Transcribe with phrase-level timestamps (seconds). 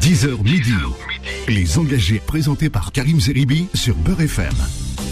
[0.00, 0.72] 10h midi.
[1.48, 4.52] Les engagés présentés par Karim Zeribi sur Beurre FM.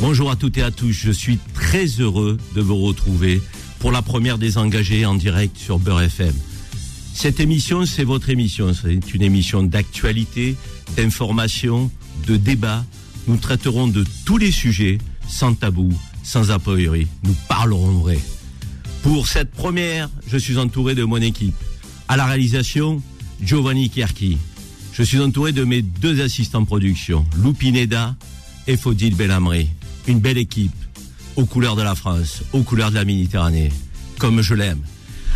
[0.01, 3.43] Bonjour à toutes et à tous, je suis très heureux de vous retrouver
[3.79, 6.33] pour la première des engagés en direct sur Beurre FM.
[7.15, 8.73] Cette émission, c'est votre émission.
[8.75, 10.55] C'est une émission d'actualité,
[10.97, 11.91] d'information,
[12.27, 12.85] de débat.
[13.27, 14.99] Nous traiterons de tous les sujets,
[15.29, 15.93] sans tabou,
[16.23, 17.09] sans a priori.
[17.25, 18.19] Nous parlerons vrai.
[19.03, 21.57] Pour cette première, je suis entouré de mon équipe.
[22.09, 23.03] À la réalisation,
[23.41, 24.39] Giovanni Kierki.
[24.97, 28.17] Je suis entouré de mes deux assistants production, Lou Pineda
[28.67, 29.69] et Faudil Bellamri.
[30.07, 30.73] Une belle équipe,
[31.37, 33.71] aux couleurs de la France, aux couleurs de la Méditerranée,
[34.17, 34.81] comme je l'aime.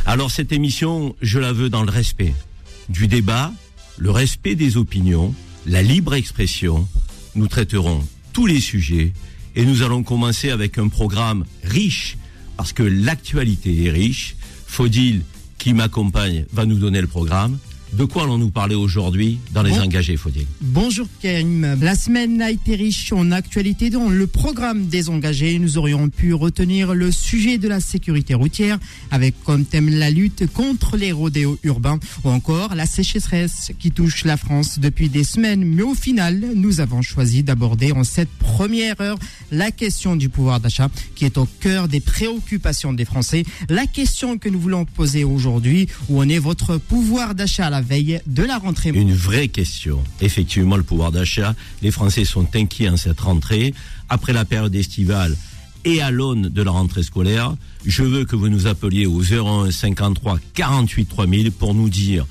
[0.06, 2.32] Alors cette émission, je la veux dans le respect
[2.88, 3.52] du débat,
[3.98, 5.34] le respect des opinions,
[5.66, 6.88] la libre expression.
[7.34, 9.12] Nous traiterons tous les sujets
[9.56, 12.16] et nous allons commencer avec un programme riche
[12.56, 14.36] parce que l'actualité est riche.
[14.66, 15.20] Faudil,
[15.58, 17.58] qui m'accompagne, va nous donner le programme.
[17.92, 19.80] De quoi allons-nous parler aujourd'hui dans les Bon.
[19.80, 21.76] engagés, Faudil Bonjour Karim.
[21.82, 25.58] La semaine a été riche en actualité dans le programme des engagés.
[25.58, 28.78] Nous aurions pu retenir le sujet de la sécurité routière
[29.10, 34.24] avec comme thème la lutte contre les rodéos urbains ou encore la sécheresse qui touche
[34.24, 35.64] la France depuis des semaines.
[35.64, 39.18] Mais au final, nous avons choisi d'aborder en cette première heure
[39.50, 43.44] la question du pouvoir d'achat qui est au cœur des préoccupations des Français.
[43.68, 47.79] La question que nous voulons poser aujourd'hui, où en est votre pouvoir d'achat à
[48.94, 50.02] Une vraie question.
[50.20, 51.54] Effectivement, le pouvoir d'achat.
[51.82, 53.74] Les Français sont inquiets en cette rentrée.
[54.08, 55.36] Après la période estivale
[55.84, 57.54] et à l'aune de la rentrée scolaire,
[57.86, 62.26] je veux que vous nous appeliez au 01 53 48 3000 pour nous dire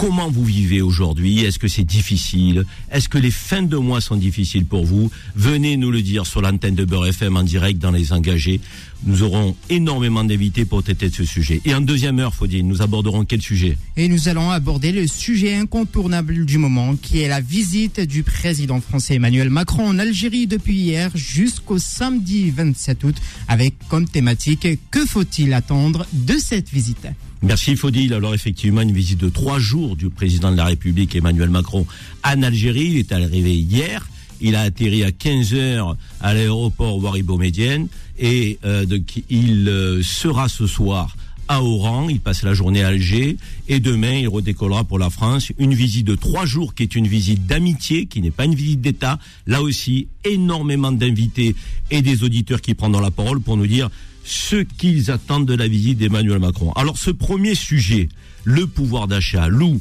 [0.00, 1.44] comment vous vivez aujourd'hui.
[1.44, 2.64] Est-ce que c'est difficile?
[2.90, 5.10] Est-ce que les fins de mois sont difficiles pour vous?
[5.36, 8.62] Venez nous le dire sur l'antenne de Beurre FM en direct dans les engagés.
[9.04, 11.60] Nous aurons énormément d'invités pour traiter de ce sujet.
[11.64, 13.78] Et en deuxième heure, Faudine, nous aborderons quel sujet?
[13.96, 18.80] Et nous allons aborder le sujet incontournable du moment, qui est la visite du président
[18.80, 23.16] français Emmanuel Macron en Algérie depuis hier jusqu'au samedi 27 août,
[23.48, 27.06] avec comme thématique que faut-il attendre de cette visite?
[27.42, 28.12] Merci Faudil.
[28.12, 31.86] Alors effectivement, une visite de trois jours du président de la République Emmanuel Macron
[32.22, 32.88] en Algérie.
[32.90, 34.06] Il est arrivé hier.
[34.40, 38.86] Il a atterri à 15 heures à l'aéroport Waribo-Médienne et euh,
[39.28, 41.16] il euh, sera ce soir
[41.48, 42.08] à Oran.
[42.08, 43.36] Il passe la journée à Alger
[43.68, 45.52] et demain il redécollera pour la France.
[45.58, 48.80] Une visite de trois jours qui est une visite d'amitié, qui n'est pas une visite
[48.80, 49.18] d'État.
[49.46, 51.56] Là aussi, énormément d'invités
[51.90, 53.90] et des auditeurs qui prendront la parole pour nous dire
[54.22, 56.72] ce qu'ils attendent de la visite d'Emmanuel Macron.
[56.72, 58.08] Alors ce premier sujet,
[58.44, 59.80] le pouvoir d'achat, Lou,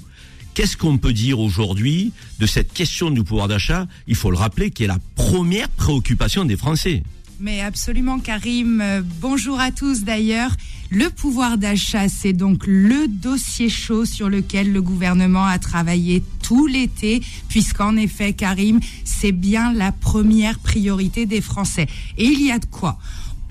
[0.59, 3.88] qu'est-ce qu'on peut dire aujourd'hui de cette question du pouvoir d'achat?
[4.08, 7.02] Il faut le rappeler, qui est la première préoccupation des Français.
[7.40, 8.81] Mais absolument, Karim.
[8.81, 10.52] Euh, Bonjour à tous d'ailleurs.
[10.90, 16.68] Le pouvoir d'achat, c'est donc le dossier chaud sur lequel le gouvernement a travaillé tout
[16.68, 21.88] l'été, puisqu'en effet, Karim, c'est bien la première priorité des Français.
[22.18, 23.00] Et il y a de quoi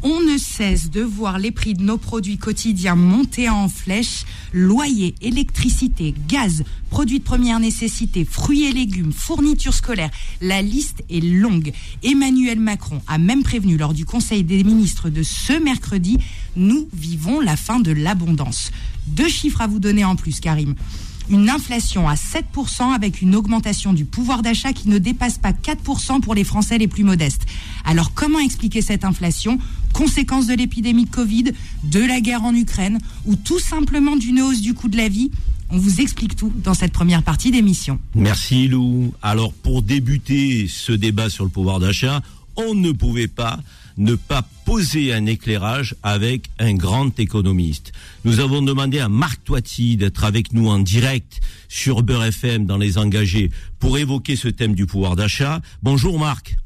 [0.03, 4.25] on ne cesse de voir les prix de nos produits quotidiens monter en flèche.
[4.53, 10.11] Loyer, électricité, gaz, produits de première nécessité, fruits et légumes, fournitures scolaires.
[10.41, 11.73] La liste est longue.
[12.03, 16.19] Emmanuel Macron a même prévenu lors du Conseil des ministres de ce mercredi,
[16.57, 18.71] nous vivons la fin de l'abondance.
[19.07, 20.75] Deux chiffres à vous donner en plus, Karim
[21.31, 26.21] une inflation à 7% avec une augmentation du pouvoir d'achat qui ne dépasse pas 4%
[26.21, 27.47] pour les Français les plus modestes.
[27.85, 29.59] Alors comment expliquer cette inflation?
[29.93, 31.53] Conséquence de l'épidémie de Covid,
[31.85, 35.31] de la guerre en Ukraine ou tout simplement d'une hausse du coût de la vie?
[35.71, 37.99] On vous explique tout dans cette première partie d'émission.
[38.15, 39.13] Merci Lou.
[39.23, 42.23] Alors pour débuter ce débat sur le pouvoir d'achat,
[42.57, 43.61] on ne pouvait pas
[43.99, 47.93] ne pas poser un éclairage avec un grand économiste.
[48.25, 52.79] Nous avons demandé à Marc Toiti d'être avec nous en direct sur Beurre FM dans
[52.79, 55.61] les engagés pour évoquer ce thème du pouvoir d'achat.
[55.83, 56.57] Bonjour Marc.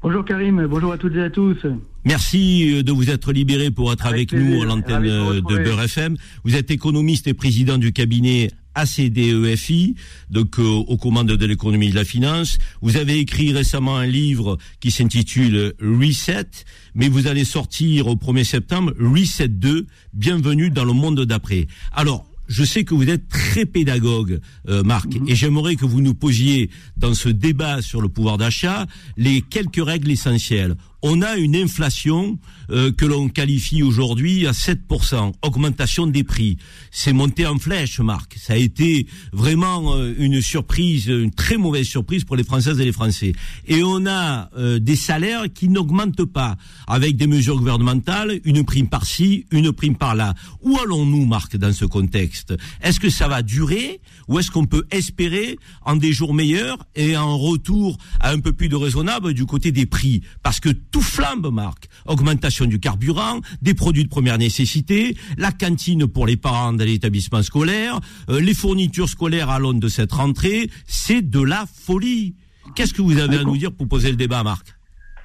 [0.00, 1.56] Bonjour Karim, bonjour à toutes et à tous.
[2.04, 5.64] Merci euh, de vous être libéré pour être avec, Avec nous à l'antenne de euh.
[5.64, 6.16] Beurre FM.
[6.44, 9.96] Vous êtes économiste et président du cabinet ACDEFI,
[10.30, 12.58] donc euh, aux commandes de l'économie et de la finance.
[12.80, 16.48] Vous avez écrit récemment un livre qui s'intitule Reset,
[16.94, 21.66] mais vous allez sortir au 1er septembre Reset 2, Bienvenue dans le monde d'après.
[21.92, 26.14] Alors, je sais que vous êtes très pédagogue, euh, Marc, et j'aimerais que vous nous
[26.14, 28.86] posiez dans ce débat sur le pouvoir d'achat
[29.16, 30.76] les quelques règles essentielles.
[31.02, 32.38] On a une inflation
[32.70, 36.58] euh, que l'on qualifie aujourd'hui à 7%, augmentation des prix.
[36.90, 38.36] C'est monté en flèche, Marc.
[38.38, 42.84] Ça a été vraiment euh, une surprise, une très mauvaise surprise pour les Françaises et
[42.84, 43.32] les Français.
[43.66, 46.56] Et on a euh, des salaires qui n'augmentent pas,
[46.86, 50.34] avec des mesures gouvernementales, une prime par-ci, une prime par-là.
[50.62, 52.54] Où allons-nous, Marc, dans ce contexte?
[52.82, 57.16] Est-ce que ça va durer ou est-ce qu'on peut espérer en des jours meilleurs et
[57.16, 60.22] en retour à un peu plus de raisonnable du côté des prix?
[60.42, 61.88] Parce que tout flambe, Marc.
[62.06, 67.42] Augmentation du carburant, des produits de première nécessité, la cantine pour les parents de l'établissement
[67.42, 68.00] scolaire,
[68.30, 72.34] euh, les fournitures scolaires à l'aune de cette rentrée, c'est de la folie.
[72.74, 74.77] Qu'est-ce que vous avez à nous dire pour poser le débat, Marc?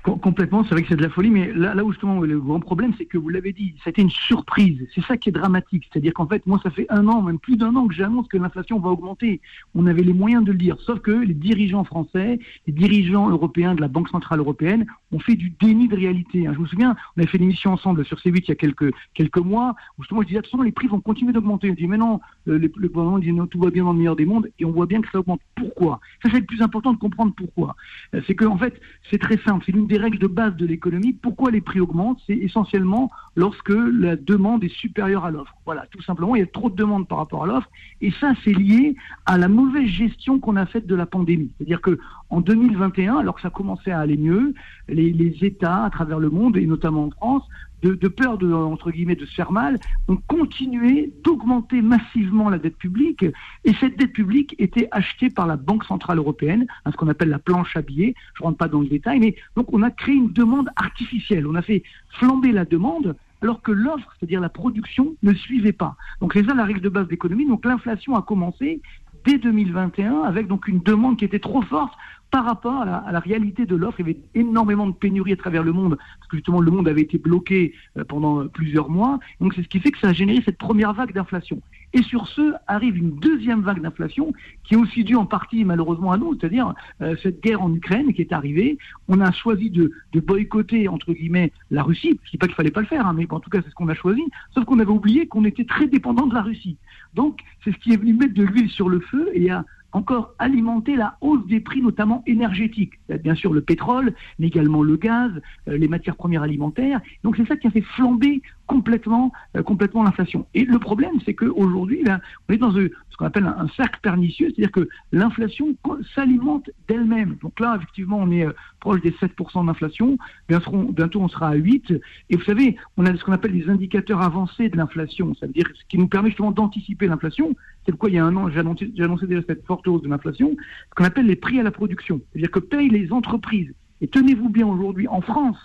[0.04, 2.60] Complètement, c'est vrai que c'est de la folie, mais là, là où justement le grand
[2.60, 4.86] problème, c'est que vous l'avez dit, ça a été une surprise.
[4.94, 5.88] C'est ça qui est dramatique.
[5.90, 8.36] C'est-à-dire qu'en fait, moi, ça fait un an, même plus d'un an, que j'annonce que
[8.36, 9.40] l'inflation va augmenter.
[9.76, 13.76] On avait les moyens de le dire, sauf que les dirigeants français, les dirigeants européens
[13.76, 16.48] de la Banque centrale européenne ont fait du déni de réalité.
[16.48, 16.52] Hein.
[16.54, 18.94] Je me souviens, on avait fait une émission ensemble sur C8 il y a quelques
[19.14, 21.70] quelques mois, où justement je disais attention, les prix vont continuer d'augmenter.
[21.70, 24.18] Je dis mais non, le, le gouvernement dit non, tout va bien dans le meilleur
[24.18, 25.40] des mondes, et on voit bien que ça augmente.
[25.56, 26.02] Pourquoi?
[26.22, 27.78] Ça c'est le plus important de comprendre pourquoi.
[28.16, 29.64] Euh, c'est que en fait, c'est très simple.
[29.66, 31.14] C'est l'une des règles de base de l'économie.
[31.14, 32.20] Pourquoi les prix augmentent?
[32.26, 35.54] C'est essentiellement lorsque la demande est supérieure à l'offre.
[35.66, 37.70] Voilà, tout simplement, il y a trop de demandes par rapport à l'offre.
[38.02, 38.96] Et ça, c'est lié
[39.28, 41.52] à la mauvaise gestion qu'on a faite de la pandémie.
[41.58, 42.00] C'est-à-dire que
[42.32, 44.56] en 2021, alors que ça commençait à aller mieux,
[44.90, 47.44] les, les États à travers le monde, et notamment en France,
[47.84, 52.78] de, peur de, entre guillemets, de se faire mal, ont continué d'augmenter massivement la dette
[52.78, 53.26] publique.
[53.66, 57.30] Et cette dette publique était achetée par la Banque Centrale Européenne, hein, ce qu'on appelle
[57.30, 58.16] la planche à billets.
[58.36, 61.48] Je ne rentre pas dans le détail, mais donc on a créé une demande artificielle.
[61.48, 65.98] On a fait flamber la demande alors que l'offre, c'est-à-dire la production, ne suivait pas.
[66.22, 67.46] Donc c'est ça la règle de base d'économie.
[67.46, 68.82] Donc l'inflation a commencé
[69.26, 71.94] dès 2021 avec donc une demande qui était trop forte
[72.34, 74.00] par rapport à la, réalité de l'offre.
[74.00, 76.88] Il y avait énormément de pénuries à travers le monde, parce que justement le monde
[76.88, 79.20] avait été bloqué euh, pendant plusieurs mois.
[79.40, 81.62] Donc c'est ce qui fait que ça a généré cette première vague d'inflation.
[81.94, 86.12] Et sur ce arrive une deuxième vague d'inflation qui est aussi due en partie malheureusement
[86.12, 88.80] à nous, c'est-à-dire euh, cette guerre en Ukraine qui est arrivée.
[89.08, 92.20] On a choisi de, boycotter entre guillemets la Russie.
[92.24, 93.76] Je dis pas qu'il fallait pas le faire, hein, mais en tout cas c'est ce
[93.76, 94.24] qu'on a choisi.
[94.54, 96.78] Sauf qu'on avait oublié qu'on était très dépendant de la Russie.
[97.14, 99.64] Donc c'est ce qui est venu mettre de l'huile sur le feu et a
[99.94, 103.00] encore alimenter la hausse des prix, notamment énergétiques.
[103.24, 105.32] Bien sûr le pétrole, mais également le gaz,
[105.68, 107.00] euh, les matières premières alimentaires.
[107.24, 110.48] Donc c'est ça qui a fait flamber complètement, euh, complètement l'inflation.
[110.54, 112.04] Et le problème, c'est qu'aujourd'hui,
[112.50, 115.76] on est dans ce qu'on appelle un, cercle pernicieux, c'est-à-dire que l'inflation
[116.16, 117.38] s'alimente d'elle-même.
[117.42, 120.18] Donc là, effectivement, on est euh, proche des 7% d'inflation.
[120.50, 121.94] Bientôt, on sera à 8.
[122.30, 125.34] Et vous savez, on a ce qu'on appelle des indicateurs avancés de l'inflation.
[125.36, 127.56] Ça veut dire ce qui nous permet justement d'anticiper l'inflation.
[127.86, 128.88] C'est pourquoi il y a un an, j'ai annoncé,
[129.28, 132.22] déjà cette forte hausse de l'inflation, ce qu'on appelle les prix à la production.
[132.32, 133.74] C'est-à-dire que payent les entreprises.
[134.02, 135.58] Et tenez-vous bien aujourd'hui, en France,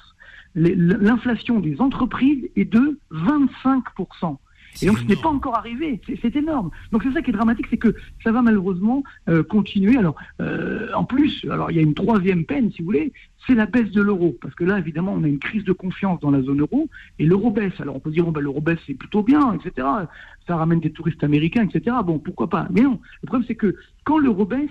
[0.54, 4.36] l'inflation des entreprises est de 25%.
[4.82, 6.00] Et donc, ce n'est pas encore arrivé.
[6.22, 6.70] C'est énorme.
[6.92, 9.96] Donc, c'est ça qui est dramatique, c'est que ça va malheureusement euh, continuer.
[9.96, 13.12] Alors, euh, en plus, alors il y a une troisième peine, si vous voulez,
[13.46, 14.36] c'est la baisse de l'euro.
[14.40, 16.88] Parce que là, évidemment, on a une crise de confiance dans la zone euro
[17.18, 17.80] et l'euro baisse.
[17.80, 19.86] Alors, on peut dire, oh, l'euro baisse, c'est plutôt bien, etc.
[20.46, 21.96] Ça ramène des touristes américains, etc.
[22.04, 22.68] Bon, pourquoi pas?
[22.70, 24.70] Mais non, le problème, c'est que quand l'euro baisse,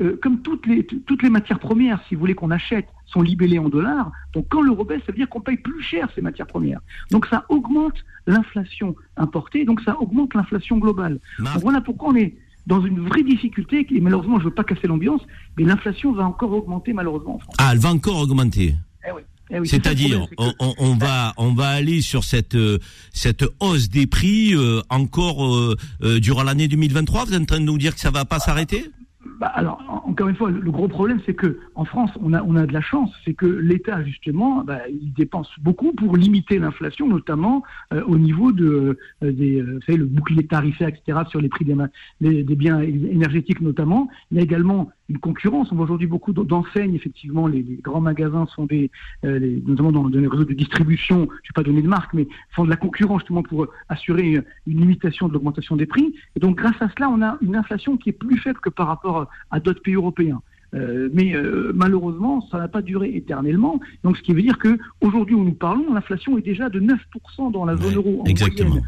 [0.00, 3.58] euh, comme toutes les, toutes les matières premières, si vous voulez, qu'on achète, sont libellées
[3.58, 6.46] en dollars, donc quand l'euro baisse, ça veut dire qu'on paye plus cher ces matières
[6.46, 6.80] premières.
[7.10, 7.96] Donc ça augmente
[8.26, 11.18] l'inflation importée, donc ça augmente l'inflation globale.
[11.60, 12.34] voilà pourquoi on est
[12.66, 15.20] dans une vraie difficulté, et malheureusement, je ne veux pas casser l'ambiance,
[15.58, 17.56] mais l'inflation va encore augmenter malheureusement en France.
[17.58, 18.74] Ah, elle va encore augmenter
[19.06, 19.22] eh oui.
[19.50, 22.78] Eh C'est-à-dire, on, va on va aller sur cette euh,
[23.12, 27.26] cette hausse des prix euh, encore durant l'année 2023.
[27.26, 28.90] Vous êtes en train de nous dire que ça va pas s'arrêter?
[29.38, 32.56] Bah, alors, encore une fois, le gros problème, c'est que en France, on a, on
[32.56, 37.06] a de la chance, c'est que l'État, justement, bah, il dépense beaucoup pour limiter l'inflation,
[37.08, 37.62] notamment
[37.92, 41.48] euh, au niveau de, euh, des, euh, vous savez, le bouclier tarifaire, etc., sur les
[41.48, 44.08] prix des, des biens énergétiques, notamment.
[44.30, 45.70] Il y a également une concurrence.
[45.70, 48.90] On voit aujourd'hui beaucoup d'enseignes, effectivement, les, grands magasins sont des,
[49.22, 52.64] notamment dans, les réseaux de distribution, je ne vais pas donner de marque, mais font
[52.64, 56.14] de la concurrence justement pour assurer une limitation de l'augmentation des prix.
[56.36, 58.86] Et donc, grâce à cela, on a une inflation qui est plus faible que par
[58.86, 59.11] rapport
[59.50, 60.40] à d'autres pays européens.
[60.74, 63.78] Euh, mais euh, malheureusement, ça n'a pas duré éternellement.
[64.04, 67.52] Donc, ce qui veut dire que aujourd'hui où nous parlons, l'inflation est déjà de 9%
[67.52, 68.22] dans la zone euro.
[68.22, 68.80] En exactement.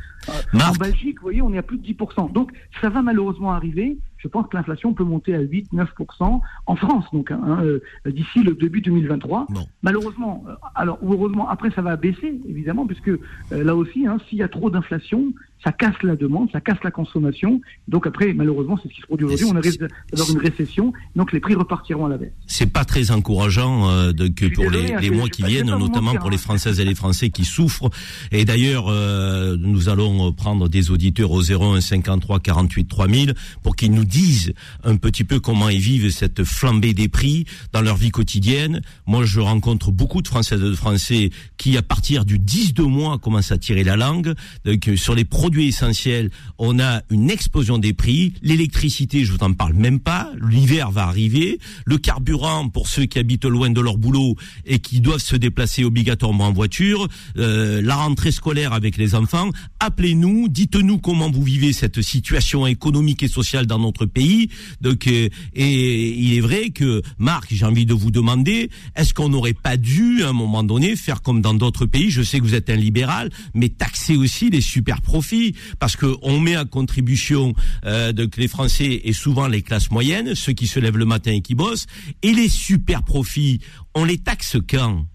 [0.55, 2.33] en Belgique, vous voyez, on est à plus de 10%.
[2.33, 7.05] Donc, ça va malheureusement arriver je pense que l'inflation peut monter à 8-9% en France,
[7.13, 9.49] donc hein, hein, euh, d'ici le début 2023.
[9.83, 13.19] Malheureusement, euh, alors heureusement, après ça va baisser, évidemment, puisque euh,
[13.51, 15.27] là aussi, hein, s'il y a trop d'inflation,
[15.65, 17.61] ça casse la demande, ça casse la consommation.
[17.89, 19.47] Donc après, malheureusement, c'est ce qui se produit aujourd'hui.
[19.47, 19.81] On risque
[20.13, 22.33] d'avoir une récession, donc les prix repartiront à la baisse.
[22.47, 26.15] C'est pas très encourageant euh, de, que pour les, hein, les mois qui viennent, notamment
[26.15, 26.39] pour les.
[26.45, 27.89] Françaises et les Français qui souffrent.
[28.31, 33.93] Et d'ailleurs, euh, nous allons prendre des auditeurs au 01 53 48 3000 pour qu'ils
[33.93, 34.53] nous disent
[34.83, 38.83] un petit peu comment ils vivent cette flambée des prix dans leur vie quotidienne.
[39.07, 42.83] Moi, je rencontre beaucoup de Françaises et de Français qui, à partir du 10 de
[42.83, 44.35] mois, commencent à tirer la langue.
[44.65, 48.35] Donc, sur les produits essentiels, on a une explosion des prix.
[48.43, 50.31] L'électricité, je vous en parle même pas.
[50.49, 51.59] L'hiver va arriver.
[51.87, 55.85] Le carburant, pour ceux qui habitent loin de leur boulot et qui doivent se déplacer
[55.85, 57.09] obligatoirement en voiture.
[57.37, 59.51] Euh, la rentrée scolaire avec les enfants.
[59.81, 64.49] Appelez-nous, dites-nous comment vous vivez cette situation économique et sociale dans notre pays.
[64.81, 69.29] Donc, euh, et il est vrai que, Marc, j'ai envie de vous demander, est-ce qu'on
[69.29, 72.45] n'aurait pas dû, à un moment donné, faire comme dans d'autres pays, je sais que
[72.45, 75.44] vous êtes un libéral, mais taxer aussi les super profits,
[75.79, 80.35] parce que on met à contribution euh, de, les Français et souvent les classes moyennes,
[80.35, 81.87] ceux qui se lèvent le matin et qui bossent,
[82.23, 83.61] et les super profits,
[83.95, 85.07] on les taxe quand?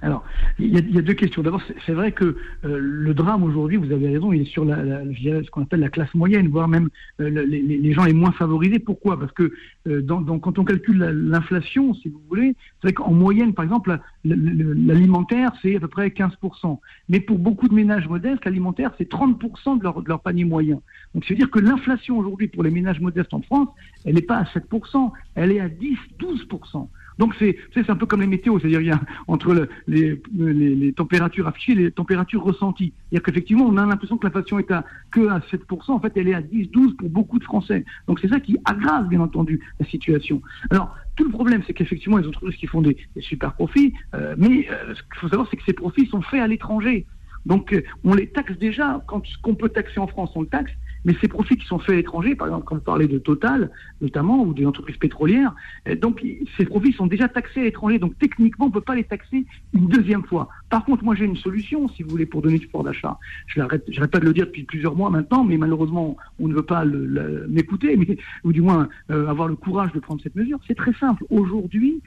[0.00, 0.24] Alors,
[0.58, 1.42] il y, a, deux questions.
[1.42, 5.02] D'abord, c'est vrai que euh, le drame aujourd'hui, vous avez raison, il est sur la,
[5.04, 6.88] ce qu'on appelle la classe moyenne, voire même
[7.20, 8.78] euh, les, gens les moins favorisés.
[8.78, 9.18] Pourquoi?
[9.18, 9.52] Parce que
[9.88, 13.98] euh, dans, quand on calcule l'inflation, si vous voulez, c'est vrai qu'en moyenne, par exemple,
[14.24, 16.78] l'alimentaire, c'est à peu près 15%.
[17.08, 20.80] Mais pour beaucoup de ménages modestes, l'alimentaire, c'est 30% de leur, de leur panier moyen.
[21.14, 23.68] Donc, c'est-à-dire que l'inflation aujourd'hui pour les ménages modestes en France,
[24.04, 26.88] elle n'est pas à 7%, elle est à 10-12%.
[27.18, 30.92] Donc c'est c'est un peu comme les météos, c'est-à-dire il y a entre les, les,
[30.92, 32.92] températures affichées et les températures ressenties.
[33.10, 36.28] C'est-à-dire qu'effectivement on a l'impression que l'inflation est à que à 7%, en fait elle
[36.28, 37.84] est à 10-12 pour beaucoup de Français.
[38.06, 40.42] Donc c'est ça qui aggrave bien entendu la situation.
[40.70, 44.68] Alors tout le problème c'est qu'effectivement les entreprises qui font des, super profits, euh, mais
[44.70, 47.06] euh, ce qu'il faut savoir c'est que ces profits sont faits à l'étranger.
[47.46, 50.48] Donc euh, on les taxe déjà, quand ce qu'on peut taxer en France on le
[50.48, 50.72] taxe,
[51.04, 53.70] mais ces profits qui sont faits à l'étranger, par exemple, quand vous parlez de Total,
[54.00, 55.54] notamment, ou des entreprises pétrolières,
[55.88, 56.24] euh, donc
[56.56, 57.98] ces profits sont déjà taxés à l'étranger.
[57.98, 60.48] Donc techniquement, on ne peut pas les taxer une deuxième fois.
[60.70, 63.18] Par contre, moi j'ai une solution, si vous voulez, pour donner du pouvoir d'achat.
[63.46, 66.62] Je n'arrête pas de le dire depuis plusieurs mois maintenant, mais malheureusement, on ne veut
[66.62, 67.98] pas m'écouter,
[68.44, 70.58] ou du moins euh, avoir le courage de prendre cette mesure.
[70.66, 71.24] C'est très simple.
[71.30, 72.02] Aujourd'hui,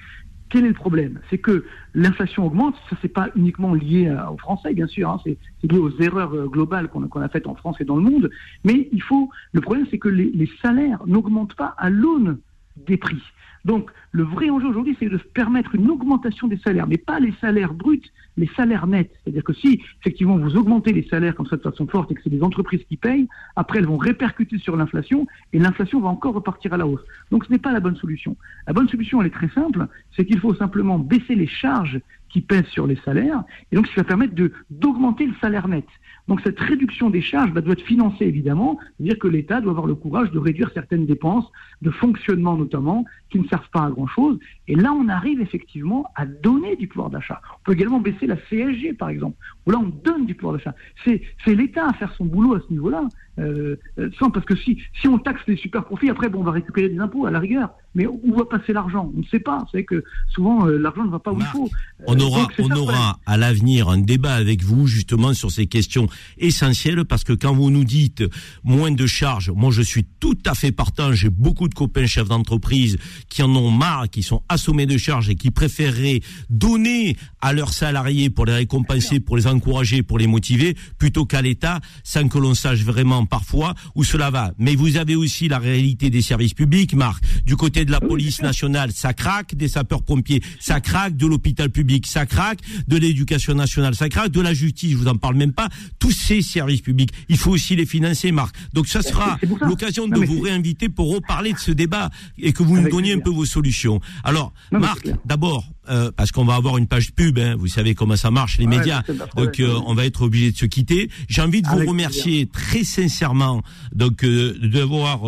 [0.51, 1.19] quel est le problème?
[1.29, 5.37] C'est que l'inflation augmente, ça c'est pas uniquement lié aux Français, bien sûr, hein, c'est
[5.63, 8.29] lié aux erreurs euh, globales qu'on a, faites en France et dans le monde,
[8.63, 12.37] mais il faut, le problème c'est que les salaires n'augmentent pas à l'aune
[12.77, 13.21] des prix.
[13.63, 17.33] Donc, le vrai enjeu aujourd'hui, c'est de permettre une augmentation des salaires, mais pas les
[17.41, 18.01] salaires bruts,
[18.37, 19.11] les salaires nets.
[19.23, 22.21] C'est-à-dire que si, effectivement, vous augmentez les salaires comme ça de façon forte et que
[22.23, 26.33] c'est des entreprises qui payent, après, elles vont répercuter sur l'inflation et l'inflation va encore
[26.33, 27.03] repartir à la hausse.
[27.29, 28.35] Donc, ce n'est pas la bonne solution.
[28.65, 31.99] La bonne solution, elle est très simple, c'est qu'il faut simplement baisser les charges
[32.29, 34.33] qui pèsent sur les salaires, et donc, ce qui va permettre
[34.69, 35.85] d'augmenter le salaire net.
[36.31, 39.85] Donc cette réduction des charges bah, doit être financée évidemment, c'est-à-dire que l'État doit avoir
[39.85, 41.43] le courage de réduire certaines dépenses,
[41.81, 44.37] de fonctionnement notamment, qui ne servent pas à grand-chose.
[44.67, 47.41] Et là, on arrive effectivement à donner du pouvoir d'achat.
[47.59, 50.75] On peut également baisser la CSG, par exemple, où là, on donne du pouvoir d'achat.
[51.05, 53.07] C'est l'État à faire son boulot à ce niveau-là.
[53.39, 56.43] Euh, euh, sans, parce que si, si on taxe les super profits, après, bon, on
[56.43, 57.69] va récupérer des impôts à la rigueur.
[57.95, 59.11] Mais où va passer l'argent?
[59.13, 59.59] On ne sait pas.
[59.59, 61.69] Vous savez que souvent, euh, l'argent ne va pas où il faut.
[62.07, 66.07] On aura, on aura à l'avenir un débat avec vous, justement, sur ces questions
[66.37, 68.23] essentielles, parce que quand vous nous dites
[68.63, 71.11] moins de charges, moi, je suis tout à fait partant.
[71.11, 72.97] J'ai beaucoup de copains chefs d'entreprise
[73.29, 77.73] qui en ont marre, qui sont assommés de charges et qui préféreraient donner à leurs
[77.73, 82.37] salariés pour les récompenser, pour les encourager, pour les motiver, plutôt qu'à l'État, sans que
[82.37, 84.51] l'on sache vraiment parfois où cela va.
[84.57, 87.23] Mais vous avez aussi la réalité des services publics, Marc.
[87.45, 92.05] Du côté de la police nationale, ça craque, des sapeurs-pompiers, ça craque, de l'hôpital public,
[92.07, 95.53] ça craque, de l'éducation nationale, ça craque, de la justice, je vous en parle même
[95.53, 95.69] pas.
[95.99, 98.55] Tous ces services publics, il faut aussi les financer, Marc.
[98.73, 102.79] Donc ça sera l'occasion de vous réinviter pour reparler de ce débat et que vous
[102.79, 103.99] nous donniez un peu vos solutions.
[104.23, 108.15] Alors, Marc, d'abord, euh, parce qu'on va avoir une page pub, hein, vous savez comment
[108.15, 109.03] ça marche, les médias,
[109.35, 111.09] donc euh, on va être obligé de se quitter.
[111.27, 113.61] J'ai envie de vous remercier très sincèrement
[113.93, 115.21] donc euh, d'avoir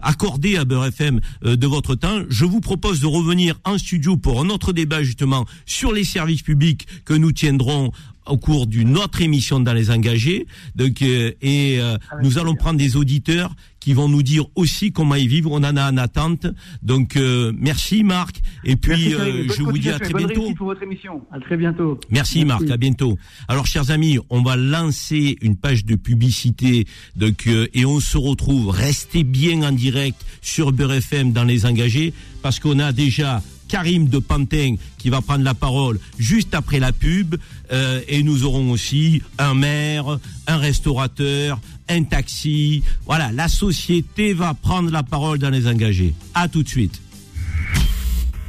[0.00, 2.20] accordé à Beurre FM de votre temps.
[2.28, 6.42] Je vous propose de revenir en studio pour un autre débat justement sur les services
[6.42, 7.92] publics que nous tiendrons
[8.26, 10.46] au cours d'une autre émission dans les engagés.
[10.76, 15.14] Donc, euh, et euh, nous allons prendre des auditeurs qui vont nous dire aussi comment
[15.14, 15.48] ils vivent.
[15.48, 16.46] On en a en attente.
[16.82, 18.40] Donc, euh, merci Marc.
[18.64, 20.52] Et puis, je vous dis à très bientôt.
[20.54, 21.22] pour votre émission.
[21.32, 21.98] À très bientôt.
[22.10, 22.68] Merci, Marc.
[22.70, 23.18] À bientôt.
[23.48, 26.86] Alors, chers amis, on va lancer une page de publicité.
[27.16, 28.70] Donc, et on se retrouve.
[28.70, 32.12] Restez bien en direct sur Beurre FM dans les engagés
[32.42, 36.92] parce qu'on a déjà Karim de Pantin qui va prendre la parole juste après la
[36.92, 37.36] pub.
[37.72, 42.82] Euh, et nous aurons aussi un maire, un restaurateur, un taxi.
[43.06, 46.14] Voilà, la société va prendre la parole dans les engagés.
[46.34, 47.00] À tout de suite.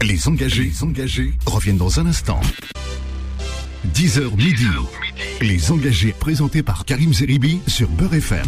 [0.01, 2.41] Les engagés, les engagés reviennent dans un instant.
[3.95, 4.67] 10h midi.
[5.39, 8.47] Les engagés présentés par Karim Zeribi sur Beurre FM.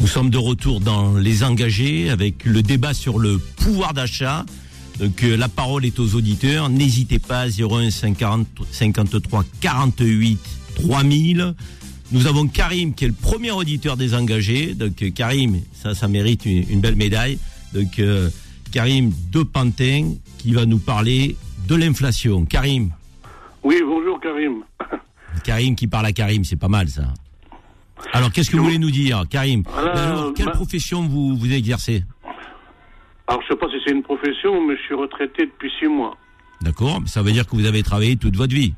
[0.00, 4.44] Nous sommes de retour dans Les Engagés avec le débat sur le pouvoir d'achat.
[5.02, 6.68] Donc euh, la parole est aux auditeurs.
[6.68, 10.38] N'hésitez pas, 01 50 53 48
[10.76, 11.54] 3000.
[12.12, 14.74] Nous avons Karim qui est le premier auditeur des engagés.
[14.74, 17.40] Donc euh, Karim, ça, ça mérite une, une belle médaille.
[17.74, 18.30] Donc euh,
[18.70, 21.34] Karim de Pantin qui va nous parler
[21.66, 22.44] de l'inflation.
[22.44, 22.90] Karim.
[23.64, 24.62] Oui, bonjour Karim.
[25.42, 27.12] Karim qui parle à Karim, c'est pas mal ça.
[28.12, 29.62] Alors, qu'est-ce que vous voulez nous dire, Karim?
[29.76, 32.04] Alors, quelle bah- profession vous, vous exercez?
[33.28, 36.16] Alors, je sais pas si c'est une profession, mais je suis retraité depuis six mois.
[36.60, 38.74] D'accord Ça veut dire que vous avez travaillé toute votre vie.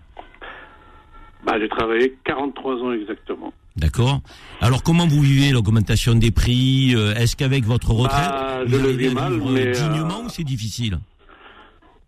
[1.44, 3.52] Bah, j'ai travaillé 43 ans exactement.
[3.76, 4.20] D'accord
[4.60, 8.82] Alors, comment vous vivez l'augmentation des prix Euh, Est-ce qu'avec votre retraite, Bah, vous je
[8.82, 10.98] le vis mal, mais, dignement euh, ou c'est difficile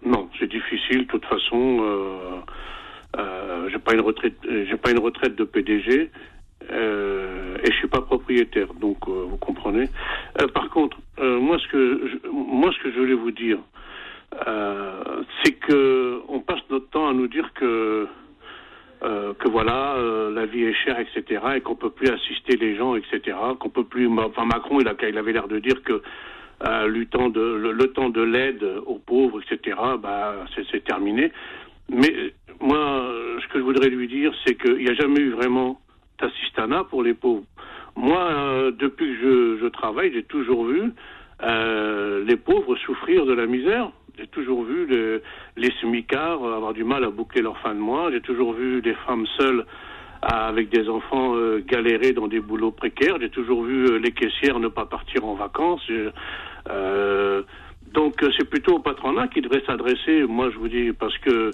[0.05, 1.01] Non, c'est difficile.
[1.03, 2.41] De toute façon, euh,
[3.19, 6.11] euh, j'ai pas une retraite, euh, j'ai pas une retraite de PDG.
[6.71, 9.89] et je suis pas propriétaire, donc vous comprenez.
[10.55, 13.59] Par contre, euh, moi ce que je, moi ce que je voulais vous dire,
[14.47, 18.07] euh, c'est que on passe notre temps à nous dire que
[19.03, 19.97] euh, que voilà,
[20.33, 23.85] la vie est chère, etc., et qu'on peut plus assister les gens, etc., qu'on peut
[23.85, 24.09] plus.
[24.09, 26.03] Enfin, Macron, il, a, il avait l'air de dire que
[26.63, 31.31] le temps de l'aide aux pauvres, etc., bah, c'est terminé.
[31.91, 35.79] Mais moi, ce que je voudrais lui dire, c'est qu'il n'y a jamais eu vraiment
[36.19, 37.45] d'assistanat pour les pauvres.
[37.97, 40.83] Moi, euh, depuis que je, je travaille, j'ai toujours vu
[41.43, 43.91] euh, les pauvres souffrir de la misère.
[44.19, 45.23] J'ai toujours vu le-
[45.57, 48.11] les smicards avoir du mal à boucler leur fin de mois.
[48.11, 49.65] J'ai toujours vu des femmes seules
[50.23, 53.17] à- avec des enfants euh, galérer dans des boulots précaires.
[53.21, 55.87] J'ai toujours vu euh, les caissières ne pas partir en vacances.
[56.71, 57.43] Euh,
[57.93, 60.25] donc euh, c'est plutôt au patronat qui devrait s'adresser.
[60.27, 61.51] Moi, je vous dis parce que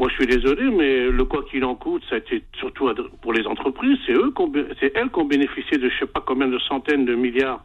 [0.00, 2.88] moi, je suis désolé, mais le quoi qu'il en coûte, ça a été surtout
[3.20, 3.98] pour les entreprises.
[4.06, 4.32] C'est eux,
[4.80, 7.62] c'est elles qui ont bénéficié de je sais pas combien de centaines de milliards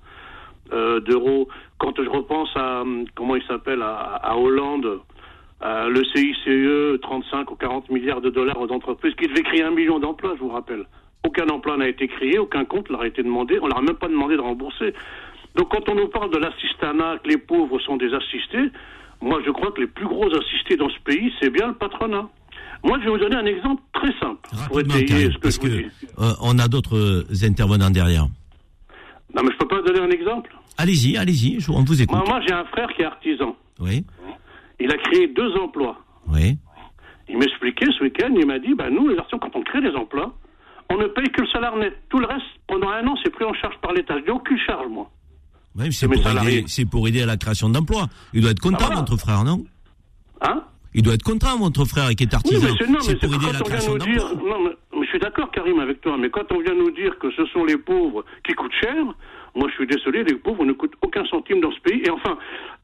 [0.73, 1.47] euh, d'euros.
[1.77, 4.99] Quand je repense à hum, comment il s'appelle à, Hollande,
[5.61, 9.99] le CICE, 35 ou 40 milliards de dollars aux entreprises qui devaient créer un million
[9.99, 10.85] d'emplois, je vous rappelle.
[11.25, 13.95] Aucun emploi n'a été créé, aucun compte leur a été demandé, on leur a même
[13.95, 14.93] pas demandé de rembourser.
[15.55, 18.71] Donc quand on nous parle de l'assistanat, que les pauvres sont des assistés,
[19.21, 22.27] moi je crois que les plus gros assistés dans ce pays, c'est bien le patronat.
[22.83, 25.61] Moi je vais vous donner un exemple très simple pour étayer ce que parce je
[25.61, 25.89] vous que dis.
[26.19, 28.27] euh, on a d'autres euh, intervenants derrière.
[29.33, 30.55] Non mais je peux pas donner un exemple.
[30.77, 32.15] Allez-y, allez-y, on vous écoute.
[32.15, 33.55] Moi, moi j'ai un frère qui est artisan.
[33.79, 34.05] Oui,
[34.79, 35.97] Il a créé deux emplois.
[36.27, 36.57] oui.
[37.27, 39.95] Il m'expliquait ce week-end, il m'a dit, bah, nous, les artisans, quand on crée des
[39.95, 40.35] emplois,
[40.91, 41.97] on ne paye que le salaire net.
[42.09, 44.13] Tout le reste, pendant un an, c'est pris en charge par l'État.
[44.19, 45.09] Je n'ai aucune charge, moi.
[45.77, 48.07] Oui, c'est pour, aider, c'est pour aider à la création d'emplois.
[48.33, 49.01] Il doit être content, Ah, voilà.
[49.01, 49.65] votre frère, non?
[50.41, 50.63] Hein?
[50.93, 52.67] Il doit être content, votre frère, qui est artisan.
[53.01, 54.71] c'est, pour aider à la création d'emplois.
[55.01, 57.65] je suis d'accord, Karim, avec toi, mais quand on vient nous dire que ce sont
[57.65, 58.95] les pauvres qui coûtent cher,
[59.55, 62.01] moi, je suis désolé, les pauvres ne coûtent aucun centime dans ce pays.
[62.05, 62.37] Et enfin,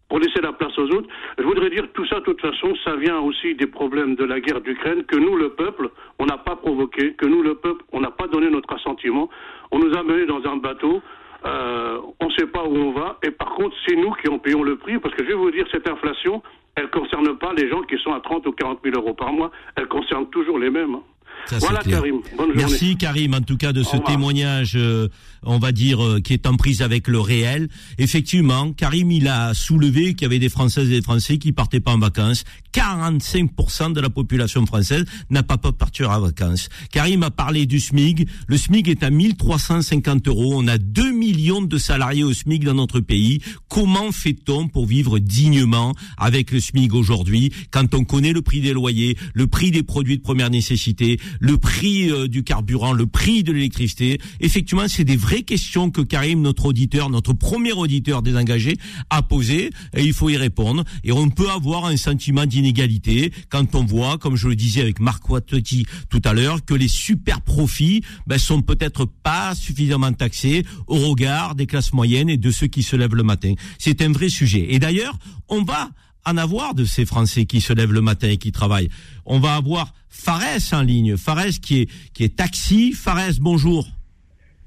[0.10, 2.74] pour laisser la place aux autres, je voudrais dire que tout ça, de toute façon,
[2.84, 6.38] ça vient aussi des problèmes de la guerre d'Ukraine que nous, le peuple, on n'a
[6.38, 9.30] pas provoqué, que nous, le peuple, on n'a pas donné notre assentiment.
[9.72, 11.02] On nous a menés dans un bateau.
[11.46, 14.40] Euh, on ne sait pas où on va, et par contre, c'est nous qui en
[14.40, 16.42] payons le prix, parce que je vais vous dire, cette inflation,
[16.76, 19.34] elle ne concerne pas les gens qui sont à 30 ou 40 000 euros par
[19.34, 20.96] mois, elle concerne toujours les mêmes.
[20.96, 21.04] hein.
[21.48, 22.00] Ça, voilà, clair.
[22.00, 22.54] Karim, bonne journée.
[22.56, 25.10] Merci Karim, en tout cas de ce témoignage, euh,
[25.44, 27.68] on va dire, euh, qui est en prise avec le réel.
[27.98, 31.80] Effectivement, Karim, il a soulevé qu'il y avait des Françaises et des Français qui partaient
[31.80, 32.44] pas en vacances.
[32.74, 36.70] 45% de la population française n'a pas pu partir en vacances.
[36.92, 38.28] Karim a parlé du SMIG.
[38.48, 40.54] Le SMIG est à 1350 euros.
[40.56, 43.42] On a 2 millions de salariés au SMIG dans notre pays.
[43.68, 48.74] Comment fait-on pour vivre dignement avec le SMIG aujourd'hui quand on connaît le prix des
[48.74, 53.44] loyers, le prix des produits de première nécessité, le prix euh, du carburant, le prix
[53.44, 58.78] de l'électricité Effectivement, c'est des vraies questions que Karim, notre auditeur, notre premier auditeur désengagé,
[59.10, 60.84] a posées et il faut y répondre.
[61.04, 65.00] Et on peut avoir un sentiment d'inégalité quand on voit, comme je le disais avec
[65.00, 70.66] Marc Wattetti tout à l'heure, que les super profits ben, sont peut-être pas suffisamment taxés
[70.88, 73.54] au regard des classes moyennes et de ceux qui se lèvent le matin.
[73.78, 74.68] C'est un vrai sujet.
[74.74, 75.18] Et d'ailleurs,
[75.50, 75.90] on va
[76.26, 78.90] en avoir de ces Français qui se lèvent le matin et qui travaillent.
[79.26, 81.18] On va avoir Fares en ligne.
[81.18, 82.94] Fares qui est, qui est taxi.
[82.94, 83.88] Fares, bonjour.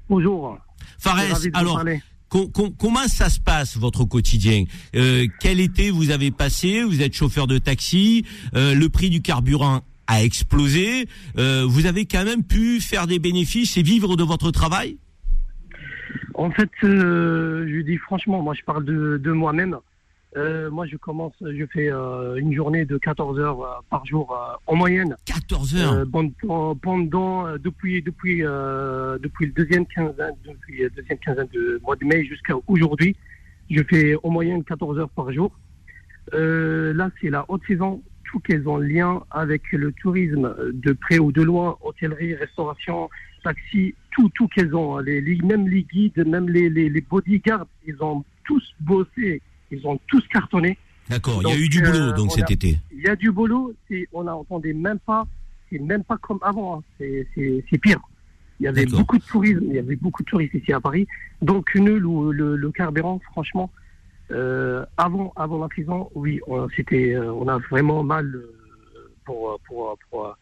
[0.09, 0.57] Bonjour.
[0.99, 1.83] Fares, de alors,
[2.77, 4.65] comment ça se passe votre quotidien?
[4.95, 6.83] Euh, Quel été vous avez passé?
[6.83, 8.25] Vous êtes chauffeur de taxi.
[8.55, 11.07] Euh, le prix du carburant a explosé.
[11.37, 14.97] Euh, vous avez quand même pu faire des bénéfices et vivre de votre travail?
[16.33, 19.77] En fait, je dis franchement, moi je parle de moi-même.
[20.35, 24.37] Euh, moi, je commence, je fais euh, une journée de 14 heures euh, par jour
[24.67, 25.15] en moyenne.
[25.25, 26.05] 14 heures
[26.81, 32.25] Pendant, depuis, depuis, depuis le deuxième quinzaine, depuis le deuxième quinzaine de mois de mai
[32.25, 33.15] jusqu'à aujourd'hui,
[33.69, 35.57] je fais en moyenne 14 heures par jour.
[36.33, 41.31] là, c'est la haute saison, tout qu'elles ont lien avec le tourisme de près ou
[41.31, 43.09] de loin, hôtellerie, restauration,
[43.43, 44.97] taxi, tout, tout qu'elles ont.
[44.97, 49.41] Les, même les guides, même les, les, les bodyguards, ils ont tous bossé
[49.75, 50.77] ils ont tous cartonné.
[51.09, 52.79] D'accord, il y a eu du boulot euh, donc cet été.
[52.91, 53.73] Il y a du boulot,
[54.13, 55.27] on n'entendait même pas,
[55.69, 56.83] c'est même pas comme avant, hein.
[56.99, 57.99] c'est pire.
[58.59, 61.07] Il y avait beaucoup de tourisme, il y avait beaucoup de touristes ici à Paris.
[61.41, 63.69] Donc nous, le, le, carburant, franchement,
[64.31, 66.39] euh, avant, avant la prison, oui,
[66.75, 68.41] c'était, euh, on a vraiment mal
[69.25, 70.35] pour, pour, pour,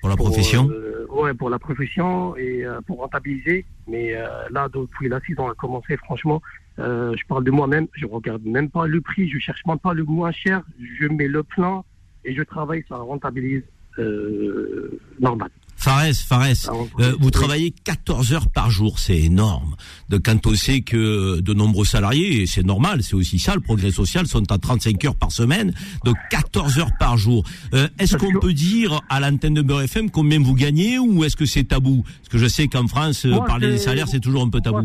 [0.00, 0.70] pour la profession.
[1.08, 3.64] ouais, pour la profession et pour rentabiliser.
[3.88, 4.12] Mais
[4.50, 6.40] là, depuis la saison a commencé, franchement,
[6.78, 9.94] euh, je parle de moi-même, je regarde même pas le prix, je cherche même pas
[9.94, 10.62] le moins cher,
[11.00, 11.84] je mets le plein
[12.24, 13.62] et je travaille, ça rentabilise
[13.98, 15.50] euh, normal.
[15.76, 19.76] Fares, Fares, euh, vous travaillez 14 heures par jour, c'est énorme.
[20.08, 23.60] De quand on sait que de nombreux salariés, et c'est normal, c'est aussi ça, le
[23.60, 27.44] progrès social, sont à 35 heures par semaine, donc 14 heures par jour.
[27.74, 31.36] Euh, est-ce qu'on peut dire à l'antenne de Beurre FM combien vous gagnez ou est-ce
[31.36, 32.02] que c'est tabou?
[32.02, 34.84] Parce que je sais qu'en France, parler des salaires, c'est toujours un peu tabou moi,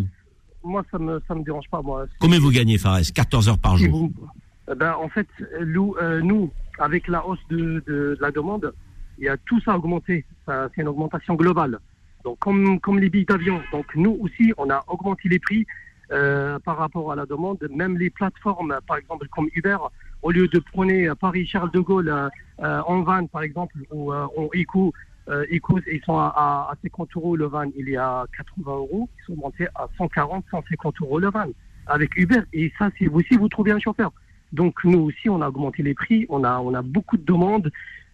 [0.92, 2.06] ça me, ça me dérange pas, moi.
[2.20, 3.02] Combien vous gagnez, Fares?
[3.14, 4.10] 14 heures par jour
[4.72, 5.28] eh ben, En fait,
[5.66, 8.74] nous, euh, nous, avec la hausse de, de, la demande,
[9.18, 10.26] il y a tout ça augmenté.
[10.48, 11.80] C'est une augmentation globale.
[12.24, 13.62] Donc, comme, comme les billets d'avion.
[13.72, 15.66] Donc, nous aussi, on a augmenté les prix
[16.12, 17.60] euh, par rapport à la demande.
[17.74, 19.78] Même les plateformes, par exemple, comme Uber,
[20.22, 24.94] au lieu de prendre Paris-Charles de Gaulle euh, en van, par exemple, ou en éco,
[25.30, 25.62] euh, ils,
[25.92, 29.10] ils sont à, 50 euros le van, il est à 80 euros.
[29.20, 31.46] Ils sont montés à 140, 150 euros le van
[31.88, 32.42] avec Uber.
[32.54, 34.12] Et ça, c'est vous aussi, vous trouvez un chauffeur.
[34.52, 37.72] Donc nous aussi, on a augmenté les prix, on a, on a beaucoup de demandes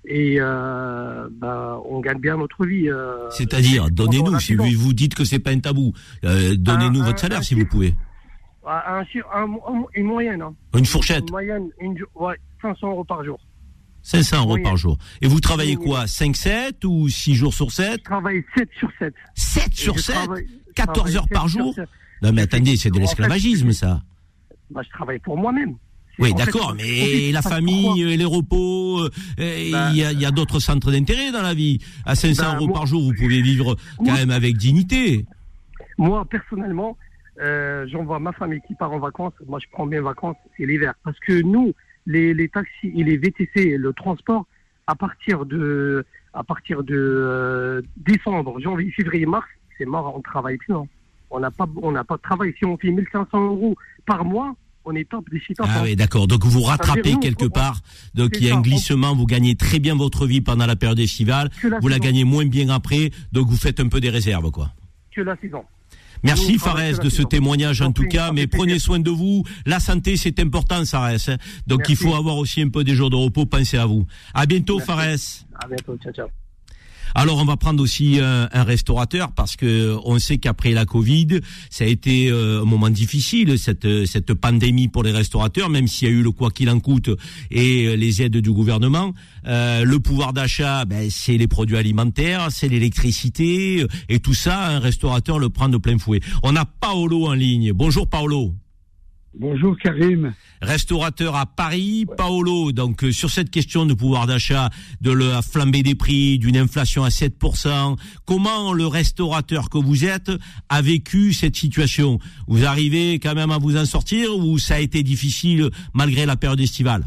[0.07, 2.89] et euh, ben, on gagne bien notre vie.
[2.89, 7.19] Euh, C'est-à-dire, donnez-nous, si vous, vous dites que c'est pas un tabou, euh, donnez-nous votre
[7.19, 7.93] salaire si vous pouvez.
[9.95, 10.41] une moyenne.
[10.41, 10.53] Hein.
[10.75, 13.39] Une fourchette Une moyenne, une, ouais, 500 euros par jour.
[14.05, 14.97] 500 euros par jour.
[15.21, 19.13] Et vous travaillez quoi 5-7 ou 6 jours sur 7 Je travaille 7 sur 7.
[19.33, 20.15] 7 sur 7
[20.75, 21.75] 14 heures par jour?
[22.21, 24.01] Non mais attendez, c'est de l'esclavagisme ça.
[24.69, 25.75] Bah, je travaille pour moi-même.
[26.17, 29.09] Oui, d'accord, mais la famille, les repos, euh,
[29.71, 31.79] bah, il y a, d'autres centres d'intérêt dans la vie.
[32.05, 35.25] À 500 bah, euros par jour, vous pouvez vivre quand même avec dignité.
[35.97, 36.97] Moi, personnellement,
[37.41, 39.33] euh, j'envoie ma famille qui part en vacances.
[39.45, 40.93] Moi, je prends mes vacances, c'est l'hiver.
[41.03, 41.73] Parce que nous,
[42.05, 44.45] les, taxis et les VTC, le transport,
[44.87, 50.57] à partir de, à partir de euh, décembre, janvier, février, mars, c'est mort, on travaille
[50.57, 50.73] plus.
[50.73, 50.85] Hein.
[51.31, 52.53] On n'a pas, on n'a pas de travail.
[52.57, 55.63] Si on fait 1500 euros par mois, on est top des chiffres.
[55.67, 56.27] Ah oui, d'accord.
[56.27, 57.81] Donc vous rattrapez quelque part.
[58.13, 59.15] Donc il y a un glissement.
[59.15, 61.49] Vous gagnez très bien votre vie pendant la période estivale.
[61.81, 63.09] Vous la gagnez moins bien après.
[63.31, 64.69] Donc vous faites un peu des réserves, quoi.
[65.13, 65.63] Que la saison.
[66.23, 69.43] Merci Fares de ce témoignage en tout cas, mais prenez soin de vous.
[69.65, 71.29] La santé c'est important Fares.
[71.29, 71.37] Hein.
[71.67, 74.05] Donc il faut avoir aussi un peu des jours de repos, pensez à vous.
[74.33, 75.45] À bientôt Fares.
[75.59, 76.44] À bientôt, ciao ciao.
[77.17, 81.85] Alors on va prendre aussi un, restaurateur parce que on sait qu'après la Covid, ça
[81.85, 86.11] a été euh, un moment difficile cette cette pandémie pour les restaurateurs, même s'il y
[86.11, 87.09] a eu le quoi qu'il en coûte
[87.51, 89.13] et les aides du gouvernement.
[89.47, 94.79] Euh, le pouvoir d'achat, ben, c'est les produits alimentaires, c'est l'électricité et tout ça, un
[94.79, 96.19] restaurateur le prend de plein fouet.
[96.43, 97.71] On a Paolo en ligne.
[97.71, 98.53] Bonjour Paolo.
[99.37, 100.33] Bonjour Karim.
[100.61, 102.71] Restaurateur à Paris, Paolo.
[102.71, 104.69] Donc euh, sur cette question de pouvoir d'achat,
[105.01, 110.31] de la flambée des prix, d'une inflation à 7%, comment le restaurateur que vous êtes
[110.69, 112.17] a vécu cette situation?
[112.47, 116.37] Vous arrivez quand même à vous en sortir ou ça a été difficile malgré la
[116.37, 117.03] période estivale?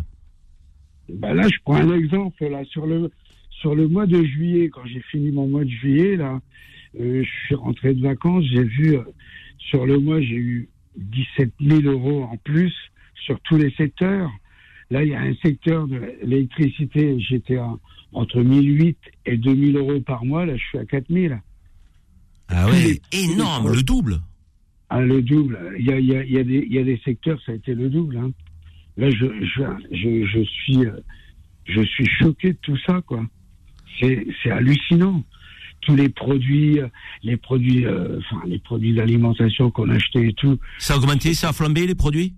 [1.08, 2.46] Ben Là, je prends un exemple.
[2.46, 3.10] Là, sur le
[3.60, 6.40] sur le mois de juillet, quand j'ai fini mon mois de juillet, là,
[7.00, 9.02] euh, je suis rentré de vacances, j'ai vu euh,
[9.58, 12.74] sur le mois, j'ai eu 17 000 euros en plus
[13.14, 14.30] sur tous les secteurs.
[14.90, 17.58] Là, il y a un secteur de l'électricité, j'étais
[18.12, 21.40] entre 1008 et 2000 euros par mois, là, je suis à 4000.
[22.48, 24.20] Ah oui, énorme, le double.
[24.88, 25.58] Ah, le double.
[25.78, 27.38] Il y a, il y, a, il y, a des, il y a des secteurs,
[27.44, 28.16] ça a été le double.
[28.16, 28.30] Hein.
[28.96, 30.78] Là, je, je, je, je, suis,
[31.66, 33.24] je suis choqué de tout ça, quoi.
[34.00, 35.24] C'est hallucinant.
[35.80, 36.80] Tous les produits,
[37.22, 40.58] les produits, euh, enfin les produits d'alimentation qu'on achetait et tout.
[40.78, 42.34] Ça a augmenté, ça a flambé les produits?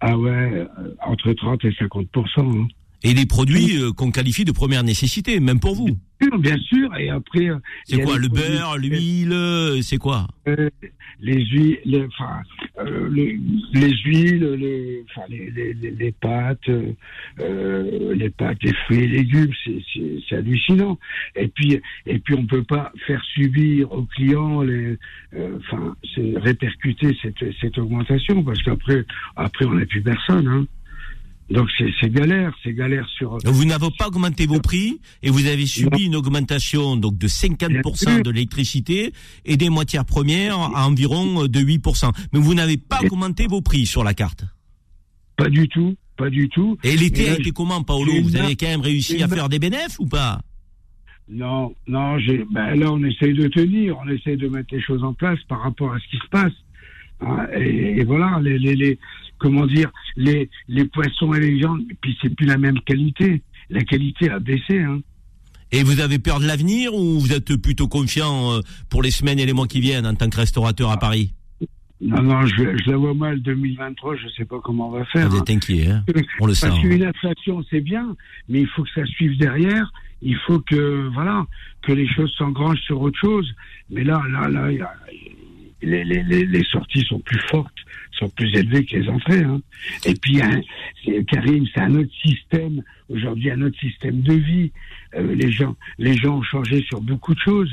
[0.00, 0.66] Ah ouais, euh,
[1.06, 2.06] entre 30 et 50
[2.38, 2.66] hein.
[3.04, 5.88] Et les produits euh, qu'on qualifie de première nécessité, même pour vous.
[6.20, 7.48] Bien sûr, Bien sûr, et après.
[7.48, 7.56] euh,
[7.88, 10.70] y C'est quoi Le produits- beurre, l'huile, euh, c'est quoi Euh,
[11.20, 12.42] les huiles, les, enfin,
[12.78, 13.38] euh, les,
[13.74, 15.22] les huiles, les, enfin,
[16.20, 16.92] pâtes, euh,
[17.40, 20.96] euh, les pâtes, les fruits et légumes, c'est, hallucinant.
[21.34, 24.96] Et puis, et puis, on peut pas faire subir aux clients les,
[25.34, 25.96] euh, enfin,
[26.36, 29.04] répercuter cette, cette augmentation parce qu'après,
[29.36, 30.46] après, on n'a plus personne.
[30.46, 30.66] Hein.
[31.52, 33.36] Donc c'est, galère, c'est galère sur.
[33.44, 37.82] Vous n'avez pas augmenté vos prix et vous avez subi une augmentation donc de Bien
[37.82, 38.22] 50% sûr.
[38.22, 39.12] de l'électricité
[39.44, 42.10] et des matières premières à environ euh, de 8%.
[42.32, 44.44] Mais vous n'avez pas augmenté vos prix sur la carte.
[45.36, 46.78] Pas du tout, pas du tout.
[46.84, 49.98] Et l'été a été comment, Paolo Vous avez quand même réussi à faire des bénéfices
[49.98, 50.40] ou pas?
[51.28, 52.16] Non, non,
[52.50, 55.62] ben là, on essaye de tenir, on essaye de mettre les choses en place par
[55.62, 56.52] rapport à ce qui se passe.
[57.20, 58.98] Hein, et, et voilà, les, les, les,
[59.42, 63.42] comment dire, les, les poissons et les viandes, et puis c'est plus la même qualité.
[63.68, 65.00] La qualité a baissé, hein.
[65.74, 69.38] Et vous avez peur de l'avenir ou vous êtes plutôt confiant euh, pour les semaines
[69.38, 71.32] et les mois qui viennent en tant que restaurateur à Paris?
[72.02, 75.30] Non, non, je, je la vois mal 2023, je sais pas comment on va faire.
[75.30, 75.40] Vous hein.
[75.40, 76.04] êtes inquiet, hein
[76.40, 76.68] on le sent.
[76.68, 78.14] Parce qu'une inflation, c'est bien,
[78.48, 79.90] mais il faut que ça suive derrière.
[80.20, 81.46] Il faut que, voilà,
[81.82, 83.50] que les choses s'engrangent sur autre chose.
[83.88, 84.68] Mais là, là, là,
[85.82, 87.72] les, les, les sorties sont plus fortes,
[88.22, 89.42] sont plus élevées que les entrées.
[89.42, 89.60] Hein.
[90.04, 90.60] Et puis, hein,
[91.28, 92.82] Karim, c'est un autre système.
[93.08, 94.72] Aujourd'hui, un autre système de vie.
[95.14, 97.70] Euh, les gens, les gens ont changé sur beaucoup de choses.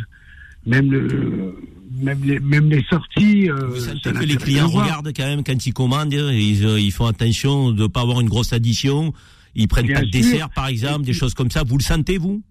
[0.66, 1.58] Même le,
[2.02, 3.50] même les, même les sorties.
[3.50, 7.06] euh, ça que les clients regardent quand même quand ils commandent, ils, euh, ils font
[7.06, 9.14] attention de ne pas avoir une grosse addition.
[9.56, 10.22] Ils prennent Bien pas de sûr.
[10.22, 11.64] dessert, par exemple, des choses comme ça.
[11.66, 12.44] Vous le sentez, vous?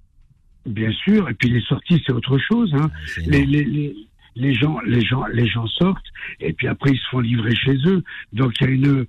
[0.67, 1.29] Bien sûr.
[1.29, 2.73] Et puis les sorties, c'est autre chose.
[2.75, 2.91] Hein.
[3.27, 3.95] Les, les, les,
[4.39, 6.07] les gens, les gens, les gens sortent
[6.41, 8.03] et puis après ils se font livrer chez eux.
[8.33, 9.07] Donc il y a une,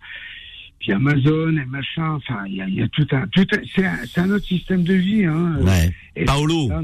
[0.79, 2.11] puis Amazon et machin.
[2.13, 4.83] Enfin, il y a, il y a tout un, tout un- c'est un, autre système
[4.83, 5.25] de vie.
[5.25, 5.57] Hein.
[5.61, 5.89] Ouais.
[6.15, 6.81] Et Paolo, là,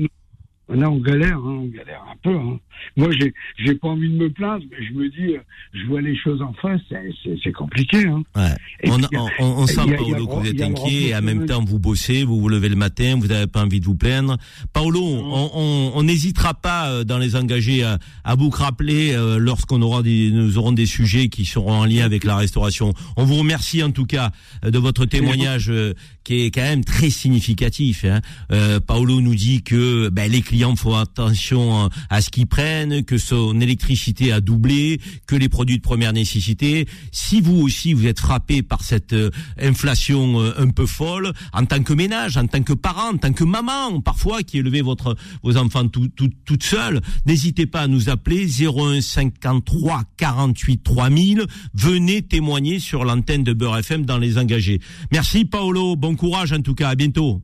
[0.69, 2.35] là, on galère, hein, on galère un peu.
[2.35, 2.59] Hein.
[2.97, 5.39] Moi, j'ai, j'ai pas envie de me plaindre, mais je me dis, euh,
[5.73, 8.05] je vois les choses en face, c'est, c'est, c'est compliqué.
[8.05, 8.23] Hein.
[8.35, 8.89] Ouais.
[8.89, 11.63] On, puis, on, on- sent, a- Paolo, que vous êtes inquiet et en même temps
[11.63, 14.37] vous bossez, vous vous levez le matin, vous n'avez pas envie de vous plaindre.
[14.73, 19.37] Paolo, on- on on n'hésitera pas euh, dans les engagés à, à vous rappeler euh,
[19.37, 22.93] lorsqu'on aura des, nous aurons des sujets qui seront en lien avec la restauration.
[23.17, 24.31] On vous remercie en tout cas
[24.63, 28.03] euh, de votre témoignage euh, qui est quand même très significatif.
[28.05, 28.21] Hein.
[28.51, 33.03] Euh, Paolo nous dit que ben, les clients font attention euh, à ce qu'ils prennent,
[33.03, 36.87] que son électricité a doublé, que les produits de première nécessité.
[37.11, 41.65] Si vous aussi vous êtes frappé par cette euh, inflation euh, un peu folle, en
[41.65, 45.15] tant que ménage, en tant que parent, en tant que maman, parfois qui élevez votre
[45.43, 51.45] vos enfants tout, tout, toutes seules, n'hésitez pas à nous appeler 01 53 48 3000.
[51.73, 54.79] Venez témoigner sur l'antenne de Beurre FM dans les engagés.
[55.11, 57.41] Merci Paolo, bon courage en tout cas, à bientôt.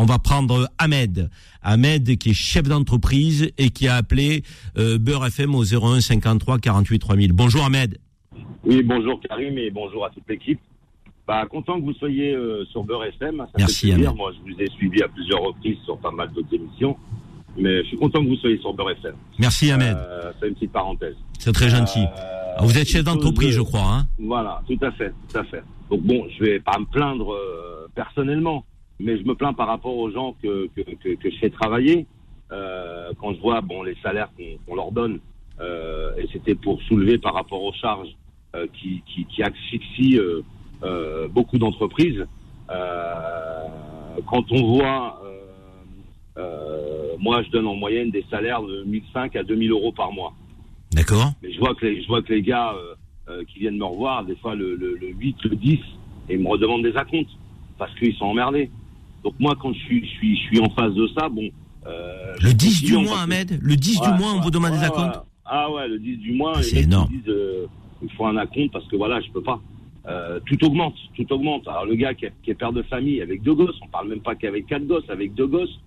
[0.00, 1.28] On va prendre Ahmed.
[1.62, 4.42] Ahmed qui est chef d'entreprise et qui a appelé
[4.78, 7.32] euh, Beurre FM au 01 53 48 3000.
[7.32, 7.98] Bonjour Ahmed.
[8.64, 10.60] Oui, bonjour Karim et bonjour à toute l'équipe.
[11.26, 13.38] Bah, content que vous soyez euh, sur Beurre FM.
[13.38, 13.92] Ça Merci.
[13.92, 14.14] Ahmed.
[14.14, 16.96] Moi, je vous ai suivi à plusieurs reprises sur pas mal d'autres émissions.
[17.56, 19.14] Mais je suis content que vous soyez sur Beurre FM.
[19.40, 19.96] Merci Ahmed.
[19.96, 21.16] Euh, c'est une petite parenthèse.
[21.40, 22.04] C'est très gentil.
[22.04, 23.82] Euh, vous êtes chef d'entreprise, de- je crois.
[23.84, 25.62] Hein Voilà, tout à fait, tout à fait.
[25.90, 27.34] Donc bon, je vais pas me plaindre
[27.94, 28.64] personnellement,
[29.00, 32.06] mais je me plains par rapport aux gens que, que, que, que je fais travailler.
[32.50, 34.30] Euh, quand je vois bon les salaires
[34.66, 35.20] qu'on leur donne,
[35.60, 38.16] euh, et c'était pour soulever par rapport aux charges
[38.54, 40.42] euh, qui, qui, qui asphyxient euh,
[40.82, 42.24] euh, beaucoup d'entreprises.
[42.70, 43.64] Euh,
[44.26, 45.40] quand on voit, euh,
[46.38, 50.32] euh, moi je donne en moyenne des salaires de 1500 à 2000 euros par mois.
[50.92, 52.74] D'accord Mais je vois que les, je vois que les gars
[53.52, 55.72] qui viennent me revoir, des fois le, le, le 8, le 10,
[56.30, 57.28] et ils me redemandent des acomptes
[57.76, 58.70] parce qu'ils sont emmerdés.
[59.24, 61.48] Donc moi, quand je suis, je suis, je suis en face de ça, bon.
[61.86, 64.50] Euh, Le je 10 du mois, Ahmed Le 10 Ouais, du mois, on ouais, vous
[64.50, 65.20] demande des acomptes.
[65.44, 67.08] Ah ouais, le 10 du mois, c'est ils énorme.
[67.08, 67.66] disent euh,
[68.02, 69.60] il faut un acompte parce que voilà, je peux pas.
[70.06, 71.66] Euh, tout augmente, tout augmente.
[71.68, 74.08] Alors le gars qui est, qui est père de famille avec deux gosses, on parle
[74.08, 75.78] même pas qu'avec quatre gosses, avec deux gosses,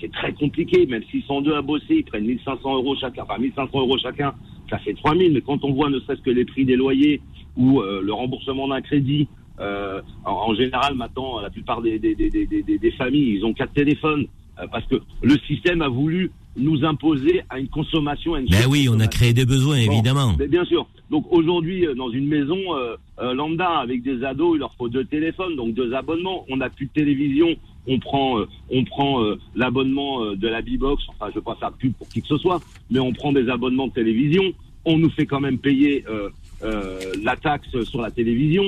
[0.00, 0.86] c'est très compliqué.
[0.86, 4.34] Même s'ils sont deux à bosser, ils prennent 1500 euros chacun, enfin 1500 euros chacun,
[4.70, 5.32] ça fait 3000.
[5.32, 7.20] Mais quand on voit ne serait-ce que les prix des loyers
[7.56, 9.26] ou le remboursement d'un crédit,
[9.60, 13.44] euh, en, en général maintenant, la plupart des, des, des, des, des- des familles, ils
[13.44, 14.26] ont quatre téléphones
[14.60, 18.34] euh, parce que le système a voulu nous imposer à une consommation.
[18.34, 20.34] À une Ben oui, on a créé des besoins, Bon, évidemment.
[20.38, 20.88] mais bien sûr.
[21.10, 24.88] Donc aujourd'hui, euh, dans une maison euh, euh, lambda avec des ados, il leur faut
[24.88, 26.44] deux téléphones, donc deux abonnements.
[26.50, 27.54] On n'a plus de télévision,
[27.86, 31.54] on prend, euh, on prend euh, l'abonnement euh, de la B-Box, enfin je veux pas
[31.60, 34.42] faire pub pour qui que ce soit, mais on prend des abonnements de télévision,
[34.84, 36.28] on nous fait quand même payer euh,
[36.64, 38.64] euh, la taxe sur la télévision,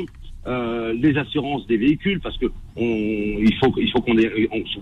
[0.47, 4.15] euh, les assurances des véhicules, parce que on, il faut, il faut qu'on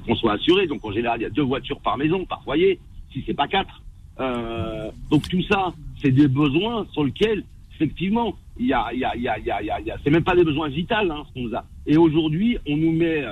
[0.07, 2.79] qu'on soit assuré, donc en général il y a deux voitures par maison, par foyer,
[3.13, 3.83] si c'est pas quatre.
[4.21, 7.45] Euh, donc tout ça, c'est des besoins sur lesquels,
[7.75, 9.91] effectivement, il y a, il y a, il y a, il y a, il y
[9.91, 11.65] a- c'est même pas des besoins vitaux, hein, ce qu'on a.
[11.87, 13.31] Et aujourd'hui, on nous met euh,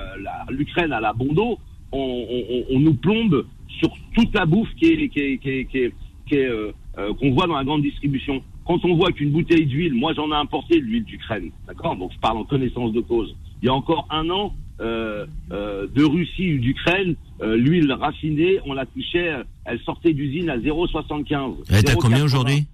[0.49, 1.59] l'Ukraine à la bon dos,
[1.91, 3.45] on, on, on nous plombe
[3.79, 5.93] sur toute la bouffe qui est, qui est, qui est, qui est,
[6.27, 8.41] qui est, euh, euh, qu'on voit dans la grande distribution.
[8.67, 11.95] Quand on voit qu'une bouteille d'huile, moi j'en ai importé de l'huile d'Ukraine, d'accord?
[11.95, 13.33] Donc je parle en connaissance de cause.
[13.61, 18.59] Il y a encore un an, euh, euh, de Russie ou d'Ukraine, euh, l'huile raffinée,
[18.65, 19.31] on la touchait,
[19.65, 21.55] elle sortait d'usine à 0,75.
[21.69, 22.23] Elle est à combien 0,80.
[22.25, 22.65] aujourd'hui?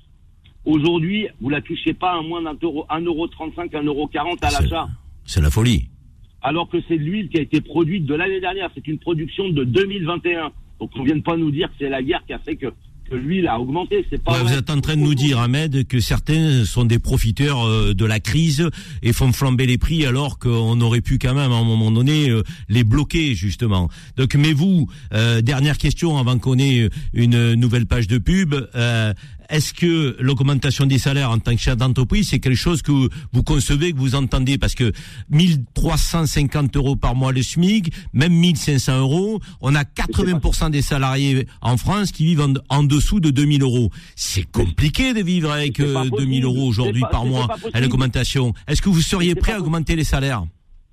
[0.65, 4.87] Aujourd'hui, vous la touchez pas à moins d'un euro, 1,35€, 1,40€ à l'achat.
[5.25, 5.89] C'est la folie.
[6.41, 8.69] Alors que c'est de l'huile qui a été produite de l'année dernière.
[8.73, 10.51] C'est une production de 2021.
[10.79, 12.73] Donc on vient de pas nous dire que c'est la guerre qui a fait que,
[13.13, 14.05] que l'huile a augmenté.
[14.09, 16.99] C'est pas Ouais, vous êtes en train de nous dire, Ahmed, que certains sont des
[16.99, 18.67] profiteurs euh, de la crise
[19.03, 22.29] et font flamber les prix alors qu'on aurait pu quand même à un moment donné
[22.29, 23.89] euh, les bloquer justement.
[24.17, 28.55] Donc, mais vous, euh, dernière question avant qu'on ait une nouvelle page de pub.
[28.75, 29.13] euh,
[29.53, 32.91] est-ce que l'augmentation des salaires en tant que chef d'entreprise, c'est quelque chose que
[33.31, 34.91] vous concevez, que vous entendez Parce que
[35.29, 41.77] 1350 euros par mois le SMIC, même 1500 euros, on a 80% des salariés en
[41.77, 43.91] France qui vivent en, en dessous de 2000 euros.
[44.15, 46.17] C'est compliqué de vivre avec C'est pas euh, possible.
[46.17, 48.53] 2000 euros aujourd'hui par mois à l'augmentation.
[48.67, 50.43] Est-ce que vous seriez prêt à augmenter les salaires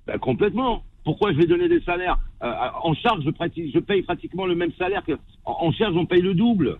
[0.05, 0.83] Ben, complètement.
[1.03, 2.19] Pourquoi je vais donner des salaires?
[2.43, 2.51] Euh,
[2.83, 5.13] En charge, je, pratique, je paye pratiquement le même salaire que
[5.45, 6.77] en, en charge, on paye le double.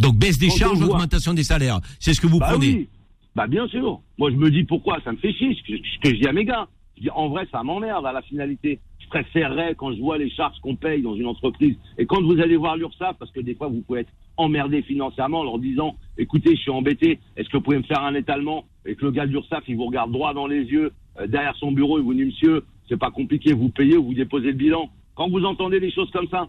[0.00, 1.80] Donc baisse des Quand charges, augmentation des salaires.
[1.98, 2.66] C'est ce que vous bah prenez.
[2.66, 2.88] oui.
[3.34, 4.00] Bah bien sûr.
[4.18, 6.26] Moi je me dis pourquoi ça me fait chier ce que, ce que je dis
[6.28, 6.66] à mes gars.
[6.96, 8.80] Je dis en vrai ça m'emmerde à la finalité.
[8.98, 12.38] Je préférerais quand je vois les charges qu'on paye dans une entreprise et quand vous
[12.40, 15.96] allez voir l'URSSAF parce que des fois vous pouvez être emmerdé financièrement en leur disant
[16.16, 19.10] écoutez je suis embêté est-ce que vous pouvez me faire un étalement et que le
[19.10, 22.02] gars de l'URSSAF il vous regarde droit dans les yeux euh, derrière son bureau et
[22.02, 24.88] vous dit monsieur c'est pas compliqué vous payez ou vous déposez le bilan.
[25.14, 26.48] Quand vous entendez des choses comme ça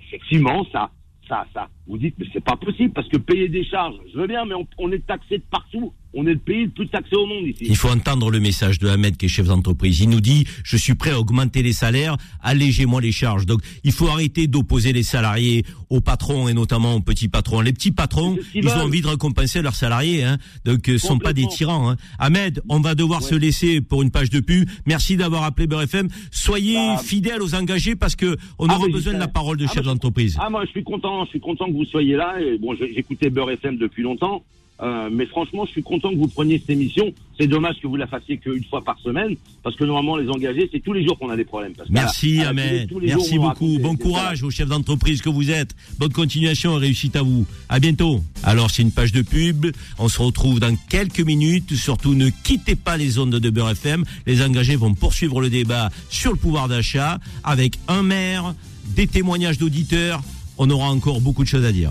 [0.00, 0.90] effectivement, ça,
[1.28, 4.26] ça, ça, vous dites, mais c'est pas possible parce que payer des charges, je veux
[4.26, 5.92] bien, mais on, on est taxé de partout.
[6.12, 7.64] On est le pays le plus taxé au monde ici.
[7.68, 10.00] Il faut entendre le message de Ahmed qui est chef d'entreprise.
[10.00, 13.46] Il nous dit je suis prêt à augmenter les salaires, allégez-moi les charges.
[13.46, 17.60] Donc il faut arrêter d'opposer les salariés aux patrons et notamment aux petits patrons.
[17.60, 20.24] Les petits patrons, ils ont envie de récompenser leurs salariés.
[20.24, 20.38] Hein.
[20.64, 21.90] Donc euh, ce sont pas des tyrans.
[21.90, 21.96] Hein.
[22.18, 23.28] Ahmed, on va devoir Ouais.
[23.28, 24.68] se laisser pour une page de pub.
[24.86, 26.08] Merci d'avoir appelé Beurre FM.
[26.32, 29.58] Soyez Bah, fidèles aux engagés parce que on Ah, aura mais besoin de la parole
[29.58, 30.36] de Ah, chef d'entreprise.
[30.40, 32.40] Ah, moi, je suis content, je suis content que vous soyez là.
[32.40, 34.42] Et bon, j'écoutais Beurre FM depuis longtemps.
[34.82, 37.12] Euh, mais franchement, je suis content que vous preniez cette émission.
[37.38, 40.70] C'est dommage que vous la fassiez qu'une fois par semaine, parce que normalement, les engagés,
[40.72, 41.74] c'est tous les jours qu'on a des problèmes.
[41.74, 42.48] Parce Merci à
[42.88, 43.78] tous les jours, merci beaucoup.
[43.78, 45.74] Bon courage au chef d'entreprise que vous êtes.
[45.98, 47.46] Bonne continuation et réussite à vous.
[47.68, 48.22] À bientôt.
[48.42, 49.66] Alors c'est une page de pub.
[49.98, 51.74] On se retrouve dans quelques minutes.
[51.74, 54.04] Surtout ne quittez pas les ondes de Beurre FM.
[54.26, 58.54] Les engagés vont poursuivre le débat sur le pouvoir d'achat avec un maire,
[58.96, 60.22] des témoignages d'auditeurs.
[60.62, 61.90] On aura encore beaucoup de choses à dire.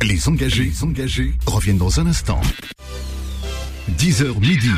[0.00, 2.40] Les engagés, les engagés reviennent dans un instant.
[3.98, 4.70] 10h midi.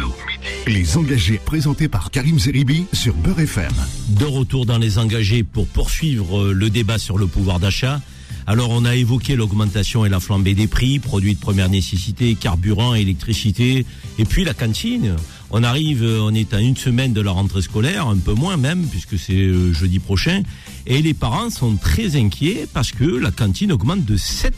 [0.66, 3.74] Les engagés présentés par Karim Zeribi sur Beurre FM.
[4.08, 8.00] de retour dans les engagés pour poursuivre euh, le débat sur le pouvoir d'achat.
[8.46, 12.94] Alors on a évoqué l'augmentation et la flambée des prix, produits de première nécessité, carburant,
[12.94, 13.86] électricité,
[14.18, 15.16] et puis la cantine.
[15.50, 18.56] On arrive, euh, on est à une semaine de la rentrée scolaire, un peu moins
[18.56, 20.42] même, puisque c'est euh, jeudi prochain,
[20.86, 24.52] et les parents sont très inquiets parce que la cantine augmente de 7%.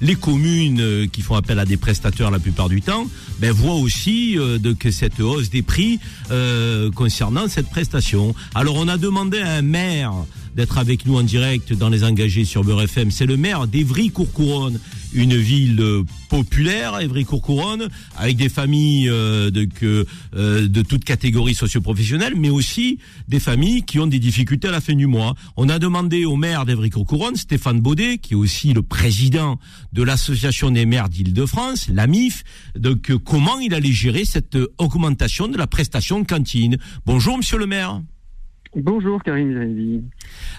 [0.00, 3.06] Les communes euh, qui font appel à des prestateurs la plupart du temps,
[3.40, 8.34] ben, voient aussi euh, de, que cette hausse des prix euh, concernant cette prestation.
[8.54, 10.14] Alors on a demandé à un maire
[10.54, 13.10] d'être avec nous en direct dans les engagés sur Beurre FM.
[13.10, 14.78] C'est le maire d'Evry-Courcouronne,
[15.12, 21.54] une ville euh, populaire, Evry-Courcouronne, avec des familles euh, de, que, euh, de toutes catégories
[21.54, 25.33] socioprofessionnelles, mais aussi des familles qui ont des difficultés à la fin du mois.
[25.56, 29.58] On a demandé au maire d'Evry-Courcouronne, Stéphane Baudet, qui est aussi le président
[29.92, 32.44] de l'association des maires d'Île-de-France, la MIF,
[32.76, 36.78] donc euh, comment il allait gérer cette euh, augmentation de la prestation cantine.
[37.06, 38.00] Bonjour, monsieur le maire.
[38.76, 40.02] Bonjour Karim Zeribi.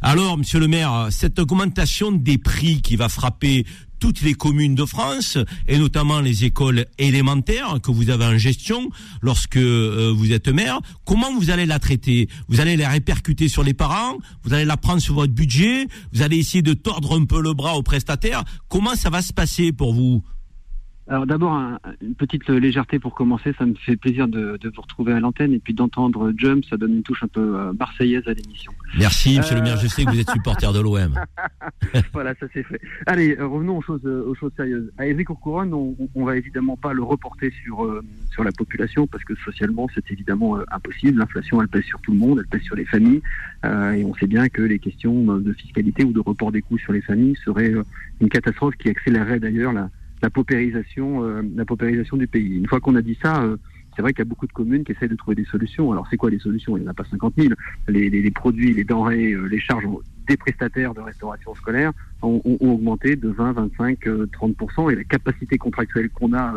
[0.02, 3.66] Alors, monsieur le maire, cette augmentation des prix qui va frapper
[4.00, 8.90] toutes les communes de France et notamment les écoles élémentaires que vous avez en gestion
[9.22, 12.28] lorsque euh, vous êtes maire, comment vous allez la traiter?
[12.48, 14.18] Vous allez la répercuter sur les parents?
[14.44, 15.88] Vous allez la prendre sur votre budget?
[16.14, 18.44] Vous allez essayer de tordre un peu le bras aux prestataires?
[18.68, 20.24] Comment ça va se passer pour vous?
[21.08, 23.54] Alors d'abord, un- une petite légèreté pour commencer.
[23.60, 26.78] Ça me fait plaisir de, de vous retrouver à l'antenne et puis d'entendre Jump, ça
[26.78, 28.72] donne une touche un peu euh, marseillaise à l'émission.
[28.98, 29.78] Merci, monsieur Euh, le maire.
[29.78, 31.14] Je sais que vous êtes supporter de l'OM.
[32.14, 32.82] voilà, ça c'est fait.
[33.06, 34.92] Allez, euh, revenons aux choses, aux choses sérieuses.
[34.98, 38.02] À Évry-Courcouronne, on, on va évidemment pas le reporter sur euh,
[38.32, 41.20] sur la population parce que socialement c'est évidemment impossible.
[41.20, 43.22] L'inflation, elle pèse sur tout le monde, elle pèse sur les familles,
[43.64, 46.80] euh, et on sait bien que les questions de fiscalité ou de report des coûts
[46.80, 47.74] sur les familles seraient
[48.22, 49.90] une catastrophe qui accélérerait d'ailleurs la,
[50.26, 52.58] la paupérisation, euh, la paupérisation du pays.
[52.58, 53.44] Une fois qu'on a dit ça.
[53.44, 53.58] euh,
[53.96, 55.90] c'est vrai qu'il y a beaucoup de communes qui essayent de trouver des solutions.
[55.94, 56.76] Alors, c'est quoi les solutions?
[56.76, 57.54] Il n'y en a pas 50 000.
[57.88, 59.86] Les, les- produits, les denrées, euh, les charges
[60.28, 65.58] des prestataires de restauration scolaire ont, augmenté de 20, 25, euh, 30% et la capacité
[65.58, 66.54] contractuelle qu'on a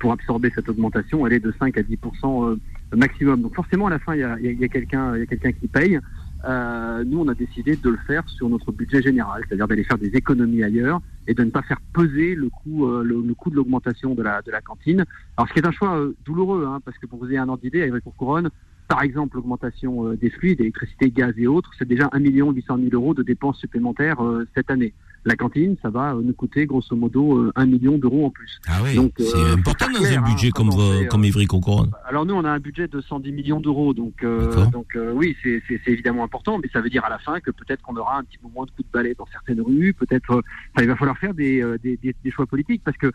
[0.00, 2.56] pour absorber cette augmentation, elle est de 5 à 10 euh,
[2.96, 3.42] maximum.
[3.42, 5.68] Donc forcément, à la fin, il y a, y a- il y a quelqu'un qui
[5.68, 6.00] paye.
[6.44, 9.98] Euh, nous, on a décidé de le faire sur notre budget général, c'est-à-dire d'aller faire
[9.98, 13.50] des économies ailleurs et de ne pas faire peser le coût, euh, le, le coût
[13.50, 15.04] de l'augmentation de la, de la cantine.
[15.36, 17.48] Alors, ce qui est un choix euh, douloureux, hein, parce que pour vous ayez un
[17.48, 18.50] ordre d'idée, avec Couronne,
[18.88, 22.88] par exemple, l'augmentation euh, des fluides, électricité, gaz et autres, c'est déjà 1 800 000
[22.92, 24.94] euros de dépenses supplémentaires euh, cette année.
[25.24, 28.58] La cantine, ça va nous coûter grosso modo euh, 1 million d'euros en plus.
[28.68, 31.24] Ah oui, Donc, c'est euh, important dans clair, un hein, budget comme, fait, euh, comme
[31.24, 31.90] Ivry-Courcouronne.
[32.08, 35.62] alors nous, on a un budget de 110 millions d'euros, donc euh, donc oui, c'est
[35.66, 38.18] c'est- c'est évidemment important, mais ça veut dire à la fin que peut-être qu'on aura
[38.18, 40.42] un petit peu moins de coups de balai dans certaines rues, peut-être.
[40.80, 43.12] il va falloir faire des, des, des- des choix politiques parce que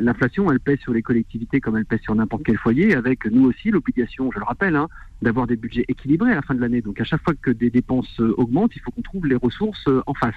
[0.00, 3.44] l'inflation, elle pèse sur les collectivités comme elle pèse sur n'importe quel foyer, avec nous
[3.46, 4.88] aussi l'obligation, je le rappelle, hein,
[5.22, 6.80] d'avoir des budgets équilibrés à la fin de l'année.
[6.80, 9.84] Donc à chaque fois que des dépenses euh, augmentent, il faut qu'on trouve les ressources
[9.88, 10.34] euh, en face.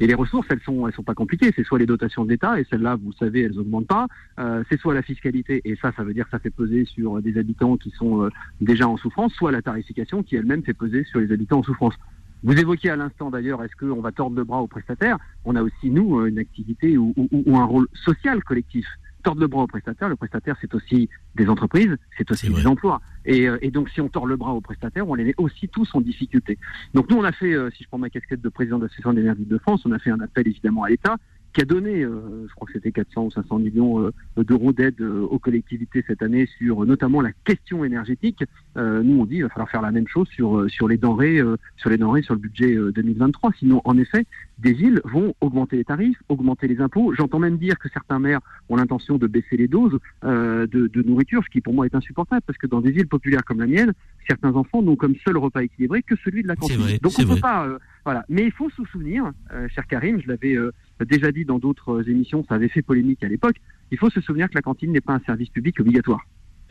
[0.00, 1.50] Et les ressources, elles sont elles sont pas compliquées.
[1.56, 4.06] C'est soit les dotations de l'État, et celles-là, vous savez, elles augmentent pas.
[4.38, 7.22] Euh, c'est soit la fiscalité, et ça, ça veut dire que ça fait peser sur
[7.22, 8.30] des habitants qui sont euh,
[8.60, 11.94] déjà en souffrance, soit la tarification qui elle-même fait peser sur les habitants en souffrance.
[12.42, 15.18] Vous évoquiez à l'instant d'ailleurs, est-ce qu'on va tordre le bras aux prestataires?
[15.44, 18.86] On a aussi, nous, euh, une activité ou, ou- ou un rôle social collectif.
[19.26, 23.00] Tordre le bras aux prestataires, le prestataire, c'est aussi des entreprises, c'est aussi des emplois.
[23.24, 25.68] Et, euh, et donc, si on tord le bras aux prestataires, on les met aussi
[25.68, 26.58] tous en difficulté.
[26.94, 29.12] Donc, nous, on a fait, euh, si je prends ma casquette de président de l'Association
[29.14, 31.16] des maires de France, on a fait un appel évidemment à l'État
[31.56, 34.12] qui a donné, euh, je crois que c'était 400 ou 500 millions euh,
[34.44, 38.44] d'euros d'aide euh, aux collectivités cette année sur notamment la question énergétique.
[38.76, 41.38] Euh, nous, on dit qu'il va falloir faire la même chose sur sur les denrées,
[41.38, 43.52] euh, sur les denrées sur le budget euh, 2023.
[43.58, 44.26] Sinon, en effet,
[44.58, 47.14] des villes vont augmenter les tarifs, augmenter les impôts.
[47.14, 51.02] J'entends même dire que certains maires ont l'intention de baisser les doses euh, de, de
[51.02, 53.66] nourriture, ce qui pour moi est insupportable parce que dans des villes populaires comme la
[53.66, 53.94] mienne,
[54.28, 56.80] certains enfants n'ont comme seul repas équilibré que celui de la cantine.
[56.80, 58.24] vrai, Donc on ne peut pas, euh, voilà.
[58.28, 60.72] Mais il faut se souvenir, euh, cher Karim, je l'avais euh,
[61.04, 63.56] déjà dit dans d'autres émissions, ça avait fait polémique à l'époque.
[63.90, 66.26] Il faut se souvenir que la cantine n'est pas un service public obligatoire.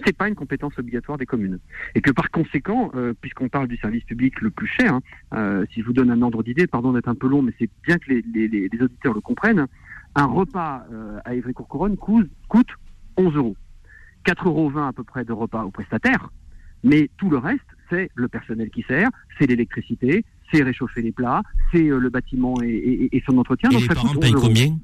[0.06, 1.60] C'est pas une compétence obligatoire des communes.
[1.94, 5.02] Et que par conséquent, euh, puisqu'on parle du service public le plus cher, hein,
[5.34, 7.70] euh, si je vous donne un ordre d'idée, pardon d'être un peu long, mais c'est
[7.84, 9.68] bien que les auditeurs le comprennent,
[10.16, 12.70] un repas euh, à Évry-Courcouronne coûte, coûte
[13.18, 13.58] 11 euros.
[14.26, 16.30] 4,20 euros à peu près de repas aux prestataires,
[16.84, 21.42] mais tout le reste, c'est le personnel qui sert, c'est l'électricité, c'est réchauffer les plats,
[21.72, 23.70] c'est euh, le bâtiment et, et- et son entretien.
[23.70, 24.48] Et Donc les ça parents coûte payent 11 euros.
[24.48, 24.78] combien?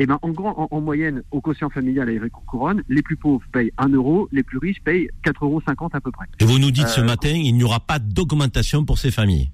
[0.00, 3.44] Eh ben, en, grand, en, en moyenne, au quotient familial à Évry-Couronne, les plus pauvres
[3.52, 5.60] payent 1 euro, les plus riches payent 4,50 euros
[5.92, 6.26] à peu près.
[6.38, 9.50] Et vous nous dites ce Euh, matin, il n'y aura pas d'augmentation pour ces familles.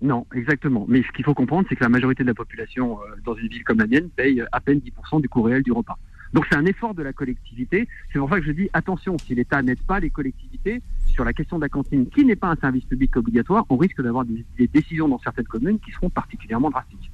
[0.00, 0.84] Non, exactement.
[0.88, 3.48] Mais ce qu'il faut comprendre, c'est que la majorité de la population euh, dans une
[3.48, 5.98] ville comme la mienne paye à peine 10% du coût réel du repas.
[6.32, 7.88] Donc c'est un effort de la collectivité.
[8.12, 11.32] C'est pour ça que je dis attention, si l'État n'aide pas les collectivités sur la
[11.32, 14.44] question de la cantine, qui n'est pas un service public obligatoire, on risque d'avoir des,
[14.58, 17.10] des décisions dans certaines communes qui seront particulièrement drastiques.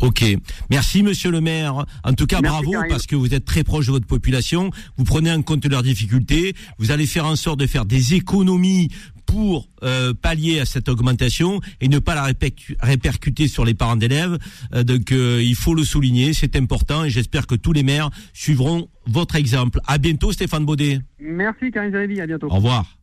[0.00, 0.24] Ok.
[0.70, 1.84] Merci, monsieur le maire.
[2.04, 2.88] En tout cas, Merci, bravo, Karim.
[2.88, 4.70] parce que vous êtes très proche de votre population.
[4.96, 6.54] Vous prenez en compte leurs difficultés.
[6.78, 8.88] Vous allez faire en sorte de faire des économies
[9.30, 13.94] pour euh, pallier à cette augmentation et ne pas la répercu- répercuter sur les parents
[13.94, 14.36] d'élèves.
[14.74, 18.10] Euh, donc, euh, il faut le souligner, c'est important et j'espère que tous les maires
[18.32, 19.80] suivront votre exemple.
[19.86, 20.98] À bientôt, Stéphane Baudet.
[21.20, 22.48] Merci Karine Zalevi, à bientôt.
[22.50, 22.98] Au revoir.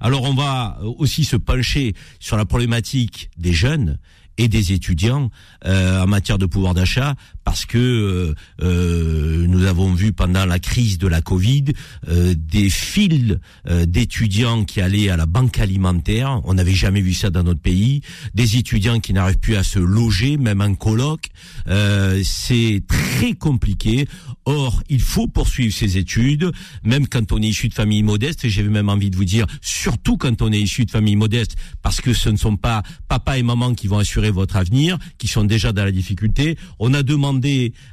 [0.00, 3.98] Alors on va euh, aussi se pencher sur la problématique des jeunes
[4.38, 5.30] et des étudiants
[5.64, 7.14] euh, en matière de pouvoir d'achat
[7.46, 11.66] parce que euh, euh, nous avons vu pendant la crise de la Covid
[12.08, 13.38] euh, des files
[13.68, 16.40] euh, d'étudiants qui allaient à la banque alimentaire.
[16.42, 18.02] On n'avait jamais vu ça dans notre pays.
[18.34, 21.28] Des étudiants qui n'arrivent plus à se loger, même en coloc.
[21.68, 24.08] Euh, c'est très compliqué.
[24.44, 26.50] Or, il faut poursuivre ses études,
[26.82, 28.44] même quand on est issu de famille modeste.
[28.44, 31.54] Et j'ai même envie de vous dire, surtout quand on est issu de famille modeste,
[31.80, 35.28] parce que ce ne sont pas papa et maman qui vont assurer votre avenir, qui
[35.28, 36.58] sont déjà dans la difficulté.
[36.80, 37.35] On a demandé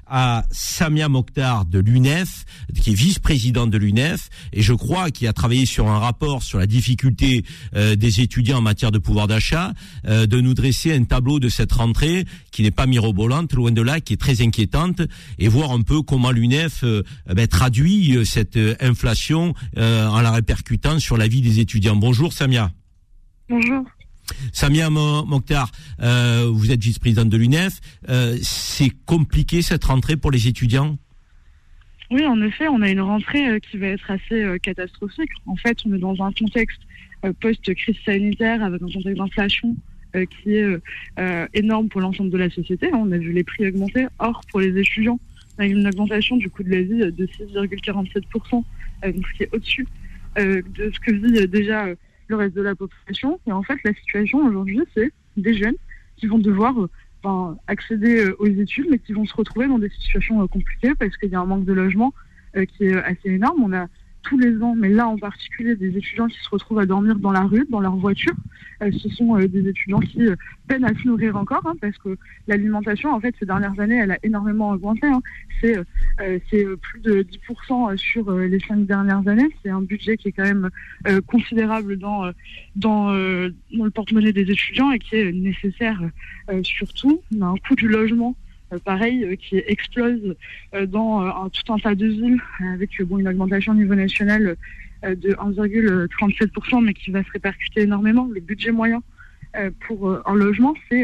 [0.08, 2.46] à Samia Mokhtar de l'UNEF,
[2.80, 6.60] qui est vice-président de l'UNEF, et je crois qu'il a travaillé sur un rapport sur
[6.60, 7.44] la difficulté
[7.76, 9.74] euh, des étudiants en matière de pouvoir d'achat,
[10.08, 13.82] euh, de nous dresser un tableau de cette rentrée qui n'est pas mirobolante, loin de
[13.82, 15.02] là, qui est très inquiétante,
[15.40, 21.18] et voir un peu comment l'UNEF euh, ben, traduit cette inflation en la répercutant sur
[21.18, 21.96] la vie des étudiants.
[21.96, 22.72] Bonjour Samia.
[23.50, 23.84] Bonjour.
[24.52, 25.72] Samia Mokhtar,
[26.02, 27.80] euh, vous êtes vice-présidente de l'UNEF.
[28.10, 30.98] Euh, c'est compliqué cette rentrée pour les étudiants?
[32.12, 35.32] Oui, en effet, on a une rentrée euh, qui va être assez catastrophique.
[35.46, 36.82] En fait, on est dans un contexte
[37.40, 39.76] post-crise sanitaire avec un contexte d'inflation
[40.14, 40.68] qui est
[41.54, 42.92] énorme pour l'ensemble de la société.
[42.94, 44.08] On a vu les prix augmenter.
[44.20, 45.20] Or, pour les étudiants,
[45.58, 48.64] on a une augmentation du coût de la vie de 6,47%,
[49.04, 49.88] ce qui est au-dessus
[50.36, 51.88] de ce que vit déjà
[52.28, 53.40] le reste de la population.
[53.48, 55.76] Et en fait, la situation aujourd'hui, c'est des jeunes
[56.18, 56.76] qui vont devoir
[57.26, 60.94] euh, accéder euh, aux études, mais qui vont se retrouver dans des situations euh, compliquées
[60.96, 62.14] parce qu'il y a un manque de logement
[62.78, 63.64] qui est assez énorme.
[63.64, 63.88] On a
[64.24, 67.32] tous les ans, mais là en particulier des étudiants qui se retrouvent à dormir dans
[67.32, 68.34] la rue, dans leur voiture.
[68.82, 70.36] Euh, ce sont euh, des étudiants qui euh,
[70.68, 72.18] peinent à se nourrir encore, hein, parce que
[72.48, 75.08] l'alimentation, en fait, ces dernières années, elle a énormément augmenté.
[75.08, 75.22] Hein.
[75.62, 79.48] C'est plus de 10% sur les cinq dernières années.
[79.64, 80.70] C'est un budget qui est quand même
[81.26, 82.32] considérable dans,
[82.76, 86.02] dans, dans le porte-monnaie des étudiants et qui est nécessaire
[86.64, 87.22] surtout.
[87.36, 88.36] On a un coût du logement
[88.80, 90.36] pareil, euh, qui explose
[90.74, 92.42] euh, dans tout un tas de villes,
[92.74, 94.56] avec bon, une augmentation au niveau national
[95.04, 98.30] de 1,37%, mais qui va se répercuter énormément.
[98.34, 99.04] Le budget moyen
[99.82, 101.04] pour un logement, c'est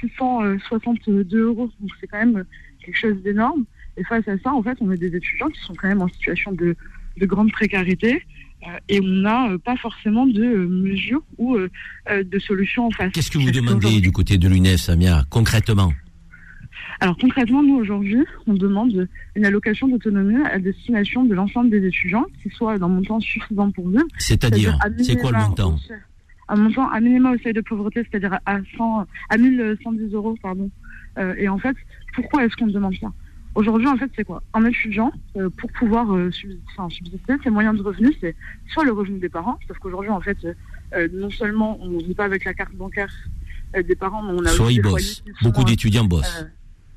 [0.00, 1.70] 662 euros.
[1.78, 2.44] Donc c'est quand même
[2.82, 3.64] quelque chose d'énorme.
[3.98, 6.08] Et face à ça, en fait, on a des étudiants qui sont quand même en
[6.08, 6.74] situation de,
[7.18, 8.22] grande précarité.
[8.88, 13.12] et on n'a pas forcément de mesures ou de solutions en face.
[13.12, 15.92] Qu'est-ce que vous demandez du côté de l'UNES, Samia, concrètement?
[17.00, 22.26] Alors concrètement, nous aujourd'hui, on demande une allocation d'autonomie à destination de l'ensemble des étudiants,
[22.42, 24.04] qui soit d'un montant suffisant pour vivre.
[24.18, 25.76] C'est-à-dire, c'est quoi le montant
[26.48, 30.70] Un montant à minima au seuil de pauvreté, c'est-à-dire à 100, à 1110 euros, pardon.
[31.18, 31.76] Euh, et en fait,
[32.14, 33.12] pourquoi est-ce qu'on demande ça?
[33.54, 34.42] Aujourd'hui, en fait, c'est quoi?
[34.54, 38.34] Un étudiant, euh, pour pouvoir euh, subsister, ses moyens de revenus, c'est
[38.68, 40.36] soit le revenu des parents, parce qu'aujourd'hui, en fait,
[41.12, 43.12] non seulement on ne vit pas avec la carte bancaire
[43.74, 45.22] des parents, mais on a soit ils bossent.
[45.42, 46.46] Beaucoup d'étudiants bossent.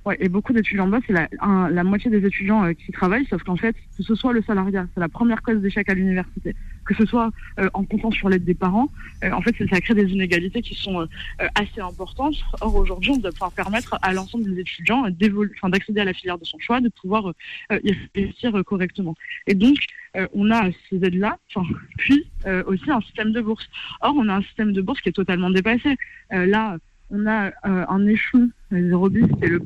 [0.03, 1.29] Ouais, et beaucoup d'étudiants bossent, c'est la,
[1.69, 4.87] la moitié des étudiants euh, qui travaillent, sauf qu'en fait, que ce soit le salariat,
[4.95, 7.29] c'est la première cause d'échec à l'université, que ce soit
[7.59, 8.89] euh, en comptant sur l'aide des parents,
[9.23, 11.07] euh, en fait, ça crée des inégalités qui sont
[11.55, 12.35] assez importantes.
[12.61, 16.45] Or, aujourd'hui, on doit pouvoir permettre à l'ensemble des étudiants d'accéder à la filière de
[16.45, 17.33] son choix, de pouvoir
[17.71, 19.15] y réussir correctement.
[19.47, 19.77] Et donc,
[20.33, 21.37] on a ces aides-là,
[21.97, 22.27] puis
[22.65, 23.67] aussi un système de bourse.
[24.01, 25.95] Or, on a un système de bourse qui est totalement dépassé.
[26.31, 26.77] là,
[27.11, 29.61] on a euh, un échelon 0 bis qui est le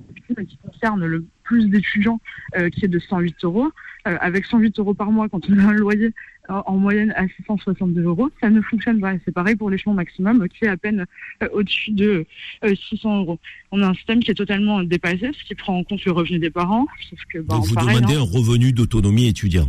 [0.47, 2.19] qui concerne le plus d'étudiants,
[2.57, 3.71] euh, qui est de 108 euros.
[4.07, 6.11] Euh, avec 108 euros par mois, quand on a un loyer
[6.49, 9.13] en moyenne à 662 euros, ça ne fonctionne pas.
[9.23, 11.05] C'est pareil pour l'échelon maximum, qui est à peine
[11.53, 12.25] au-dessus de
[12.63, 13.39] 600 euros.
[13.71, 16.37] On a un système qui est totalement dépassé, ce qui prend en compte le revenu
[16.37, 16.85] des parents.
[17.31, 18.19] que, bah, Donc vous demandez hein.
[18.19, 19.67] un revenu d'autonomie étudiant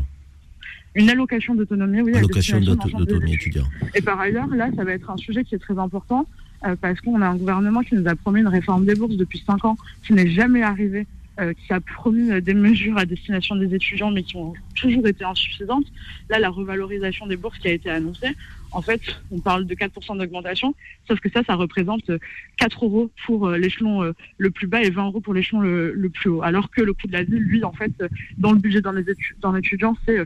[0.97, 2.15] une allocation d'autonomie, oui.
[2.15, 3.67] Allocation d'autonomie étudiant.
[3.95, 6.27] Et par ailleurs, là, ça va être un sujet qui est très important
[6.81, 9.65] parce qu'on a un gouvernement qui nous a promis une réforme des bourses depuis cinq
[9.65, 9.77] ans,
[10.07, 11.07] qui n'est jamais arrivée,
[11.39, 15.25] euh, qui a promis des mesures à destination des étudiants, mais qui ont toujours été
[15.25, 15.87] insuffisantes.
[16.31, 18.35] Là, la revalorisation des bourses qui a été annoncée,
[18.77, 19.01] en fait,
[19.31, 20.75] on parle de 4% d'augmentation,
[21.09, 22.11] sauf que ça, ça représente
[22.59, 26.11] 4 euros pour euh, l'échelon euh, le plus bas et 20 euros pour l'échelon le,
[26.13, 26.43] plus haut.
[26.43, 27.93] Alors que le coût de la vie, lui, en fait,
[28.37, 30.19] dans le budget d'un étudiant, c'est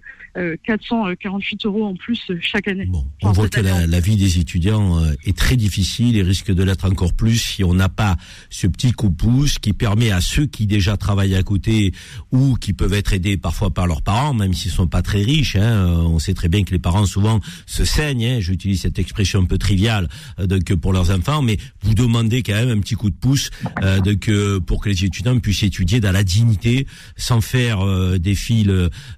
[0.64, 2.86] 448 euh, euros en plus chaque année.
[2.86, 6.86] Bon, on voit que la, vie des étudiants est très difficile et risque de l'être
[6.86, 8.16] encore plus si on n'a pas
[8.48, 11.92] ce petit coup de pouce qui permet à ceux qui déjà travaillent à côté
[12.32, 15.54] ou qui peuvent être aidés parfois par leurs parents, même s'ils sont pas très riches.
[15.54, 18.24] Hein, on sait très bien que les parents souvent se saignent.
[18.24, 22.42] Hein, j'utilise cette expression un peu triviale euh, donc pour leurs enfants, mais vous demandez
[22.42, 23.50] quand même un petit coup de pouce
[23.82, 24.30] euh, donc
[24.66, 26.86] pour que les étudiants puissent étudier dans la dignité,
[27.16, 28.66] sans faire euh, des fils,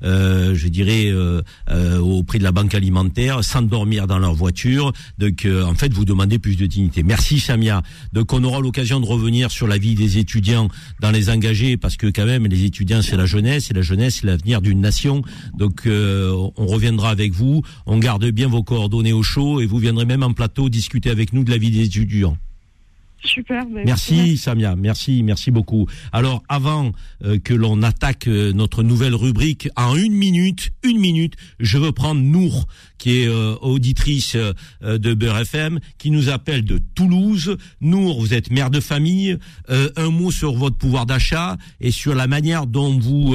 [0.02, 1.12] je dirais,
[1.98, 4.92] au prix de la banque alimentaire, sans dormir dans leur voiture.
[5.18, 7.02] Donc en fait, vous demandez plus de dignité.
[7.02, 7.82] Merci Samia.
[8.12, 10.68] Donc on aura l'occasion de revenir sur la vie des étudiants
[11.00, 14.18] dans les engagés, parce que quand même les étudiants c'est la jeunesse, et la jeunesse
[14.20, 15.22] c'est l'avenir d'une nation.
[15.56, 17.62] Donc on reviendra avec vous.
[17.86, 21.32] On garde bien vos coordonnées au chaud et vous viendrez même en plateau discuter avec
[21.32, 22.36] nous de la vie des étudiants.
[23.24, 23.64] Super.
[23.66, 25.86] bah, Merci Samia, merci, merci beaucoup.
[26.12, 26.92] Alors avant
[27.24, 31.92] euh, que l'on attaque euh, notre nouvelle rubrique, en une minute, une minute, je veux
[31.92, 32.66] prendre Nour,
[32.98, 34.36] qui est euh, auditrice
[34.82, 37.56] de Beurre FM, qui nous appelle de Toulouse.
[37.80, 39.38] Nour, vous êtes mère de famille.
[39.68, 43.34] Un mot sur votre pouvoir d'achat et sur la manière dont vous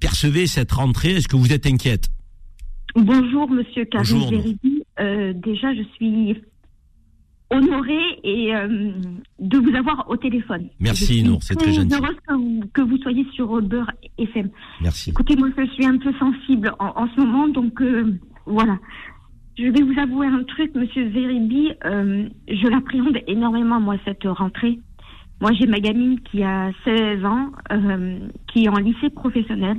[0.00, 1.12] percevez cette rentrée.
[1.12, 2.10] Est-ce que vous êtes inquiète?
[2.94, 4.20] Bonjour, monsieur Karim.
[4.28, 4.82] Zeribi.
[5.00, 6.40] Euh, déjà, je suis
[7.50, 8.92] honorée et, euh,
[9.38, 10.68] de vous avoir au téléphone.
[10.80, 11.94] Merci, Je suis Nour, c'est très gentil.
[11.94, 14.48] heureuse que vous, que vous soyez sur Beurre FM.
[14.80, 15.10] Merci.
[15.10, 18.78] Écoutez, moi, je suis un peu sensible en, en ce moment, donc euh, voilà.
[19.56, 21.70] Je vais vous avouer un truc, monsieur Zeribi.
[21.84, 24.80] euh, je l'appréhende énormément, moi, cette rentrée.
[25.40, 28.18] Moi, j'ai ma gamine qui a 16 ans, euh,
[28.52, 29.78] qui est en lycée professionnel.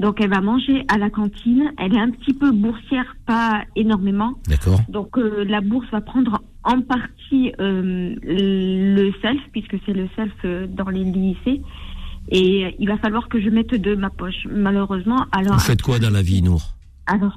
[0.00, 1.72] Donc, elle va manger à la cantine.
[1.76, 4.32] Elle est un petit peu boursière, pas énormément.
[4.48, 4.80] D'accord.
[4.88, 10.32] Donc, euh, la bourse va prendre en partie euh, le self, puisque c'est le self
[10.46, 11.60] euh, dans les lycées.
[12.30, 15.26] Et il va falloir que je mette de ma poche, malheureusement.
[15.32, 16.62] Alors, Vous faites quoi dans la vie, Nour?
[17.06, 17.36] Alors,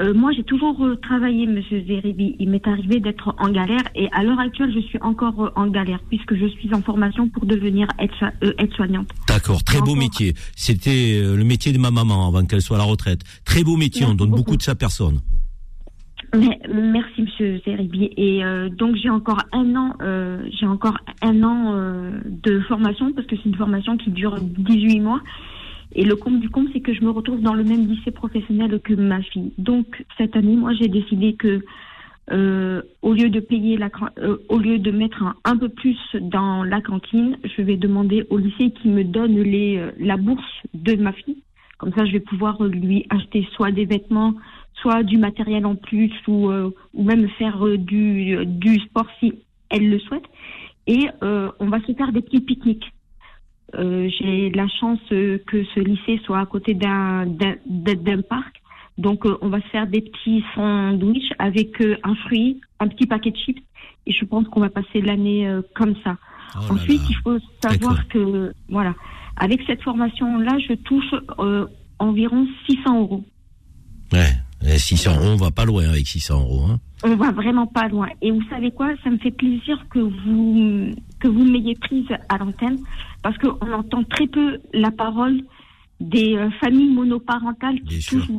[0.00, 2.34] euh, moi, j'ai toujours euh, travaillé, Monsieur Zeribi.
[2.38, 5.66] Il m'est arrivé d'être en galère et à l'heure actuelle, je suis encore euh, en
[5.66, 9.08] galère puisque je suis en formation pour devenir aide- aide-soignante.
[9.28, 10.34] D'accord, très beau métier.
[10.56, 13.20] C'était le métier de ma maman avant qu'elle soit à la retraite.
[13.44, 14.56] Très beau métier, on donne beaucoup beaucoup.
[14.56, 15.20] de sa personne.
[16.34, 18.10] Mais, merci, Monsieur Zeribi.
[18.16, 18.40] Et
[18.78, 19.94] donc, j'ai encore un an,
[20.58, 21.74] j'ai encore un an
[22.24, 25.20] de formation parce que c'est une formation qui dure 18 mois.
[25.94, 28.80] Et le compte du compte, c'est que je me retrouve dans le même lycée professionnel
[28.80, 29.52] que ma fille.
[29.58, 31.62] Donc, cette année, moi, j'ai décidé que
[32.30, 36.62] euh, au lieu de payer la, euh, au lieu de mettre un, peu plus dans
[36.62, 40.94] la cantine, je vais demander au lycée qui me donne les, euh, la bourse de
[40.96, 41.42] ma fille.
[41.78, 44.34] Comme ça, je vais pouvoir lui acheter soit des vêtements,
[44.74, 49.34] soit du matériel en plus, ou, euh, ou même faire euh, du, du sport si
[49.68, 50.24] elle le souhaite.
[50.86, 52.92] Et euh, on va se faire des petits pique-niques.
[53.74, 57.26] Euh, J'ai la chance euh, que ce lycée soit à côté d'un
[58.28, 58.62] parc.
[58.98, 63.06] Donc, euh, on va se faire des petits sandwichs avec euh, un fruit, un petit
[63.06, 63.62] paquet de chips.
[64.06, 66.16] Et je pense qu'on va passer l'année comme ça.
[66.56, 68.94] Oh Ensuite, il faut savoir que, voilà,
[69.36, 71.14] avec cette formation-là, je touche
[72.00, 73.24] environ 600 euros.
[74.12, 74.32] Ouais,
[74.66, 76.66] eh, 600 euros, on va pas loin avec 600 euros.
[76.70, 76.78] Hein.
[77.04, 78.08] On va vraiment pas loin.
[78.20, 78.90] Et vous savez quoi?
[79.02, 82.78] Ça me fait plaisir que vous que vous m'ayez prise à l'antenne
[83.22, 85.40] parce qu'on entend très peu la parole
[86.00, 88.30] des euh, familles monoparentales qui touchent,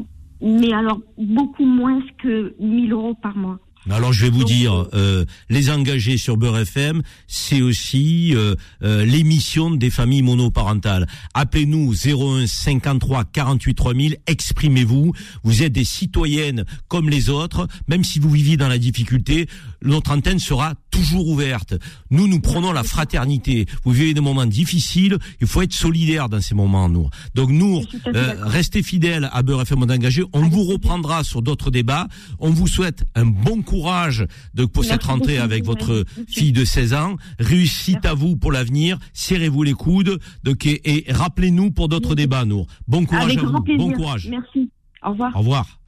[0.42, 3.60] mais alors beaucoup moins que 1000 euros par mois.
[3.90, 9.06] Alors je vais vous dire, euh, les engagés sur Beurre FM, c'est aussi euh, euh,
[9.06, 11.06] l'émission des familles monoparentales.
[11.34, 15.14] Appelez-nous 01 53 48 3000, exprimez-vous.
[15.44, 19.48] Vous êtes des citoyennes comme les autres, même si vous vivez dans la difficulté,
[19.84, 21.76] notre antenne sera toujours ouverte.
[22.12, 23.66] Nous, nous prenons la fraternité.
[23.84, 27.10] Vous vivez des moments difficiles, il faut être solidaire dans ces moments, nous.
[27.36, 30.24] Donc nous, euh, restez fidèles à Beurre FM Engagé.
[30.34, 32.08] On vous reprendra sur d'autres débats.
[32.40, 36.66] On vous souhaite un bon courage de, pour cette rentrée beaucoup, avec votre fille de
[36.66, 37.16] 16 ans.
[37.40, 38.98] Réussite à vous pour l'avenir.
[39.14, 40.20] Serrez-vous les coudes.
[40.44, 42.66] Donc, et, et rappelez-nous pour d'autres débats, nous.
[42.88, 43.78] Bon courage Avec à vous.
[43.78, 44.28] Bon courage.
[44.30, 44.70] Merci.
[45.04, 45.36] Au revoir.
[45.36, 45.80] Au revoir.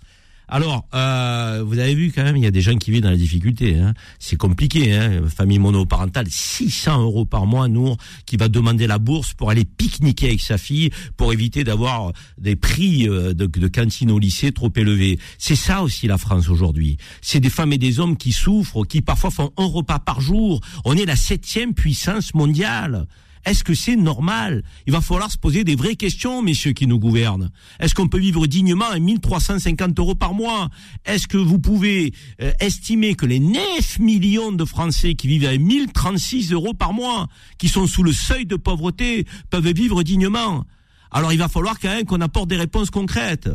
[0.48, 3.10] Alors, euh, vous avez vu quand même, il y a des gens qui vivent dans
[3.10, 3.78] la difficulté.
[3.78, 3.94] Hein.
[4.20, 5.22] C'est compliqué, hein.
[5.36, 10.28] famille monoparentale, 600 euros par mois, Nour, qui va demander la bourse pour aller pique-niquer
[10.28, 14.72] avec sa fille, pour éviter d'avoir des prix euh, de, de cantine au lycée trop
[14.76, 15.20] élevés.
[15.38, 16.98] C'est ça aussi la France aujourd'hui.
[17.22, 20.62] C'est des femmes et des hommes qui souffrent, qui parfois font un repas par jour.
[20.86, 23.08] On est la septième puissance mondiale.
[23.46, 24.64] Est-ce que c'est normal?
[24.88, 27.52] Il va falloir se poser des vraies questions, messieurs qui nous gouvernent.
[27.80, 30.70] Est-ce qu'on peut vivre dignement à 1350 euros par mois?
[31.06, 35.56] Est-ce que vous pouvez euh, estimer que les 9 millions de Français qui vivent à
[35.58, 37.28] 1036 euros par mois,
[37.60, 40.66] qui sont sous le seuil de pauvreté, peuvent vivre dignement?
[41.12, 43.50] Alors il va falloir quand même qu'on apporte des réponses concrètes.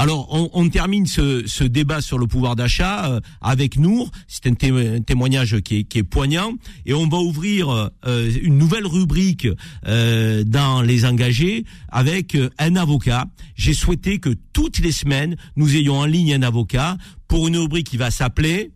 [0.00, 4.12] Alors, on, termine ce, ce débat sur le pouvoir d'achat euh, avec Nour.
[4.28, 6.52] C'est un, té- un témoignage qui est, poignant.
[6.86, 9.48] Et on va ouvrir euh, une nouvelle rubrique
[9.88, 13.26] euh, dans les engagés avec un avocat.
[13.56, 16.96] J'ai souhaité que toutes les semaines, nous ayons en ligne un avocat
[17.26, 18.70] pour une rubrique qui va s'appeler...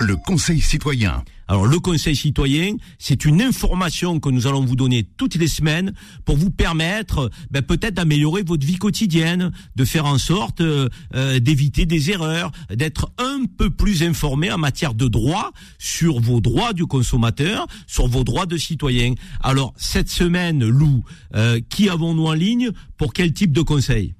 [0.00, 1.22] Le Conseil citoyen.
[1.52, 5.92] Alors le Conseil citoyen, c'est une information que nous allons vous donner toutes les semaines
[6.24, 11.40] pour vous permettre ben, peut-être d'améliorer votre vie quotidienne, de faire en sorte euh, euh,
[11.40, 16.72] d'éviter des erreurs, d'être un peu plus informé en matière de droit sur vos droits
[16.72, 19.12] du consommateur, sur vos droits de citoyen.
[19.42, 22.70] Alors cette semaine, Lou, euh, qui avons-nous en ligne?
[22.96, 24.14] Pour quel type de conseil?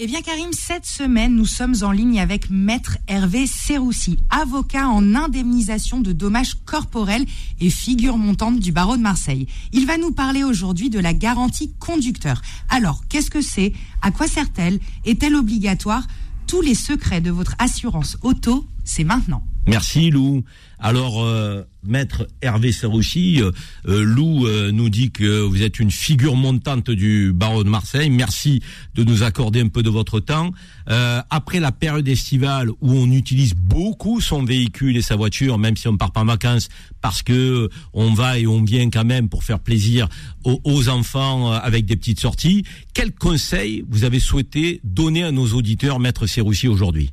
[0.00, 5.16] Eh bien, Karim, cette semaine, nous sommes en ligne avec Maître Hervé Serroussi, avocat en
[5.16, 7.26] indemnisation de dommages corporels
[7.58, 9.48] et figure montante du barreau de Marseille.
[9.72, 12.42] Il va nous parler aujourd'hui de la garantie conducteur.
[12.68, 13.72] Alors, qu'est-ce que c'est?
[14.00, 14.78] À quoi sert-elle?
[15.04, 16.06] Est-elle obligatoire?
[16.46, 19.42] Tous les secrets de votre assurance auto, c'est maintenant.
[19.68, 20.44] Merci Lou.
[20.80, 23.50] Alors, euh, maître Hervé Serroussi, euh,
[23.88, 28.10] euh, Lou nous dit que vous êtes une figure montante du barreau de Marseille.
[28.10, 28.62] Merci
[28.94, 30.52] de nous accorder un peu de votre temps.
[30.86, 35.88] après la période estivale où on utilise beaucoup son véhicule et sa voiture, même si
[35.88, 36.68] on part pas en vacances,
[37.00, 40.08] parce que on va et on vient quand même pour faire plaisir
[40.44, 42.64] aux, enfants avec des petites sorties,
[42.94, 47.10] quels conseils vous avez souhaité donner à nos auditeurs, maître Serroussi, aujourd'hui?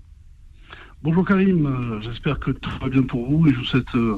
[1.06, 4.18] Bonjour Karim, euh, j'espère que tout va bien pour vous et je vous souhaite euh,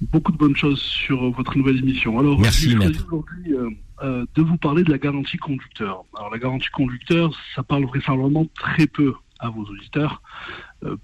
[0.00, 2.16] beaucoup de bonnes choses sur votre nouvelle émission.
[2.16, 3.56] Alors, Merci, aujourd'hui
[4.04, 6.04] euh, de vous parler de la garantie conducteur.
[6.16, 10.22] Alors la garantie conducteur, ça parle vraisemblablement très peu à vos auditeurs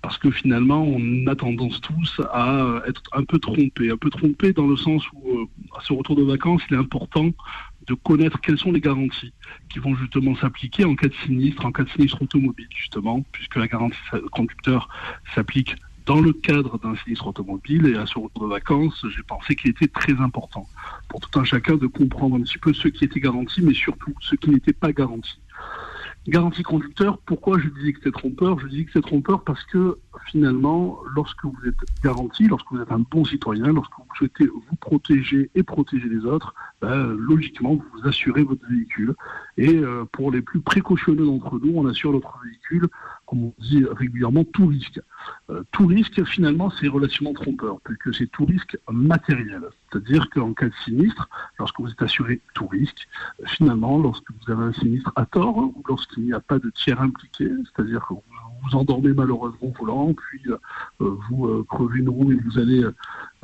[0.03, 4.53] parce que finalement on a tendance tous à être un peu trompés, un peu trompés
[4.53, 7.30] dans le sens où à ce retour de vacances il est important
[7.87, 9.32] de connaître quelles sont les garanties
[9.68, 13.57] qui vont justement s'appliquer en cas de sinistre, en cas de sinistre automobile justement, puisque
[13.57, 13.99] la garantie
[14.32, 14.89] conducteur
[15.35, 15.76] s'applique
[16.07, 19.70] dans le cadre d'un sinistre automobile et à ce retour de vacances, j'ai pensé qu'il
[19.70, 20.68] était très important
[21.09, 24.14] pour tout un chacun de comprendre un petit peu ce qui était garanti, mais surtout
[24.20, 25.41] ce qui n'était pas garanti.
[26.27, 28.59] Garantie conducteur, pourquoi je disais que c'est trompeur?
[28.59, 32.91] Je dis que c'est trompeur parce que finalement, lorsque vous êtes garanti, lorsque vous êtes
[32.91, 38.09] un bon citoyen, lorsque vous souhaitez vous protéger et protéger les autres, ben, logiquement, vous
[38.09, 39.14] assurez votre véhicule.
[39.59, 42.89] Et euh, pour les plus précautionneux d'entre nous, on assure notre véhicule,
[43.35, 45.01] on dit régulièrement, tout risque.
[45.51, 49.62] Euh, tout risque, finalement, c'est relativement trompeur, puisque c'est tout risque matériel.
[49.91, 51.28] C'est-à-dire qu'en cas de sinistre,
[51.59, 53.09] lorsque vous êtes assuré tout risque,
[53.47, 57.01] finalement, lorsque vous avez un sinistre à tort, ou lorsqu'il n'y a pas de tiers
[57.01, 58.22] impliqué, c'est-à-dire que vous
[58.65, 60.57] vous endormez malheureusement volant, puis euh,
[61.29, 62.85] vous euh, crevez une roue et vous allez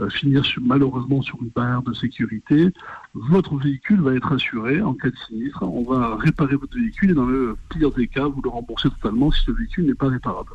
[0.09, 2.73] finir malheureusement sur une barrière de sécurité,
[3.14, 5.62] votre véhicule va être assuré en cas de sinistre.
[5.62, 9.31] On va réparer votre véhicule et dans le pire des cas, vous le remboursez totalement
[9.31, 10.53] si ce véhicule n'est pas réparable.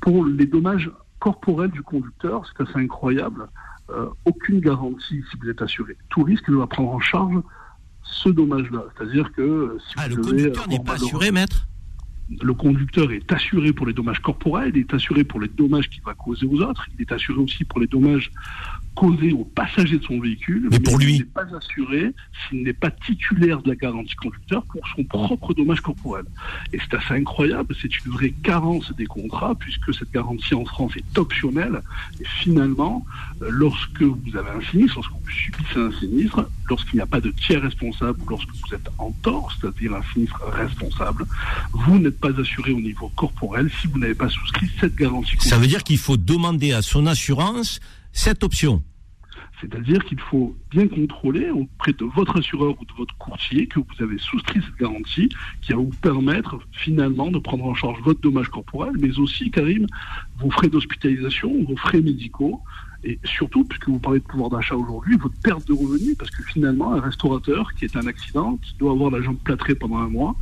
[0.00, 0.90] Pour les dommages
[1.20, 3.48] corporels du conducteur, c'est assez incroyable.
[3.90, 5.96] Euh, aucune garantie si vous êtes assuré.
[6.08, 7.36] Tout risque va prendre en charge
[8.02, 8.84] ce dommage-là.
[8.96, 11.66] C'est-à-dire que euh, si ah, vous le conducteur n'est pas assuré, maître?
[12.28, 16.02] Le conducteur est assuré pour les dommages corporels, il est assuré pour les dommages qu'il
[16.04, 18.30] va causer aux autres, il est assuré aussi pour les dommages
[18.94, 22.12] causé aux passagers de son véhicule, mais, pour lui, il n'est pas assuré
[22.48, 26.24] s'il n'est pas titulaire de la garantie conducteur pour son propre dommage corporel.
[26.72, 30.92] Et c'est assez incroyable, c'est une vraie carence des contrats, puisque cette garantie en France
[30.96, 31.80] est optionnelle.
[32.20, 33.04] Et finalement,
[33.42, 37.20] euh, lorsque vous avez un sinistre, lorsque vous subissez un sinistre, lorsqu'il n'y a pas
[37.20, 41.26] de tiers responsable, lorsque vous êtes en tort, c'est-à-dire un sinistre responsable,
[41.72, 45.36] vous n'êtes pas assuré au niveau corporel si vous n'avez pas souscrit cette garantie.
[45.40, 47.80] Ça veut dire qu'il faut demander à son assurance
[48.14, 48.82] cette option
[49.60, 54.02] c'est-à-dire qu'il faut bien contrôler auprès de votre assureur ou de votre courtier que vous
[54.02, 55.28] avez souscrit cette garantie
[55.62, 59.86] qui va vous permettre finalement de prendre en charge votre dommage corporel, mais aussi, Karim,
[60.38, 62.60] vos frais d'hospitalisation, vos frais médicaux,
[63.06, 66.42] et surtout, puisque vous parlez de pouvoir d'achat aujourd'hui, votre perte de revenus, parce que
[66.42, 70.08] finalement, un restaurateur qui est un accident, qui doit avoir la jambe plâtrée pendant un
[70.08, 70.34] mois,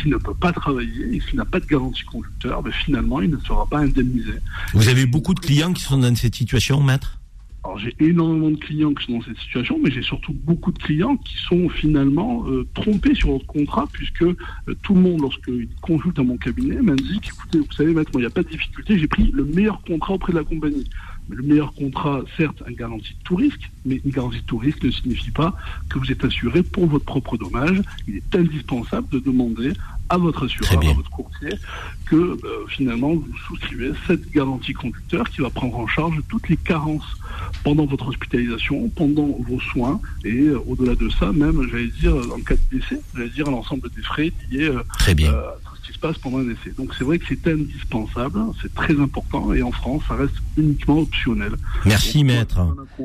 [0.00, 3.30] s'il ne peut pas travailler et s'il n'a pas de garantie conducteur, ben finalement, il
[3.30, 4.32] ne sera pas indemnisé.
[4.74, 7.17] Vous avez beaucoup de clients qui sont dans cette situation, maître?
[7.64, 10.78] Alors j'ai énormément de clients qui sont dans cette situation, mais j'ai surtout beaucoup de
[10.78, 14.36] clients qui sont finalement euh, trompés sur leur contrat, puisque euh,
[14.82, 18.26] tout le monde, lorsqu'il consulte à mon cabinet, m'indique, écoutez, vous savez, maître, il n'y
[18.26, 20.88] a pas de difficulté, j'ai pris le meilleur contrat auprès de la compagnie.
[21.28, 24.82] Le meilleur contrat, certes, une garantie de tout risque, mais une garantie de tout risque
[24.82, 25.54] ne signifie pas
[25.88, 27.82] que vous êtes assuré pour votre propre dommage.
[28.06, 29.72] Il est indispensable de demander
[30.08, 31.50] à votre assureur, à votre courtier,
[32.06, 36.56] que euh, finalement vous souscrivez cette garantie conducteur qui va prendre en charge toutes les
[36.56, 37.06] carences
[37.62, 42.40] pendant votre hospitalisation, pendant vos soins, et euh, au-delà de ça, même, j'allais dire, en
[42.40, 45.32] cas de décès, j'allais dire l'ensemble des frais liés euh, Très bien.
[45.88, 46.74] Qui se passe pendant un essai.
[46.76, 50.98] Donc c'est vrai que c'est indispensable, c'est très important et en France, ça reste uniquement
[50.98, 51.52] optionnel.
[51.86, 52.60] Merci maître.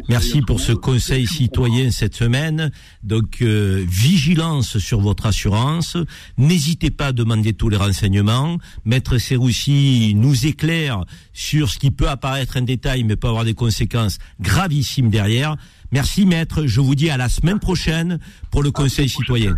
[0.09, 2.71] Merci pour ce conseil citoyen cette semaine.
[3.01, 5.95] Donc euh, vigilance sur votre assurance.
[6.37, 8.57] N'hésitez pas à demander tous les renseignements.
[8.83, 13.53] Maître Serroussi nous éclaire sur ce qui peut apparaître un détail mais peut avoir des
[13.53, 15.55] conséquences gravissimes derrière.
[15.93, 16.67] Merci maître.
[16.67, 18.19] Je vous dis à la semaine prochaine
[18.51, 19.55] pour le conseil citoyen.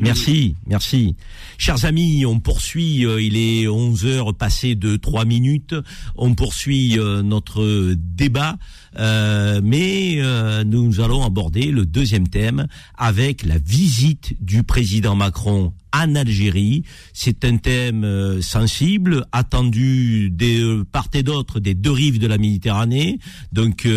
[0.00, 1.16] Merci, merci.
[1.56, 5.74] Chers amis, on poursuit, euh, il est 11 heures passées de 3 minutes,
[6.16, 8.56] on poursuit euh, notre débat,
[8.98, 10.20] euh, mais
[10.64, 16.84] nous allons aborder le deuxième thème avec la visite du président Macron en Algérie.
[17.12, 23.18] C'est un thème sensible, attendu des part et d'autre des deux rives de la Méditerranée.
[23.52, 23.88] Donc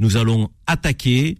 [0.00, 1.38] nous allons attaquer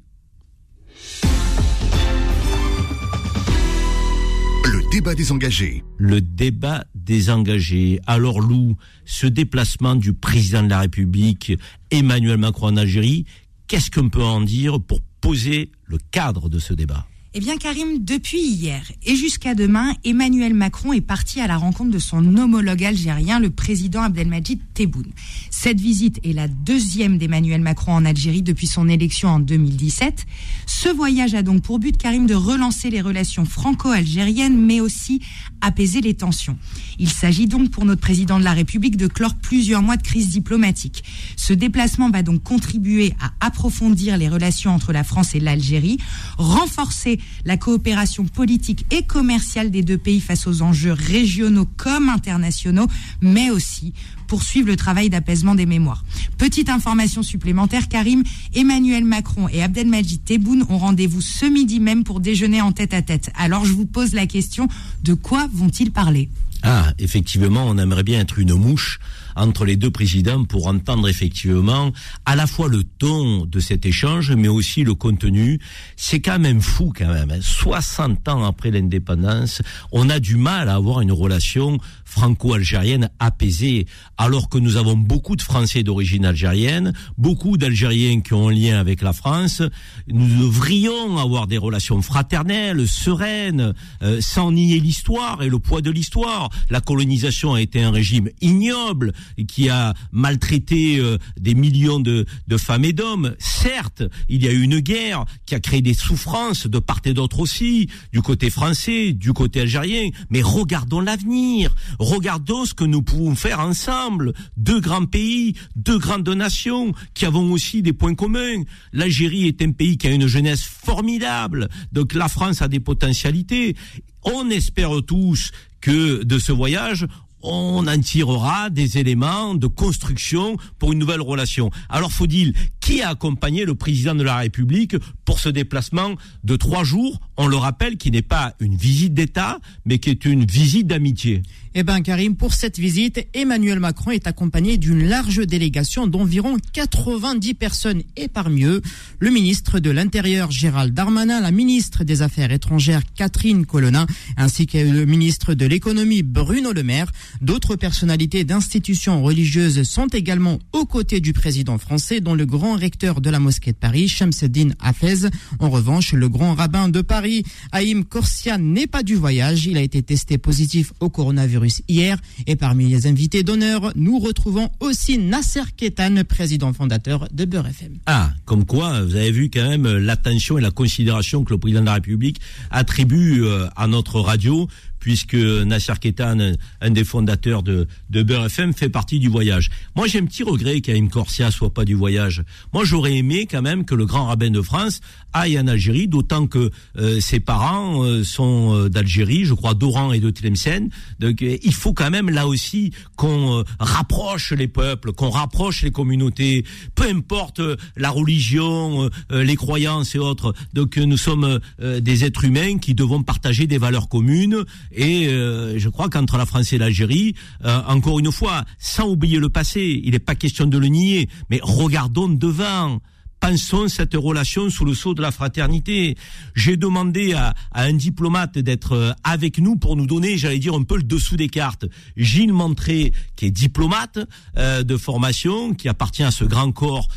[4.98, 5.84] débat des engagés.
[5.96, 8.00] Le débat des engagés.
[8.06, 11.52] Alors Lou, ce déplacement du président de la République,
[11.90, 13.24] Emmanuel Macron en Algérie,
[13.68, 17.06] qu'est-ce qu'on peut en dire pour poser le cadre de ce débat?
[17.34, 21.90] Eh bien, Karim, depuis hier et jusqu'à demain, Emmanuel Macron est parti à la rencontre
[21.90, 25.12] de son homologue algérien, le président Abdelmajid Tebboune.
[25.60, 30.24] Cette visite est la deuxième d'Emmanuel Macron en Algérie depuis son élection en 2017.
[30.66, 35.20] Ce voyage a donc pour but, Karim, de relancer les relations franco-algériennes, mais aussi
[35.60, 36.56] apaiser les tensions.
[37.00, 40.28] Il s'agit donc pour notre président de la République de clore plusieurs mois de crise
[40.28, 41.02] diplomatique.
[41.36, 45.98] Ce déplacement va donc contribuer à approfondir les relations entre la France et l'Algérie,
[46.36, 52.86] renforcer la coopération politique et commerciale des deux pays face aux enjeux régionaux comme internationaux,
[53.20, 53.92] mais aussi
[54.28, 56.04] poursuivre le travail d'apaisement des mémoires.
[56.36, 58.22] Petite information supplémentaire, Karim,
[58.54, 63.02] Emmanuel Macron et Abdelmajid Tebboune ont rendez-vous ce midi même pour déjeuner en tête à
[63.02, 63.32] tête.
[63.34, 64.68] Alors je vous pose la question,
[65.02, 66.28] de quoi vont-ils parler?
[66.62, 68.98] Ah, effectivement, on aimerait bien être une mouche
[69.38, 71.92] entre les deux présidents pour entendre effectivement
[72.26, 75.60] à la fois le ton de cet échange, mais aussi le contenu.
[75.96, 77.32] C'est quand même fou quand même.
[77.40, 78.32] 60 hein.
[78.32, 79.62] ans après l'indépendance,
[79.92, 83.86] on a du mal à avoir une relation franco-algérienne apaisée,
[84.16, 88.78] alors que nous avons beaucoup de Français d'origine algérienne, beaucoup d'Algériens qui ont un lien
[88.80, 89.62] avec la France.
[90.08, 95.90] Nous devrions avoir des relations fraternelles, sereines, euh, sans nier l'histoire et le poids de
[95.90, 96.50] l'histoire.
[96.70, 99.12] La colonisation a été un régime ignoble
[99.46, 103.34] qui a maltraité euh, des millions de, de femmes et d'hommes.
[103.38, 107.14] Certes, il y a eu une guerre qui a créé des souffrances de part et
[107.14, 113.02] d'autre aussi, du côté français, du côté algérien, mais regardons l'avenir, regardons ce que nous
[113.02, 114.32] pouvons faire ensemble.
[114.56, 118.62] Deux grands pays, deux grandes nations qui avons aussi des points communs.
[118.92, 123.76] L'Algérie est un pays qui a une jeunesse formidable, donc la France a des potentialités.
[124.24, 127.06] On espère tous que de ce voyage,
[127.42, 131.70] on en tirera des éléments de construction pour une nouvelle relation.
[131.88, 132.54] Alors faut-il
[132.88, 137.46] qui a accompagné le président de la République pour ce déplacement de trois jours On
[137.46, 141.42] le rappelle, qui n'est pas une visite d'État, mais qui est une visite d'amitié?
[141.74, 147.54] Eh bien, Karim, pour cette visite, Emmanuel Macron est accompagné d'une large délégation d'environ 90
[147.54, 148.80] personnes et parmi eux,
[149.20, 154.78] le ministre de l'Intérieur Gérald Darmanin, la ministre des Affaires étrangères Catherine Colonna, ainsi que
[154.78, 157.12] le ministre de l'Économie Bruno Le Maire.
[157.42, 163.20] D'autres personnalités d'institutions religieuses sont également aux côtés du président français, dont le grand recteur
[163.20, 165.28] de la mosquée de Paris, Shamseddin Hafez.
[165.58, 169.66] En revanche, le grand rabbin de Paris, Haïm Korsia, n'est pas du voyage.
[169.66, 172.18] Il a été testé positif au coronavirus hier.
[172.46, 177.98] Et parmi les invités d'honneur, nous retrouvons aussi Nasser Ketan, président fondateur de Beurre FM.
[178.06, 181.80] Ah, comme quoi, vous avez vu quand même l'attention et la considération que le président
[181.80, 184.68] de la République attribue euh, à notre radio
[184.98, 189.70] puisque Nasser Ketan, un des fondateurs de, de Beurre FM, fait partie du voyage.
[189.96, 192.42] Moi, j'ai un petit regret qu'Aïm Corsia soit pas du voyage.
[192.72, 195.00] Moi, j'aurais aimé quand même que le grand rabbin de France
[195.32, 200.12] aille en Algérie, d'autant que euh, ses parents euh, sont euh, d'Algérie, je crois d'Oran
[200.12, 200.88] et de Tlemcen.
[201.20, 206.64] Donc, il faut quand même là aussi qu'on rapproche les peuples, qu'on rapproche les communautés,
[206.94, 207.60] peu importe
[207.96, 210.54] la religion, les croyances et autres.
[210.72, 215.88] Donc, nous sommes des êtres humains qui devons partager des valeurs communes et euh, je
[215.88, 217.34] crois qu'entre la France et l'Algérie,
[217.64, 221.28] euh, encore une fois, sans oublier le passé, il n'est pas question de le nier,
[221.50, 222.98] mais regardons devant
[223.40, 226.16] pensons cette relation sous le sceau de la fraternité.
[226.56, 230.82] J'ai demandé à, un diplomate d'être euh, avec nous pour nous donner, j'allais dire, un
[230.82, 231.86] peu le dessous des cartes.
[232.16, 234.18] Gilles Montré, qui est diplomate
[234.56, 237.08] de formation, qui appartient à ce grand corps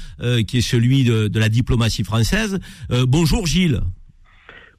[0.48, 2.60] qui est celui de, de la diplomatie française.
[3.08, 3.82] bonjour Gilles.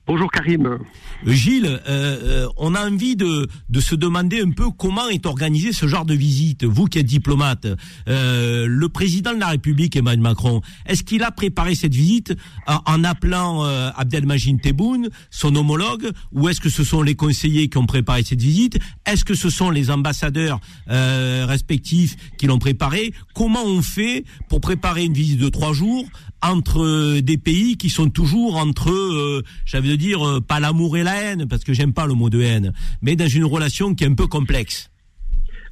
[0.04, 0.66] Bonjour Karim.
[0.66, 0.78] Euh,
[1.26, 3.46] Gilles, euh, euh, on a envie de,
[3.78, 6.64] se demander un peu comment est organisé ce genre de visite.
[6.64, 7.66] Vous qui êtes diplomate,
[8.06, 12.34] le président de la République, Emmanuel Macron, est-ce qu'il a préparé cette visite
[12.66, 17.86] en, appelant Abdelmajid Tebboune, son homologue, ou est-ce que ce sont les conseillers qui ont
[17.86, 18.78] préparé cette visite?
[19.06, 23.12] Est-ce que ce sont les ambassadeurs respectifs qui l'ont préparé?
[23.34, 26.06] Comment on fait pour préparer une visite de trois jours
[26.42, 31.46] entre des pays qui sont toujours entre, j'avais dire euh, pas l'amour et la haine,
[31.48, 34.14] parce que j'aime pas le mot de haine, mais dans une relation qui est un
[34.14, 34.90] peu complexe.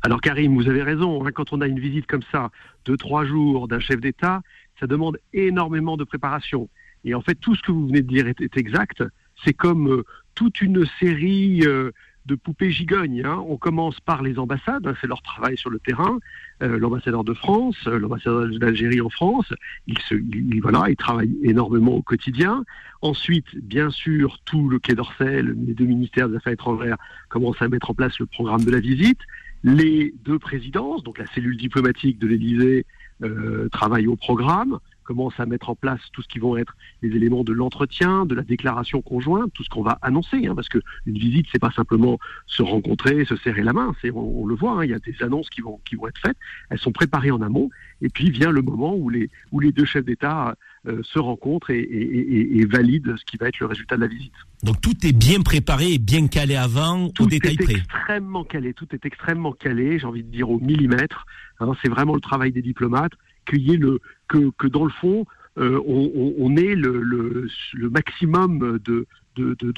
[0.03, 2.51] Alors Karim, vous avez raison, hein, quand on a une visite comme ça
[2.87, 4.41] de trois jours d'un chef d'État,
[4.79, 6.69] ça demande énormément de préparation.
[7.05, 9.03] Et en fait, tout ce que vous venez de dire est, exact.
[9.45, 10.05] C'est comme euh,
[10.35, 11.91] toute une série euh,
[12.27, 13.23] de poupées gigognes.
[13.25, 13.43] Hein.
[13.47, 16.19] On commence par les ambassades, hein, c'est leur travail sur le terrain.
[16.63, 19.51] Euh, l'ambassadeur de France, l'ambassadeur d'Algérie en France,
[19.87, 22.65] il, se, il, voilà, il travaille énormément au quotidien.
[23.01, 26.99] Ensuite, bien sûr, tout le Quai d'Orsay, les deux ministères des Affaires étrangères
[27.31, 29.21] commencent à mettre en place le programme de la visite.
[29.65, 32.85] Les deux présidences, donc la cellule diplomatique de l'Élysée,
[33.23, 34.79] euh, travaillent au programme
[35.11, 38.37] commence à mettre en place tout ce qui vont être les éléments de l'entretien, de
[38.37, 41.73] la déclaration conjointe, tout ce qu'on va annoncer, hein, parce que une visite, c'est pas
[41.73, 45.01] simplement se rencontrer, se serrer la main, c'est on, le voit, hein, il y a
[45.01, 46.37] des annonces qui vont qui vont être faites,
[46.69, 47.71] elles sont préparées en amont,
[48.03, 50.55] et puis vient le moment où les où les deux chefs d'État
[50.87, 54.33] euh, se rencontrent et, et, valident ce qui va être le résultat de la visite.
[54.63, 57.75] Donc tout est bien préparé et bien calé avant, tout au détail est près.
[57.75, 61.27] Extrêmement calé, tout est extrêmement calé, j'ai envie de dire au millimètre.
[61.59, 63.15] Hein, c'est vraiment le travail des diplomates
[63.57, 64.01] le
[64.31, 65.27] que, dans le fond
[65.59, 67.49] euh, on, on, ait le,
[67.91, 69.07] maximum de,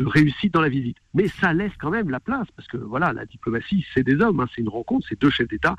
[0.05, 0.99] réussite dans la visite.
[1.15, 4.41] Mais ça laisse quand même la place, parce que voilà, la diplomatie, c'est des hommes,
[4.41, 5.75] hein, c'est une rencontre, c'est deux chefs d'État,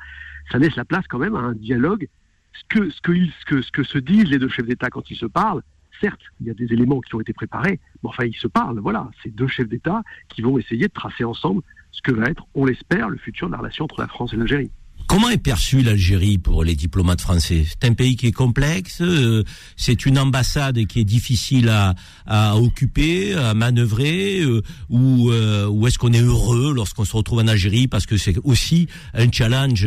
[0.50, 2.08] ça laisse la place quand même à un dialogue.
[2.52, 5.62] Ce que se disent les deux chefs d'État quand ils se parlent,
[6.00, 8.78] certes, il y a des éléments qui ont été préparés, mais enfin, ils se parlent,
[8.80, 11.62] voilà, c'est deux chefs d'État qui vont essayer de tracer ensemble
[11.92, 14.36] ce que va être, on l'espère, le futur de la relation entre la France et
[14.36, 14.70] l'Algérie.
[15.06, 17.64] Comment est perçue l'Algérie pour les diplomates français?
[17.66, 19.44] C'est un pays qui est complexe, euh,
[19.76, 21.94] c'est une ambassade qui est difficile à,
[22.26, 27.46] à occuper, à manœuvrer, euh, ou, euh, est-ce qu'on est heureux lorsqu'on se retrouve en
[27.46, 29.86] Algérie parce que c'est aussi un challenge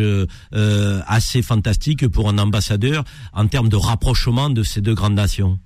[0.52, 3.04] assez fantastique pour un ambassadeur
[3.34, 5.60] en termes de rapprochement de ces deux grandes nations?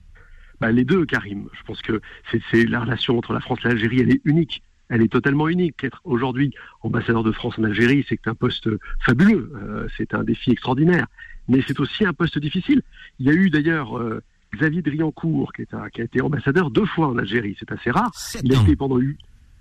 [0.62, 1.48] Bah, Les deux, Karim.
[1.60, 2.02] Je pense que
[2.50, 4.62] c'est la relation entre la France et l'Algérie, elle est unique
[4.92, 5.84] elle est totalement unique.
[5.84, 8.70] Être aujourd'hui ambassadeur de France en Algérie, c'est un poste
[9.00, 11.08] fabuleux, euh, c'est un défi extraordinaire,
[11.48, 12.82] mais c'est aussi un poste difficile.
[13.20, 14.22] Il y a eu d'ailleurs euh,
[14.54, 18.12] Xavier Driancourt, qui, qui, a été ambassadeur deux fois en Algérie, c'est assez rare.
[18.44, 18.98] Il a été pendant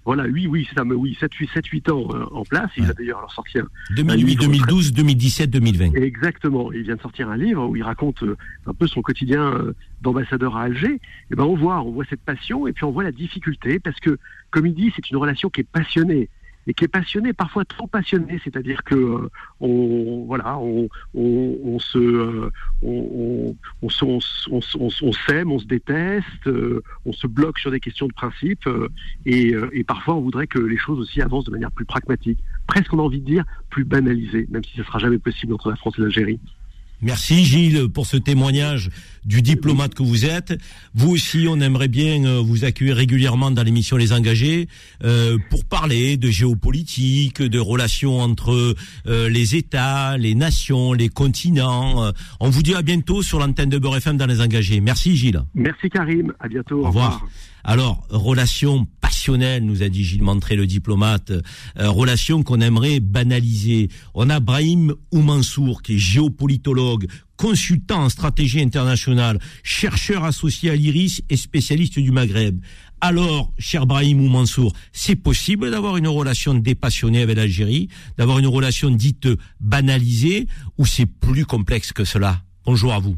[0.04, 2.70] voilà, oui, oui, c'est ça, mais oui, 7, 8, 7, 8 ans euh, en place.
[2.76, 3.66] Il a d'ailleurs sorti un.
[3.96, 5.94] 2008, 2012, 2017, 2020.
[5.94, 6.72] Exactement.
[6.72, 8.36] Il vient de sortir un livre où il raconte euh,
[8.66, 11.00] un peu son quotidien euh, d'ambassadeur à Alger.
[11.30, 14.00] Et ben, on voit, on voit cette passion et puis on voit la difficulté parce
[14.00, 14.18] que,
[14.50, 16.30] comme il dit, c'est une relation qui est passionnée
[16.70, 20.88] et qui est passionné, parfois trop passionné, c'est-à-dire que euh, on voilà, on,
[21.80, 22.48] se euh,
[25.26, 28.68] s'aime, on se déteste, euh, on se bloque sur des questions de principe
[29.26, 32.92] et, et, parfois on voudrait que les choses aussi avancent de manière plus pragmatique, presque
[32.92, 35.76] on a envie de dire plus banalisée, même si ce sera jamais possible entre la
[35.76, 36.38] France et l'Algérie.
[37.02, 38.90] Merci Gilles pour ce témoignage
[39.24, 40.58] du diplomate que vous êtes.
[40.94, 44.68] Vous aussi, on aimerait bien euh, vous accueillir régulièrement dans l'émission Les Engagés
[45.04, 48.74] euh, pour parler de géopolitique, de relations entre
[49.06, 52.12] euh, les États, les nations, les continents.
[52.40, 54.80] on vous dit à bientôt sur l'antenne de Beurre FM dans Les Engagés.
[54.80, 55.42] Merci Gilles.
[55.54, 56.32] Merci Karim.
[56.40, 56.82] À bientôt.
[56.84, 57.26] Au revoir.
[57.64, 63.88] Alors, relation passionnelle, nous a dit Gilles Montré, le diplomate, euh, relation qu'on aimerait banaliser.
[64.14, 67.06] On a Brahim Oumansour, qui est géopolitologue,
[67.36, 72.60] consultant en stratégie internationale, chercheur associé à l'IRIS et spécialiste du Maghreb.
[73.00, 77.88] Alors, cher Brahim Oumansour, c'est possible d'avoir une relation dépassionnée avec l'Algérie,
[78.18, 80.46] d'avoir une relation dite banalisée,
[80.76, 82.42] ou c'est plus complexe que cela?
[82.66, 83.16] Bonjour à vous.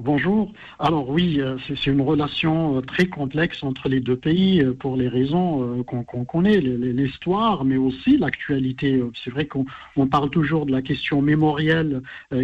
[0.00, 0.52] Bonjour.
[0.78, 4.96] Alors oui, euh, c'est une relation euh, très complexe entre les deux pays euh, pour
[4.96, 9.02] les raisons qu'on connaît, l'histoire, mais aussi l'actualité.
[9.24, 12.02] C'est vrai qu'on parle toujours de la question mémorielle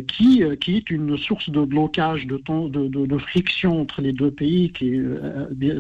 [0.09, 4.73] qui, est une source de blocage, de, de, de, friction entre les deux pays,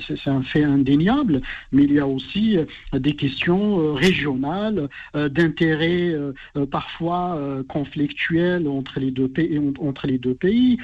[0.07, 1.41] c'est un fait indéniable,
[1.73, 2.59] mais il y a aussi
[2.93, 6.15] des questions régionales, d'intérêts
[6.71, 9.61] parfois conflictuels entre les deux pays.
[9.81, 10.79] Entre les deux pays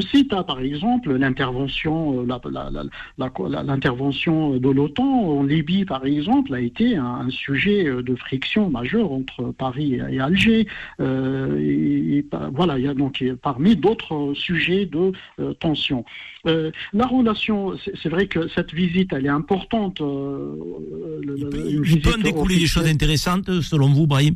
[0.00, 6.96] cite hein, par exemple l'intervention, euh, l'intervention de l'OTAN en Libye par exemple a été
[6.96, 10.66] un, sujet de friction majeur entre Paris et, Alger.
[11.00, 16.04] Euh, et, voilà, il y a donc parmi d'autres sujets de euh, tension.
[16.44, 20.00] la relation, c'est vrai que cette visite, elle est importante.
[20.00, 24.34] il peut en découler des choses intéressantes selon vous, Brahim?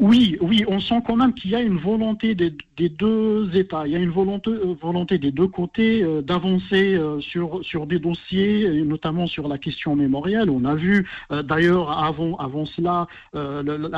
[0.00, 2.54] Oui, oui, on sent quand même qu'il y a une volonté des,
[2.88, 7.20] deux États, il y a une volonté, euh, volonté des deux côtés euh, d'avancer euh,
[7.20, 10.48] sur, des dossiers, notamment sur la question mémorielle.
[10.48, 11.06] On a vu
[11.44, 13.08] d'ailleurs avant, avant cela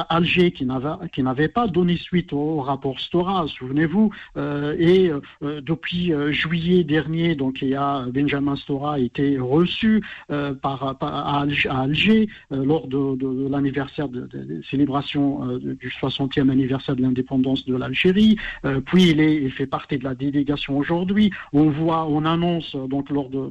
[0.09, 7.63] Alger qui n'avait, pas donné suite au rapport Stora, souvenez-vous, et depuis juillet dernier, donc
[7.63, 11.41] il y Benjamin Stora a été reçu par, à
[11.83, 18.37] Alger, lors de, de, l'anniversaire de, de, célébration du 60e anniversaire de l'indépendance de l'Algérie.
[18.65, 21.31] Euh, puis il, est, il fait partie de la délégation aujourd'hui.
[21.53, 23.51] On voit, on annonce donc lors de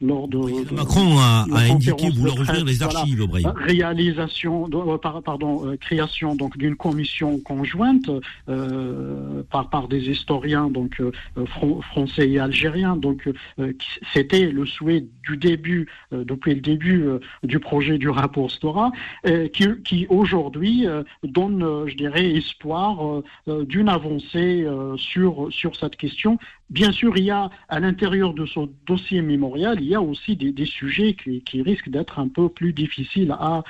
[0.00, 0.38] lors de,
[0.74, 6.58] Macron a, a indiqué vouloir ouvrir les archives, voilà, Réalisation, euh, pardon, euh, création donc
[6.58, 8.10] d'une commission conjointe
[8.48, 11.00] euh, par par des historiens donc
[11.82, 12.96] français et algériens.
[12.96, 13.28] Donc
[14.12, 17.06] c'était le souhait du début, depuis le début
[17.42, 18.92] du projet du rapport Stora,
[19.52, 20.86] qui, qui aujourd'hui
[21.22, 24.66] donne, je dirais, espoir d'une avancée
[24.96, 26.38] sur sur cette question
[26.68, 28.58] Bien sûr, il y a à l'intérieur de ce
[28.88, 33.30] dossier mémorial, il y a aussi des, sujets qui, risquent d'être un peu plus difficiles
[33.38, 33.62] à,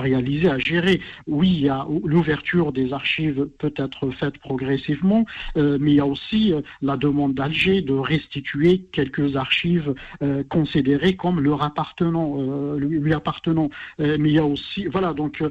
[0.00, 1.00] réaliser, à gérer.
[1.26, 5.24] Oui, il y a l'ouverture des archives peut être faite progressivement,
[5.56, 10.44] euh, mais il y a aussi euh, la demande d'Alger de restituer quelques archives euh,
[10.50, 12.76] considérées comme leur appartenant,
[13.14, 13.70] appartenant.
[13.98, 15.42] mais il y a aussi, voilà, donc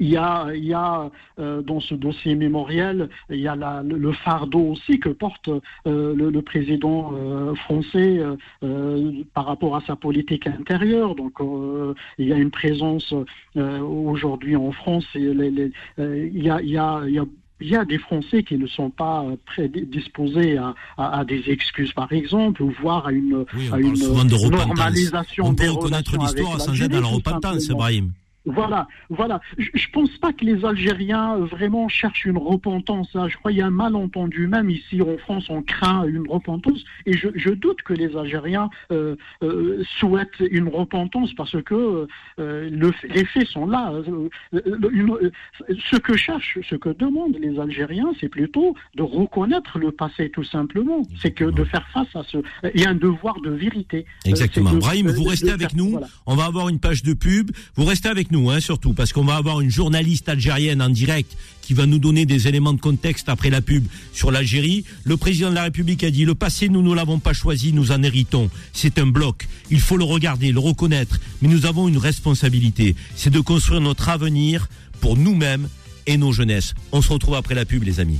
[0.00, 3.82] il y a, il y a euh, dans ce dossier mémoriel, il y a la,
[3.82, 5.48] le, fardeau aussi que porte
[5.86, 8.20] euh, le, président euh, français
[9.34, 11.14] par rapport à sa politique intérieure.
[11.14, 11.38] Donc
[12.18, 13.14] il y a une présence
[13.54, 15.04] aujourd'hui en France.
[15.14, 17.24] Et il, y a, il, y a, il y a
[17.60, 21.92] il y a des Français qui ne sont pas prédisposés à, à, à, des excuses,
[21.92, 23.94] par exemple, ou voire à une, à une
[24.50, 28.10] normalisation on peut reconnaître l'histoire sans être dans la repentance, Brahim.
[28.44, 29.40] Voilà, voilà.
[29.56, 33.08] Je, ne pense pas que les Algériens vraiment cherchent une repentance.
[33.14, 33.28] Hein.
[33.28, 34.48] Je crois qu'il y a un malentendu.
[34.48, 36.82] Même ici en France, on craint une repentance.
[37.06, 42.08] Et je, doute que les Algériens euh, euh, souhaitent une repentance parce que
[42.40, 43.92] euh, les faits sont là.
[44.52, 50.44] ce que cherchent, ce que demandent les Algériens, c'est plutôt de reconnaître le passé, tout
[50.44, 51.02] simplement.
[51.20, 52.38] C'est que de faire face à ce.
[52.74, 54.06] Il y a un devoir de vérité.
[54.24, 54.72] Exactement.
[54.72, 56.00] Brahim, vous restez avec nous.
[56.26, 57.52] On va avoir une page de pub.
[57.76, 61.36] Vous restez avec nous, hein, surtout, parce qu'on va avoir une journaliste algérienne en direct
[61.60, 64.84] qui va nous donner des éléments de contexte après la pub sur l'Algérie.
[65.04, 67.92] Le président de la République a dit le passé, nous ne l'avons pas choisi, nous
[67.92, 68.50] en héritons.
[68.72, 69.46] C'est un bloc.
[69.70, 71.20] Il faut le regarder, le reconnaître.
[71.40, 72.96] Mais nous avons une responsabilité.
[73.14, 74.68] C'est de construire notre avenir
[75.00, 75.68] pour nous-mêmes
[76.06, 76.74] et nos jeunesses.
[76.90, 78.18] On se retrouve après la pub, les amis.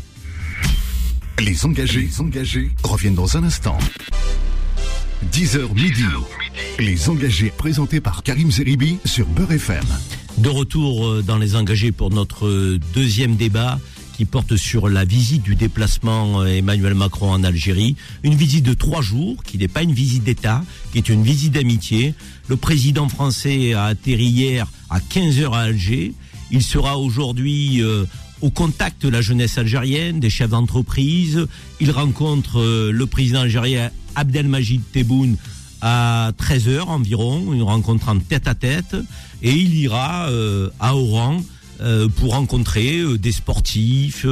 [1.40, 3.78] Les engagés, les engagés reviennent dans un instant.
[5.30, 6.04] 10h midi.
[6.78, 9.84] Les engagés présentés par Karim Zeribi sur Beurre FM.
[10.38, 13.78] De retour euh, dans les engagés pour notre euh, deuxième débat
[14.14, 17.96] qui porte sur la visite du déplacement euh, Emmanuel Macron en Algérie.
[18.24, 21.52] Une visite de trois jours, qui n'est pas une visite d'État, qui est une visite
[21.52, 22.14] d'amitié.
[22.48, 26.14] Le président français a atterri hier à 15h à Alger.
[26.50, 27.82] Il sera aujourd'hui
[28.42, 31.46] au contact de la jeunesse algérienne, des chefs d'entreprise.
[31.80, 35.36] Il rencontre le président algérien Abdelmajid Tebboune
[35.82, 38.96] à 13h environ, une rencontre en tête à tête,
[39.42, 41.42] et il ira euh, à Oran
[41.80, 44.24] euh, pour rencontrer euh, des sportifs,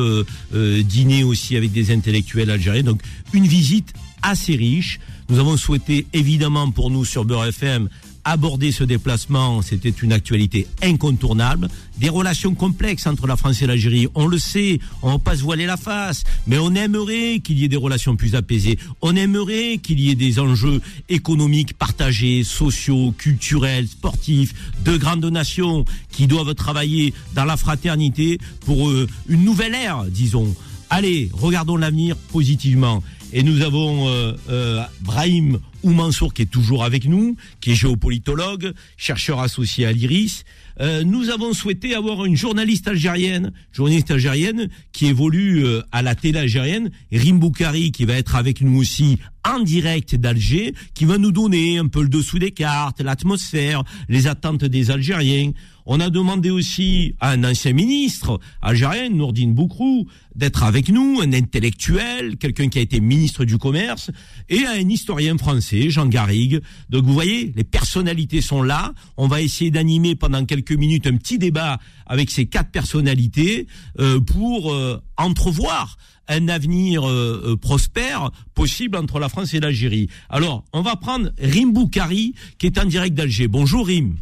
[0.52, 2.84] dîner aussi avec des intellectuels algériens.
[2.84, 3.02] Donc
[3.32, 5.00] une visite assez riche.
[5.28, 7.88] Nous avons souhaité évidemment pour nous sur Beurre FM
[8.30, 11.68] aborder ce déplacement, c'était une actualité incontournable.
[11.98, 15.42] Des relations complexes entre la France et l'Algérie, on le sait, on va pas se
[15.42, 18.78] voiler la face, mais on aimerait qu'il y ait des relations plus apaisées.
[19.02, 24.54] On aimerait qu'il y ait des enjeux économiques partagés, sociaux, culturels, sportifs,
[24.84, 30.54] de grandes nations qui doivent travailler dans la fraternité pour euh, une nouvelle ère, disons.
[30.88, 33.02] Allez, regardons l'avenir positivement.
[33.32, 38.72] Et nous avons euh, euh, Brahim Oumansour qui est toujours avec nous, qui est géopolitologue,
[38.96, 40.44] chercheur associé à l'IRIS.
[40.80, 46.14] Euh, nous avons souhaité avoir une journaliste algérienne, journaliste algérienne qui évolue euh, à la
[46.14, 49.18] télé algérienne, Rim Boukari qui va être avec nous aussi
[49.48, 54.26] en direct d'Alger, qui va nous donner un peu le dessous des cartes, l'atmosphère, les
[54.26, 55.52] attentes des Algériens.
[55.92, 61.32] On a demandé aussi à un ancien ministre algérien, Nourdine Boukrou, d'être avec nous, un
[61.32, 64.12] intellectuel, quelqu'un qui a été ministre du Commerce,
[64.48, 66.60] et à un historien français, Jean Garrigue.
[66.90, 68.94] Donc vous voyez, les personnalités sont là.
[69.16, 73.66] On va essayer d'animer pendant quelques minutes un petit débat avec ces quatre personnalités
[73.98, 80.08] euh, pour euh, entrevoir un avenir euh, prospère possible entre la France et l'Algérie.
[80.28, 83.48] Alors, on va prendre Rim Boukari, qui est en direct d'Alger.
[83.48, 84.14] Bonjour Rim.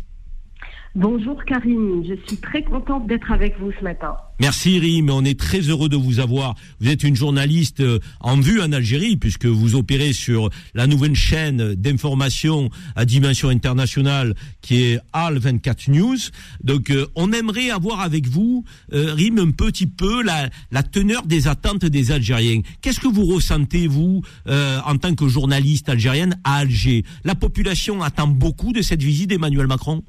[0.94, 4.16] Bonjour Karine, je suis très contente d'être avec vous ce matin.
[4.40, 6.54] Merci Rim, on est très heureux de vous avoir.
[6.80, 11.14] Vous êtes une journaliste euh, en vue en Algérie puisque vous opérez sur la nouvelle
[11.14, 16.16] chaîne d'information à dimension internationale qui est AL 24 News.
[16.64, 18.64] Donc euh, on aimerait avoir avec vous,
[18.94, 20.48] euh, Rim, un petit peu la,
[20.82, 22.62] teneur des attentes des Algériens.
[22.80, 27.04] Qu'est-ce que vous ressentez, vous, en tant que journaliste algérienne à Alger?
[27.24, 30.02] La population attend beaucoup de cette visite d'Emmanuel Macron?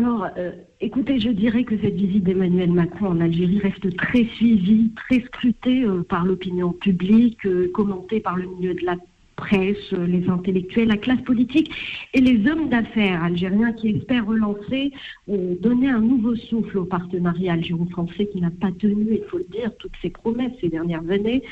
[0.00, 4.90] Alors, euh, écoutez, je dirais que cette visite d'Emmanuel Macron en Algérie reste très suivie,
[4.96, 8.96] très scrutée euh, par l'opinion publique, euh, commentée par le milieu de la
[9.36, 11.70] presse, les intellectuels, la classe politique
[12.14, 14.92] et les hommes d'affaires algériens qui espèrent relancer,
[15.28, 19.74] donner un nouveau souffle au partenariat algéro-français qui n'a pas tenu, il faut le dire,
[19.78, 21.42] toutes ses promesses ces dernières années.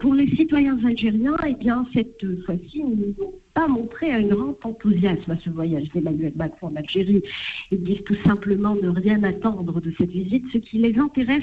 [0.00, 3.14] pour les citoyens algériens, eh bien, cette fois-ci, nous
[3.56, 7.22] pas montré un grand enthousiasme à ce voyage d'Emmanuel Macron en Algérie.
[7.70, 10.44] Ils disent tout simplement ne rien attendre de cette visite.
[10.52, 11.42] Ce qui les intéresse,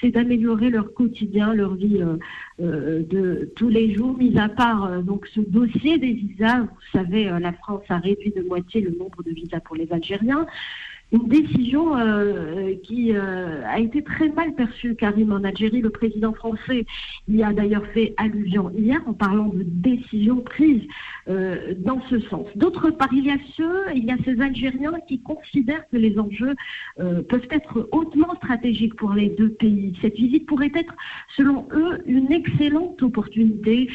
[0.00, 2.16] c'est d'améliorer leur quotidien, leur vie euh,
[2.62, 6.60] euh, de tous les jours, mis à part euh, donc ce dossier des visas.
[6.60, 10.46] Vous savez, la France a réduit de moitié le nombre de visas pour les Algériens
[11.12, 15.80] une décision euh, qui euh, a été très mal perçue, Karim, en Algérie.
[15.80, 16.86] Le président français
[17.28, 20.82] y a d'ailleurs fait allusion hier en parlant de décision prise
[21.28, 22.46] euh, dans ce sens.
[22.54, 26.18] D'autre part, il y a ceux, il y a ces Algériens qui considèrent que les
[26.18, 26.54] enjeux
[26.96, 29.96] peuvent être hautement stratégiques pour les deux pays.
[30.02, 30.94] Cette visite pourrait être,
[31.36, 33.88] selon eux, une excellente opportunité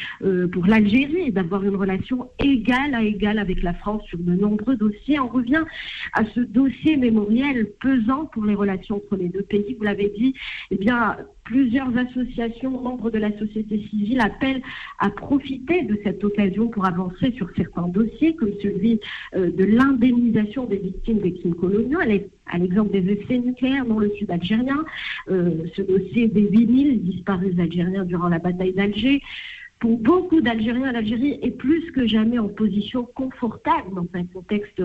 [0.52, 5.20] pour l'Algérie d'avoir une relation égale à égale avec la France sur de nombreux dossiers.
[5.20, 5.64] On revient
[6.12, 9.74] à ce dossier mémoriel pesant pour les relations entre les deux pays.
[9.78, 10.34] Vous l'avez dit,
[10.70, 14.62] eh bien, plusieurs associations, membres de la société civile, appellent
[14.98, 19.00] à profiter de cette occasion pour avancer sur certains dossiers, comme celui
[19.34, 24.10] euh, de l'indemnisation des victimes des crimes coloniaux, à l'exemple des essais nucléaires dans le
[24.10, 24.84] sud algérien,
[25.30, 29.22] euh, ce dossier des 8000 disparus algériens durant la bataille d'Alger
[29.78, 34.82] pour beaucoup d'Algériens, l'Algérie est plus que jamais en position confortable dans un contexte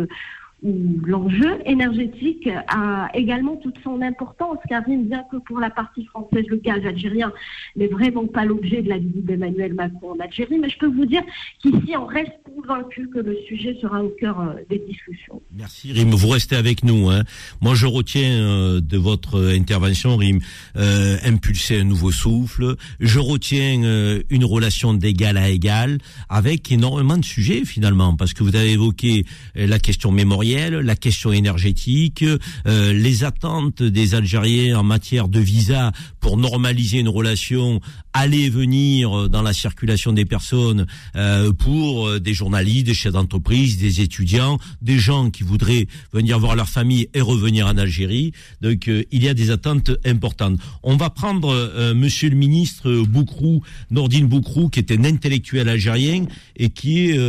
[0.63, 6.57] l'enjeu énergétique a également toute son importance, car bien que pour la partie française, le
[6.57, 7.31] gaz algérien
[7.75, 11.05] n'est vraiment pas l'objet de la visite d'Emmanuel Macron en Algérie, mais je peux vous
[11.05, 11.23] dire
[11.61, 15.41] qu'ici, on reste convaincu que le sujet sera au cœur euh, des discussions.
[15.55, 17.09] Merci Rim, vous restez avec nous.
[17.09, 17.23] Hein.
[17.61, 20.39] Moi, je retiens euh, de votre intervention, Rim,
[20.75, 22.75] euh, impulser un nouveau souffle.
[22.99, 25.97] Je retiens une relation d'égal à égal,
[26.29, 29.25] avec énormément de sujets finalement, parce que vous avez évoqué
[29.55, 32.25] la question mémorielle, la question énergétique,
[32.67, 37.79] euh, les attentes des Algériens en matière de visa pour normaliser une relation
[38.13, 43.13] aller et venir dans la circulation des personnes euh, pour euh, des journalistes, des chefs
[43.13, 48.33] d'entreprise, des étudiants, des gens qui voudraient venir voir leur famille et revenir en Algérie.
[48.61, 50.59] Donc il y a des attentes importantes.
[50.83, 56.25] On va prendre Monsieur le ministre Boukrou, Nordine Boukrou, qui est un intellectuel algérien
[56.57, 57.19] et qui est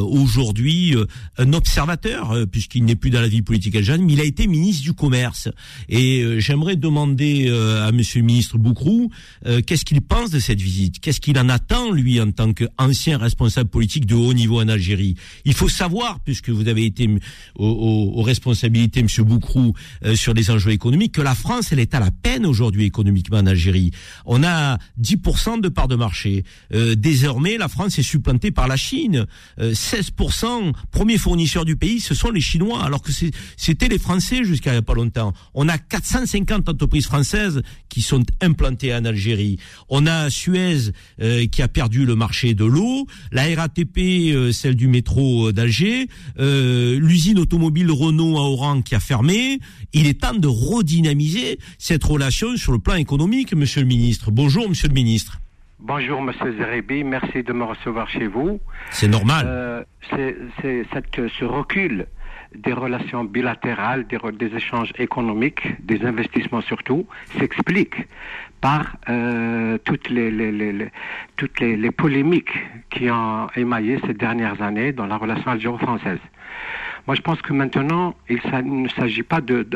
[0.00, 0.96] aujourd'hui
[1.38, 4.46] un observateur euh, puisqu'il n'est plus dans la vie politique algérienne, mais il a été
[4.46, 5.48] ministre du Commerce.
[5.88, 9.10] Et euh, j'aimerais demander euh, à Monsieur le ministre Boukrou
[9.66, 13.70] qu'est-ce qu'il pense de cette visite, qu'est-ce qu'il en attend lui en tant qu'ancien responsable
[13.70, 15.16] politique de haut niveau en Algérie?
[15.44, 17.08] Il faut savoir, puisque vous avez été
[17.56, 19.74] aux, responsabilités, Monsieur Boukrou,
[20.14, 23.46] sur les enjeux économiques, que la France, elle est à la peine aujourd'hui économiquement en
[23.46, 23.92] Algérie.
[24.26, 26.44] On a 10% de part de marché.
[26.96, 29.26] désormais, la France est supplantée par la Chine.
[29.58, 33.12] 16%, premier fournisseur du pays, ce sont les Chinois, alors que
[33.56, 35.32] c'était les Français jusqu'à il n'y a pas longtemps.
[35.54, 39.58] On a 450 entreprises françaises qui sont implantées en Algérie.
[39.88, 44.76] On a Suez euh, qui a perdu le marché de l'eau, la RATP, euh, celle
[44.76, 46.06] du métro euh, d'Alger,
[46.38, 49.58] l'usine automobile Renault à Oran qui a fermé.
[49.92, 54.30] Il est temps de redynamiser cette relation sur le plan économique, Monsieur le Ministre.
[54.30, 55.40] Bonjour, Monsieur le Ministre.
[55.82, 58.60] Bonjour Monsieur Zerebi, merci de me recevoir chez vous.
[58.90, 59.86] C'est normal.
[60.10, 62.06] c'est ce recul
[62.54, 67.06] des relations bilatérales, des, échanges économiques, des investissements surtout,
[67.38, 67.94] s'explique
[68.60, 70.90] par euh, toutes, les,
[71.36, 72.58] toutes les, polémiques
[72.90, 76.18] qui ont émaillé ces dernières années dans la relation algéro-française.
[77.06, 79.66] Moi, je pense que maintenant, il ne s'agit pas de,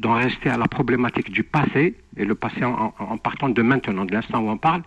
[0.00, 4.12] d'en rester à la problématique du passé, et le passé en, partant de maintenant, de
[4.12, 4.82] l'instant où on parle,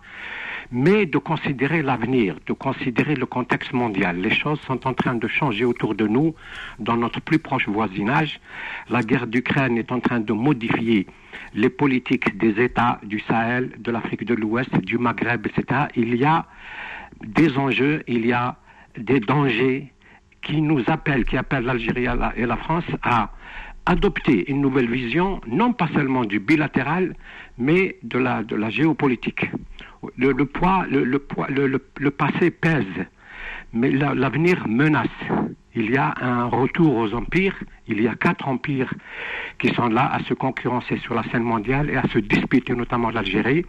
[0.72, 4.16] mais de considérer l'avenir, de considérer le contexte mondial.
[4.20, 6.34] Les choses sont en train de changer autour de nous,
[6.78, 8.40] dans notre plus proche voisinage.
[8.88, 11.06] La guerre d'Ukraine est en train de modifier
[11.54, 15.86] les politiques des États du Sahel, de l'Afrique de l'Ouest, du Maghreb, etc.
[15.96, 16.46] Il y a
[17.24, 18.56] des enjeux, il y a
[18.96, 19.92] des dangers
[20.42, 23.30] qui nous appelle, qui appelle l'Algérie et la- et la France à
[23.86, 27.14] adopter une nouvelle vision, non pas seulement du bilatéral,
[27.58, 29.50] mais de la, de la géopolitique.
[30.16, 32.84] Le, le poids, le, le poids, le, passé pèse,
[33.72, 35.08] mais la- l'avenir menace.
[35.74, 38.92] Il y a un retour aux empires, il y a quatre empires
[39.58, 43.10] qui sont là à se concurrencer sur la scène mondiale et à se disputer notamment
[43.10, 43.64] l'Algérie,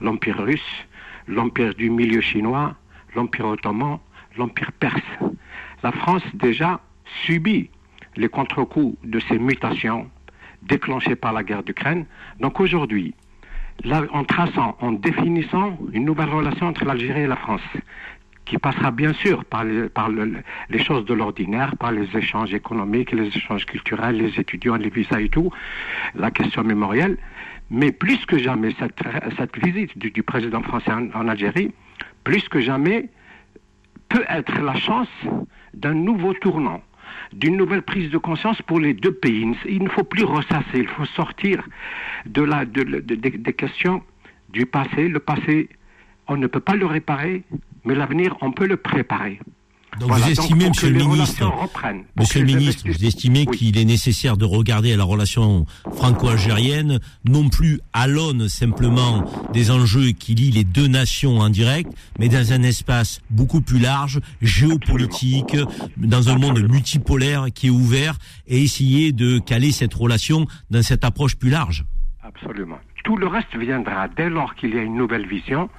[0.00, 0.86] l'empire russe,
[1.28, 2.74] l'empire du milieu chinois,
[3.14, 3.98] l'empire ottoman,
[4.38, 5.02] l'empire perse.
[5.82, 6.80] La France déjà
[7.24, 7.70] subit
[8.16, 10.10] les contre-coups de ces mutations
[10.62, 12.06] déclenchées par la guerre d'Ukraine.
[12.40, 13.14] Donc aujourd'hui,
[13.84, 17.62] en traçant, en définissant une nouvelle relation entre l'Algérie et la France,
[18.46, 23.66] qui passera bien sûr par les, choses de l'ordinaire, par les échanges économiques, les échanges
[23.66, 25.50] culturels, les étudiants, les visas et tout,
[26.14, 27.18] la question mémorielle.
[27.70, 31.72] Mais plus que jamais, cette, visite du, président français en Algérie,
[32.22, 33.08] plus que jamais,
[34.08, 35.08] peut être la chance
[35.74, 36.80] d'un nouveau tournant,
[37.32, 39.54] d'une nouvelle prise de conscience pour les deux pays.
[39.68, 41.66] Il ne- faut plus ressasser, il faut sortir
[42.26, 44.02] de la, de- de- de- des questions
[44.50, 45.08] du passé.
[45.08, 45.68] Le passé,
[46.28, 47.42] on ne peut pas le réparer,
[47.84, 49.38] mais l'avenir, on peut le préparer.
[49.98, 51.52] Donc Voilà, vous estimez, Monsieur le ministre,
[52.18, 55.64] Monsieur le ministre, vous estimez qu'il est nécessaire de regarder la relation
[55.94, 61.90] franco-algérienne non plus à l'aune simplement des enjeux qui lient les deux nations en direct,
[62.18, 65.56] mais dans un espace beaucoup plus large, géopolitique,
[65.96, 71.04] dans un monde multipolaire qui est ouvert, et essayer de caler cette relation dans cette
[71.04, 71.84] approche plus large.
[72.22, 72.78] Absolument.
[73.06, 75.70] Tout le reste viendra dès lors qu'il y a une nouvelle vision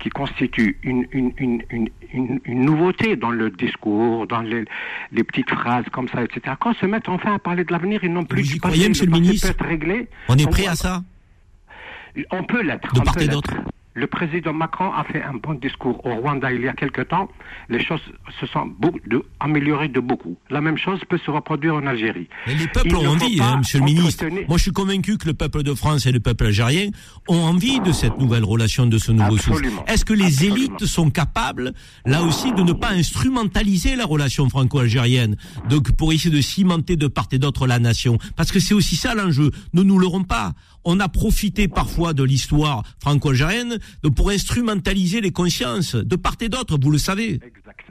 [0.00, 4.64] qui constitue une, une, une, une, une- une nouveauté dans le discours, dans les,
[5.12, 6.56] les petites phrases comme ça, etc.
[6.58, 9.06] Quand se mettent enfin à parler de l'avenir et non plus du passé, le passé
[9.06, 10.08] ministre peut être réglé.
[10.30, 11.02] On est On prêt à ça?
[12.30, 12.90] On peut l'être.
[12.94, 13.52] De part et d'autre.
[13.94, 17.28] Le président Macron a fait un bon discours au Rwanda il y a quelque temps.
[17.68, 18.00] Les choses
[18.40, 18.70] se sont
[19.06, 20.36] de- améliorées de beaucoup.
[20.48, 22.26] La même chose peut se reproduire en Algérie.
[22.46, 24.24] Mais les peuples ont envie, hein, monsieur le ministre.
[24.48, 26.88] Moi, je suis convaincu que le peuple de France et le peuple algérien
[27.28, 29.52] ont envie de cette nouvelle relation, de ce nouveau souffle.
[29.58, 29.84] Absolument.
[29.86, 31.72] Est-ce que les élites sont capables,
[32.06, 35.36] là aussi, de ne pas instrumentaliser la relation franco-algérienne,
[35.68, 38.96] donc pour essayer de cimenter de part et d'autre la nation Parce que c'est aussi
[38.96, 39.50] ça l'enjeu.
[39.74, 40.52] Ne nous l'aurons pas.
[40.84, 43.78] On a profité parfois de l'histoire franco-algérienne
[44.16, 47.40] pour instrumentaliser les consciences de part et d'autre, vous le savez.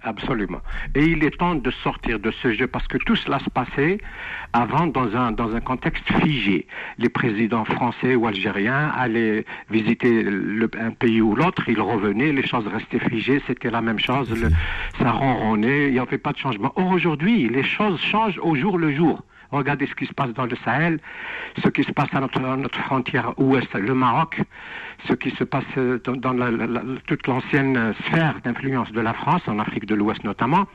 [0.04, 0.62] Absolument.
[0.96, 4.00] Et il est temps de sortir de ce jeu parce que tout cela se passait
[4.52, 6.66] avant dans un, dans un contexte figé.
[6.98, 12.46] Les présidents français ou algériens allaient visiter le- un pays ou l'autre, ils revenaient, les
[12.48, 14.50] choses restaient figées, c'était la même chose, le,
[15.00, 16.74] ça ronronnait, il n'y avait pas de changement.
[16.76, 19.24] Or aujourd'hui, les choses changent au jour le jour.
[19.52, 21.00] Regardez ce qui se passe dans le Sahel,
[21.64, 24.42] ce qui se passe à notre, à notre frontière ouest, le Maroc,
[25.08, 29.14] ce qui se passe euh, dans, dans la- la- toute l'ancienne sphère d'influence de la
[29.14, 30.68] France, en Afrique de l'Ouest notamment,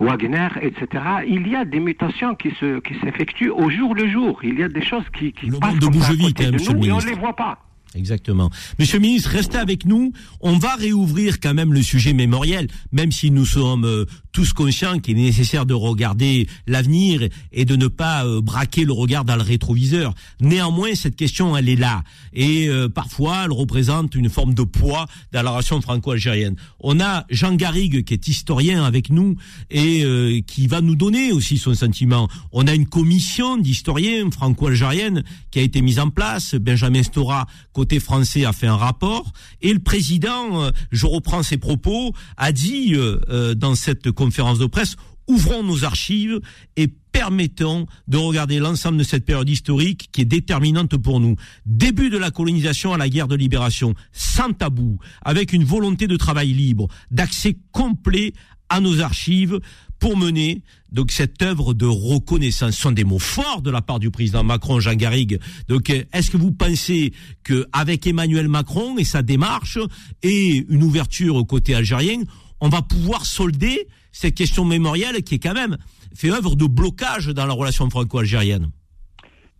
[0.00, 1.02] Wagner, etc.
[1.26, 4.40] Il y a des mutations qui se qui s'effectuent au jour le jour.
[4.42, 6.48] Il y a des choses qui, qui passent monde comme ça à vite, côté hein,
[6.48, 7.10] de monsieur nous le et on ministre.
[7.14, 7.58] les voit pas.
[7.96, 8.50] Exactement.
[8.78, 10.12] Monsieur le ministre, restez avec nous.
[10.40, 14.98] On va réouvrir quand même le sujet mémoriel, même si nous sommes euh, tous conscients
[14.98, 19.36] qu'il est nécessaire de regarder l'avenir et de ne pas euh, braquer le regard dans
[19.36, 20.14] le rétroviseur.
[20.40, 22.02] Néanmoins, cette question, elle est là.
[22.32, 26.56] Et euh, parfois, elle représente une forme de poids dans la relation franco-algérienne.
[26.80, 29.36] On a Jean Garrigue, qui est historien avec nous
[29.70, 32.28] et euh, qui va nous donner aussi son sentiment.
[32.52, 36.54] On a une commission d'historiens franco-algériennes qui a été mise en place.
[36.54, 39.32] Benjamin Stora, côté français, a fait un rapport.
[39.62, 44.58] Et le président, euh, je reprends ses propos, a dit euh, euh, dans cette conférence
[44.58, 44.96] de presse,
[45.28, 46.40] ouvrons nos archives
[46.76, 51.36] et permettons de regarder l'ensemble de cette période historique qui est déterminante pour nous.
[51.64, 56.16] Début de la colonisation à la guerre de libération, sans tabou, avec une volonté de
[56.16, 58.34] travail libre, d'accès complet
[58.68, 59.58] à nos archives
[59.98, 62.74] pour mener donc cette œuvre de reconnaissance.
[62.74, 65.40] Ce sont des mots forts de la part du président Macron, Jean Garrigue.
[65.66, 69.78] Donc, est-ce que vous pensez que avec Emmanuel Macron et sa démarche
[70.22, 72.22] et une ouverture au côté algérien,
[72.60, 75.76] on va pouvoir solder cette question mémorielle qui est quand même
[76.14, 78.70] fait œuvre de blocage dans la relation franco-algérienne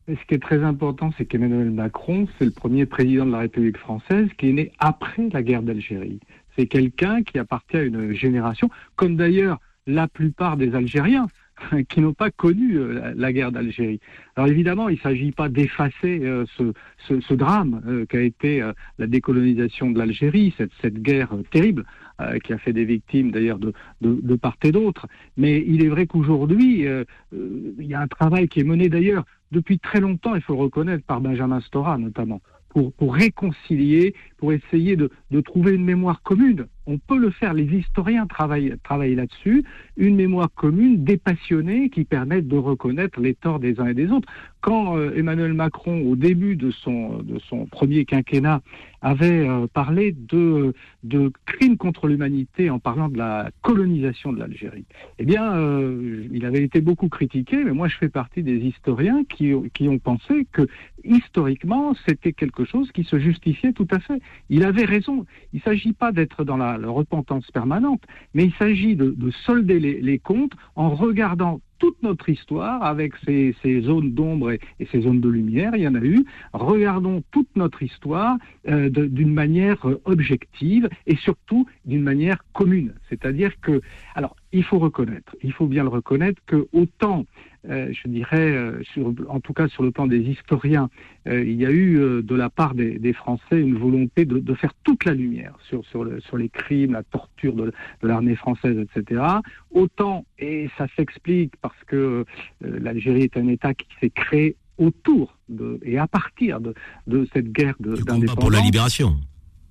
[0.09, 3.79] ce qui est très important, c'est qu'Emmanuel Macron, c'est le premier président de la République
[3.79, 6.21] française qui est né après la guerre d'Algérie.
[6.57, 11.29] C'est quelqu'un qui appartient à une génération, comme d'ailleurs la plupart des Algériens,
[11.89, 14.01] qui n'ont pas connu euh, la, guerre d'Algérie.
[14.37, 18.63] Alors évidemment, il ne s'agit pas d'effacer euh, ce, drame euh, qu'a été
[18.99, 21.85] la décolonisation de l'Algérie, cette, guerre terrible
[22.21, 25.07] euh, qui a fait des victimes d'ailleurs de, part et d'autre.
[25.37, 28.89] Mais il est vrai qu'aujourd'hui, euh, euh, il y a un travail qui est mené
[28.89, 34.53] d'ailleurs depuis très longtemps, il faut le reconnaître, par Benjamin Stora notamment, pour, réconcilier, pour
[34.53, 37.55] essayer de trouver une mémoire commune On peut le faire.
[37.55, 38.74] Les historiens travaillent,
[39.15, 39.65] là-dessus.
[39.97, 44.28] Une mémoire commune, dépassionnée, qui permette de reconnaître les torts des uns et des autres.
[44.61, 47.24] Quand euh, Emmanuel Macron, au début de son,
[47.70, 48.61] premier quinquennat,
[49.01, 54.85] avait euh, parlé de, de crimes contre l'humanité en parlant de la colonisation de l'Algérie,
[55.19, 59.24] eh bien, euh, il avait été beaucoup critiqué, mais moi je fais partie des historiens
[59.24, 60.66] qui, qui ont pensé que
[61.05, 64.20] historiquement, c'était quelque chose qui se justifiait tout à fait.
[64.48, 65.24] Il avait raison.
[65.52, 68.02] Il ne s'agit pas d'être dans la, la, repentance permanente,
[68.35, 73.55] mais il s'agit de, de, solder les, comptes en regardant toute notre histoire avec ces,
[73.82, 76.24] zones d'ombre et, et, ces zones de lumière, il y en a eu.
[76.52, 78.36] Regardons toute notre histoire
[78.69, 82.93] euh, d'une manière euh, objective et surtout d'une manière commune.
[83.09, 83.81] C'est-à-dire que,
[84.15, 87.24] alors, il faut reconnaître, il faut bien le reconnaître que autant,
[87.69, 90.89] je dirais, euh, sur, en tout cas sur le plan des historiens,
[91.28, 94.39] euh, il y a eu euh, de la part des, des Français une volonté de,
[94.39, 98.09] de, faire toute la lumière sur, sur, le, sur les crimes, la torture de, de
[98.09, 99.23] l'armée française, etc.
[99.70, 102.24] Autant, et ça s'explique parce que euh,
[102.61, 106.74] l'Algérie est un État qui s'est créé autour de, et à partir de,
[107.07, 108.35] de cette guerre d'indépendance.
[108.37, 109.16] pour la libération?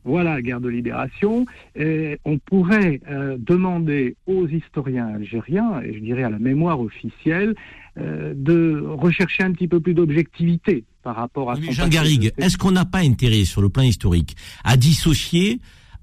[0.05, 1.45] Voilà la guerre de libération.
[1.75, 7.55] Et on pourrait euh, demander aux historiens algériens, et je dirais à la mémoire officielle,
[7.97, 12.57] euh, de rechercher un petit peu plus d'objectivité par rapport à oui, Jean Garrigue, est-ce
[12.57, 15.59] qu'on n'a pas intérêt sur le plan historique à dissocier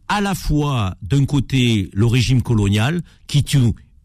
[0.08, 3.56] à la fois d'un côté le régime colonial qui, qui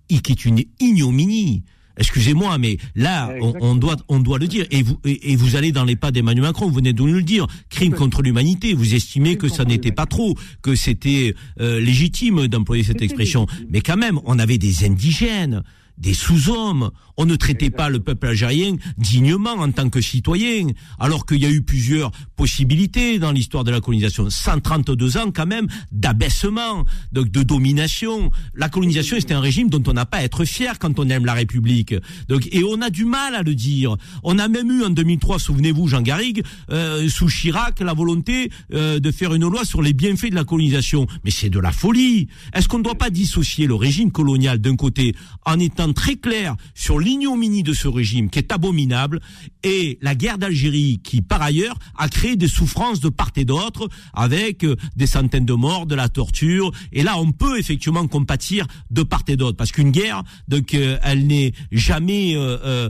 [0.09, 1.63] est une ignominie
[2.01, 4.65] Excusez-moi, mais là, on, on, doit, on doit le dire.
[4.71, 6.67] Et vous, et, et vous allez dans les pas d'Emmanuel Macron.
[6.67, 7.47] Vous venez de nous le dire.
[7.69, 8.73] Crime contre l'humanité.
[8.73, 13.47] Vous estimez que ça n'était pas trop, que c'était euh, légitime d'employer cette expression.
[13.69, 15.63] Mais quand même, on avait des indigènes
[15.97, 16.91] des sous-hommes.
[17.18, 20.68] On ne traitait pas le peuple algérien dignement en tant que citoyen,
[20.99, 24.30] alors qu'il y a eu plusieurs possibilités dans l'histoire de la colonisation.
[24.30, 28.31] 132 ans quand même d'abaissement, de, de, domination.
[28.55, 31.26] La colonisation, c'était un régime dont on n'a pas à être fier quand on aime
[31.26, 31.93] la République.
[32.27, 33.95] Donc, et on a du mal à le dire.
[34.23, 38.99] On a même eu en 2003, souvenez-vous, Jean Garrigue, euh, sous Chirac, la volonté euh,
[38.99, 41.07] de faire une loi sur les bienfaits de la colonisation.
[41.23, 42.27] Mais c'est de la folie.
[42.53, 45.15] Est-ce qu'on ne doit pas dissocier le régime colonial d'un côté
[45.45, 49.19] en étant très clair sur l'ignominie de ce régime qui est abominable
[49.63, 53.89] et la guerre d'Algérie qui, par ailleurs, a créé des souffrances de part et d'autre
[54.13, 56.71] avec euh, des centaines de morts, de la torture.
[56.91, 60.97] Et là, on peut effectivement compatir de part et d'autre parce qu'une guerre, donc, euh,
[61.03, 62.89] elle n'est jamais euh,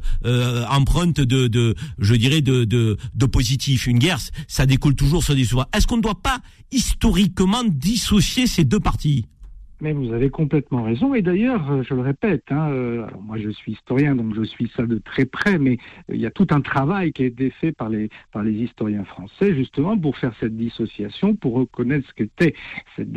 [0.70, 3.88] empreinte de, je dirais, de, de positif.
[3.88, 5.68] Une guerre, ça découle toujours sur des souffrances.
[5.74, 6.40] Est-ce qu'on ne doit pas
[6.72, 9.26] historiquement dissocier ces deux parties?
[9.82, 11.14] Mais vous avez complètement raison.
[11.16, 14.86] Et d'ailleurs, je le répète, hein, alors moi je suis historien, donc je suis ça
[14.86, 15.78] de très près, mais
[16.10, 19.04] il y a tout un travail qui a été fait par les, par les historiens
[19.04, 22.54] français, justement, pour faire cette dissociation, pour reconnaître ce qu'était
[22.96, 23.10] cette,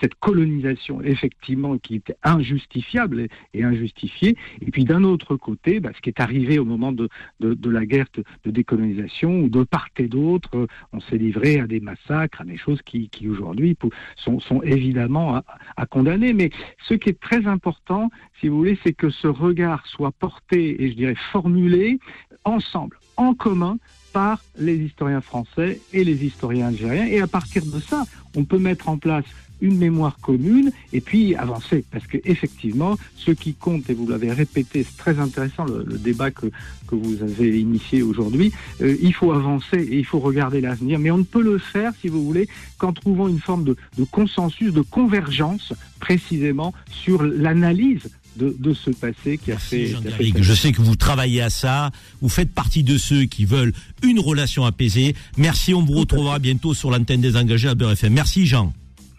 [0.00, 4.36] cette colonisation, effectivement, qui était injustifiable et, injustifiée.
[4.62, 7.08] Et puis d'un autre côté, bah, ce qui est arrivé au moment de,
[7.40, 11.80] de, la guerre de, décolonisation, où de part et d'autre, on s'est livré à des
[11.80, 13.76] massacres, à des choses qui, aujourd'hui
[14.16, 15.44] sont, sont évidemment à,
[15.76, 16.50] à condamner Mais
[16.88, 18.10] ce qui est très important,
[18.40, 21.98] si vous voulez, c'est que ce regard soit porté et je dirais formulé
[22.44, 23.78] ensemble, en commun,
[24.12, 27.06] par les historiens français et les historiens algériens.
[27.06, 28.04] Et à partir de ça,
[28.36, 29.24] on peut mettre en place
[29.60, 31.84] une mémoire commune et puis avancer.
[31.90, 36.30] Parce que effectivement, ce qui compte, et vous l'avez répété, c'est très intéressant le, débat
[36.30, 36.46] que,
[36.86, 38.52] que vous avez initié aujourd'hui,
[38.82, 40.98] euh, il faut avancer et il faut regarder l'avenir.
[40.98, 43.76] Mais on ne peut le faire, si vous voulez, qu'en trouvant une forme de,
[44.10, 49.86] consensus, de convergence précisément sur l'analyse de, de, ce passé qui a fait.
[49.86, 51.90] Jean fait je sais que vous travaillez à ça.
[52.20, 53.72] Vous faites partie de ceux qui veulent
[54.02, 55.14] une relation apaisée.
[55.38, 55.72] Merci.
[55.72, 58.12] On vous retrouvera bientôt sur l'antenne des engagés à Beurre FM.
[58.12, 58.74] Merci, Jean.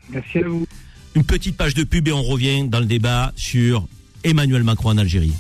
[0.10, 0.66] Merci à vous.
[1.16, 3.88] Une petite page de pub et on revient dans le débat sur
[4.24, 5.34] Emmanuel Macron en Algérie.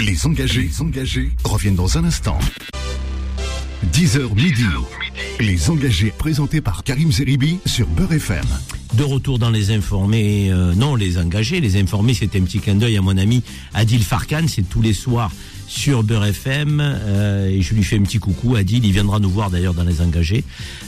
[0.00, 2.38] Les engagés, les engagés reviennent dans un instant.
[3.92, 4.64] 10h midi.
[5.40, 8.44] Les engagés présentés par Karim Zeribi sur Beurre FM.
[8.94, 12.74] De retour dans les informés, euh, non les engagés, les informés c'était un petit clin
[12.76, 13.42] d'œil à mon ami
[13.74, 15.30] Adil Farkan, c'est tous les soirs
[15.68, 19.30] sur Beurre FM euh, et je lui fais un petit coucou, Adil, il viendra nous
[19.30, 20.44] voir d'ailleurs dans les engagés.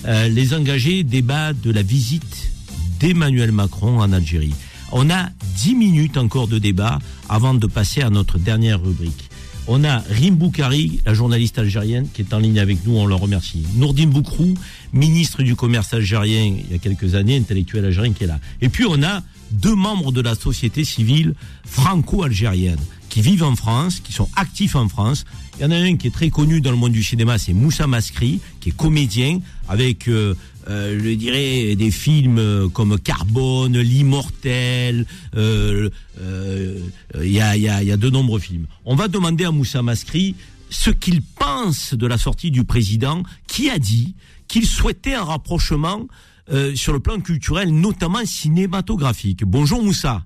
[0.07, 2.53] Euh, les engagés débattent de la visite
[3.01, 4.55] d'Emmanuel Macron en Algérie.
[4.93, 6.99] On a 10 minutes encore de débat
[7.29, 9.29] avant de passer à notre dernière rubrique.
[9.71, 13.15] On a Rim Boukari, la journaliste algérienne, qui est en ligne avec nous, on le
[13.15, 13.67] remercie.
[13.77, 14.55] Nourdine Boukrou,
[14.95, 18.39] ministre du commerce algérien il y a quelques années, intellectuel algérien qui est là.
[18.63, 21.35] Et puis on a deux membres de la société civile
[21.67, 22.79] franco-algérienne,
[23.21, 25.25] vivent en France, qui sont actifs en France.
[25.59, 27.53] Il y en a un qui est très connu dans le monde du cinéma, c'est
[27.53, 30.35] Moussa Maskri, qui est comédien, avec, euh,
[30.69, 35.91] euh, je dirais, des films euh, comme Carbone, L'Immortel, euh,
[36.21, 36.79] euh,
[37.23, 38.67] il y, a, y, a, y a de nombreux films.
[38.85, 40.35] On va demander à Moussa Maskri
[40.71, 44.15] ce qu'il pense de la sortie du président, qui a dit
[44.49, 46.07] qu'il souhaitait un rapprochement
[46.51, 49.45] euh, sur le plan culturel, notamment cinématographique.
[49.45, 50.25] Bonjour Moussa.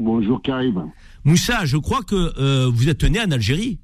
[0.00, 0.90] Bonjour Karim.
[1.24, 3.78] Moussa, je crois que euh, vous êtes né en Algérie.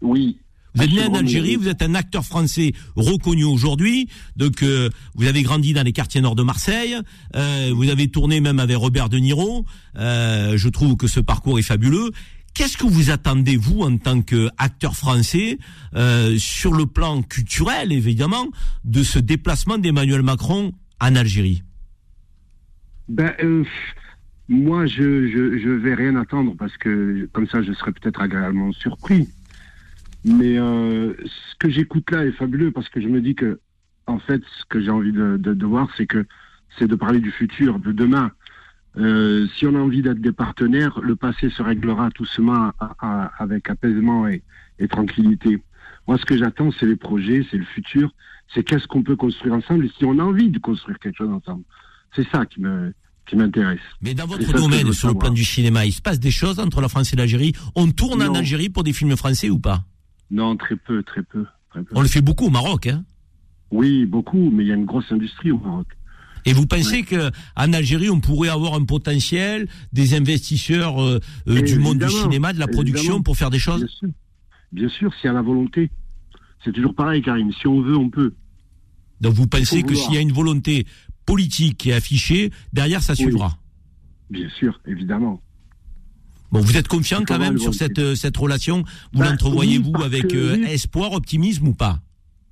[0.00, 0.38] Oui.
[0.74, 4.08] Vous êtes né en Algérie, vous êtes un acteur français reconnu aujourd'hui.
[4.36, 6.96] Donc, euh, vous avez grandi dans les quartiers nord de Marseille.
[7.34, 9.66] Euh, vous avez tourné même avec Robert De Niro.
[9.94, 12.10] Je trouve que ce parcours est fabuleux.
[12.54, 15.58] Qu'est-ce que vous attendez, vous, en tant qu'acteur français,
[16.38, 18.48] sur le plan culturel, évidemment,
[18.84, 21.62] de ce déplacement d'Emmanuel Macron en Algérie?
[23.08, 23.64] Ben, euh,
[24.48, 28.72] moi, je, je, je vais rien attendre parce que comme ça, je serais peut-être agréablement
[28.72, 29.28] surpris.
[30.24, 33.60] Mais euh, ce que j'écoute là est fabuleux parce que je me dis que,
[34.06, 36.24] en fait, ce que j'ai envie de, de, de voir, c'est que
[36.78, 38.32] c'est de parler du futur, de demain.
[38.96, 43.68] Euh, si on a envie d'être des partenaires, le passé se réglera doucement à- avec
[43.68, 44.42] apaisement et,
[44.78, 45.62] et tranquillité.
[46.08, 48.12] Moi, ce que j'attends, c'est les projets, c'est le futur,
[48.54, 51.30] c'est qu'est-ce qu'on peut construire ensemble et si on a envie de construire quelque chose
[51.30, 51.64] ensemble.
[52.14, 52.92] C'est ça qui me
[53.26, 53.80] qui m'intéresse.
[54.00, 56.80] Mais dans votre domaine, sur le plan du cinéma, il se passe des choses entre
[56.80, 57.52] la France et l'Algérie?
[57.74, 58.34] On tourne en.
[58.34, 59.84] Algérie pour des films français ou pas?
[60.30, 61.44] Non, très peu, très peu.
[61.70, 61.90] très peu.
[61.94, 63.04] On le fait beaucoup au Maroc, hein?
[63.70, 65.86] Oui, beaucoup, mais il y a une grosse industrie au Maroc.
[66.44, 71.60] Et vous pensez que en Algérie, on pourrait avoir un potentiel, des investisseurs euh, euh,
[71.60, 73.80] du monde du cinéma, de la production pour faire des choses?
[73.80, 74.08] Bien sûr,
[74.72, 75.90] Bien sûr s'il y a la volonté.
[76.64, 77.50] C'est toujours pareil, Karim.
[77.52, 78.34] Si on veut, on peut.
[79.20, 80.86] Donc vous pensez que s'il y a une volonté
[81.26, 83.24] politique qui est affichée, derrière ça Oui.
[83.24, 83.58] suivra
[84.30, 85.40] Bien sûr, évidemment.
[86.52, 88.84] Bon, vous êtes confiant quand même sur cette, euh, cette relation?
[89.12, 90.64] Vous Bah, l'entrevoyez-vous oui, avec euh, oui.
[90.68, 92.00] espoir, optimisme ou pas?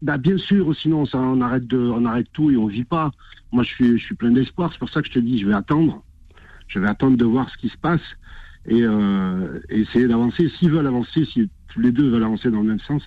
[0.03, 3.13] Bah, bien sûr, sinon ça, on arrête de, on arrête tout et on vit pas.
[3.53, 4.71] Moi, je suis, je suis plein d'espoir.
[4.73, 6.03] C'est pour ça que je te dis, je vais attendre.
[6.69, 8.01] Je vais attendre de voir ce qui se passe
[8.67, 10.51] et, euh, et essayer d'avancer.
[10.59, 13.03] S'ils veulent avancer, si tous les deux veulent avancer dans le même sens,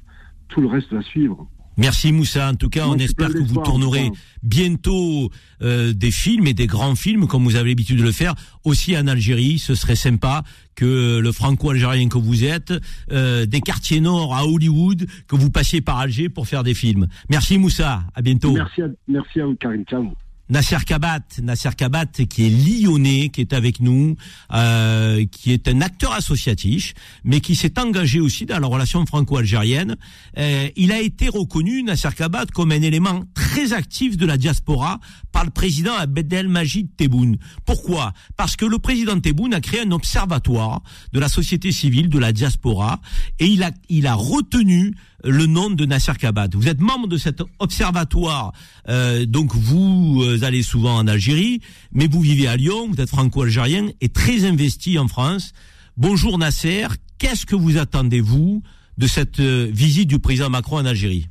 [0.48, 1.48] tout le reste va suivre.
[1.78, 2.50] Merci Moussa.
[2.50, 4.12] En tout cas, Moi, on espère que vous tournerez
[4.44, 5.30] bientôt
[5.62, 8.34] euh, des films et des grands films comme vous avez l'habitude de le faire
[8.64, 9.60] aussi en Algérie.
[9.60, 10.44] Ce serait sympa
[10.76, 12.74] que le franco-algérien que vous êtes,
[13.12, 17.08] euh, des quartiers nord à Hollywood, que vous passiez par Alger pour faire des films.
[17.30, 18.04] Merci Moussa.
[18.14, 18.54] À bientôt.
[18.54, 19.84] Merci à, merci à vous, Karim.
[19.86, 20.27] Ciao.
[20.50, 24.16] Nasser Kabat, Nasser Kabat qui est lyonnais, qui est avec nous,
[24.54, 26.94] euh, qui est un acteur associatif,
[27.24, 29.98] mais qui s'est engagé aussi dans la relation franco-algérienne.
[30.38, 35.00] Euh, il a été reconnu, Nasser Kabat, comme un élément très actif de la diaspora
[35.32, 37.38] par le président Abdelmajid Tebboune.
[37.66, 38.14] Pourquoi?
[38.38, 42.32] Parce que le président Tebboune a créé un observatoire de la société civile, de la
[42.32, 43.02] diaspora,
[43.40, 44.94] et il a, il a retenu
[45.28, 46.50] le nom de Nasser Kabat.
[46.54, 48.54] Vous êtes membre de cet observatoire,
[48.88, 51.60] euh, donc vous euh, allez souvent en Algérie,
[51.92, 55.54] mais vous vivez à Lyon, vous êtes franco-algérien et très investi en France.
[55.98, 56.88] Bonjour Nasser,
[57.18, 58.64] qu'est-ce que vous attendez, vous,
[58.98, 61.28] de cette euh, visite du président Macron en Algérie?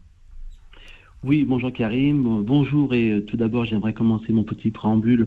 [1.24, 5.27] Oui, bonjour Karim, bonjour et euh, tout d'abord j'aimerais commencer mon petit préambule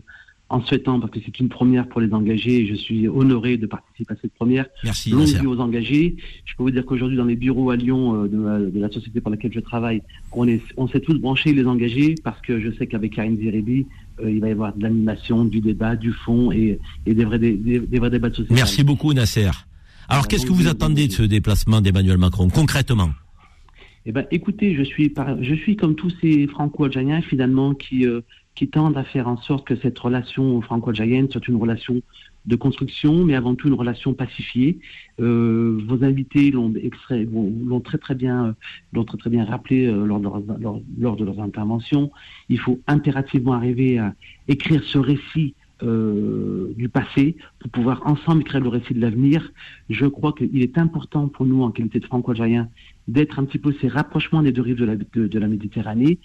[0.50, 3.66] en souhaitant, parce que c'est une première pour les engagés et je suis honoré de
[3.66, 4.66] participer à cette première.
[4.82, 5.10] Merci.
[5.10, 6.16] Longue vie aux engagés.
[6.44, 8.90] Je peux vous dire qu'aujourd'hui dans les bureaux à Lyon euh, de, la, de la
[8.90, 10.02] société pour laquelle je travaille,
[10.32, 13.86] on, est, on s'est tous branchés les engagés parce que je sais qu'avec Karine Zeribi,
[14.20, 17.38] euh, il va y avoir de l'animation, du débat, du fond et, et des, vrais,
[17.38, 18.54] des, des- des vrais débats de société.
[18.54, 19.50] Merci beaucoup Nasser.
[20.08, 23.10] Alors qu'est-ce que vous attendez de ce déplacement d'Emmanuel Macron, concrètement?
[24.06, 28.22] Eh ben, écoutez, je suis, par- je suis comme tous ces franco-algériens finalement qui, euh,
[28.54, 32.02] qui tendent à faire en sorte que cette relation franco-algérienne soit une relation
[32.46, 34.78] de construction, mais avant tout une relation pacifiée.
[35.20, 36.72] Euh, vos invités l'ont
[37.80, 38.52] très très bien, euh,
[38.92, 42.10] l'ont très très bien rappelé euh, lors, de leurs, interventions.
[42.48, 44.14] Il faut impérativement arriver à
[44.48, 49.50] écrire ce récit du passé pour pouvoir ensemble écrire le récit de l'avenir.
[49.88, 52.68] Je crois qu'il est important pour nous, en qualité de franco-algériens,
[53.08, 56.18] d'être un petit peu ces rapprochements des deux rives de la Méditerranée.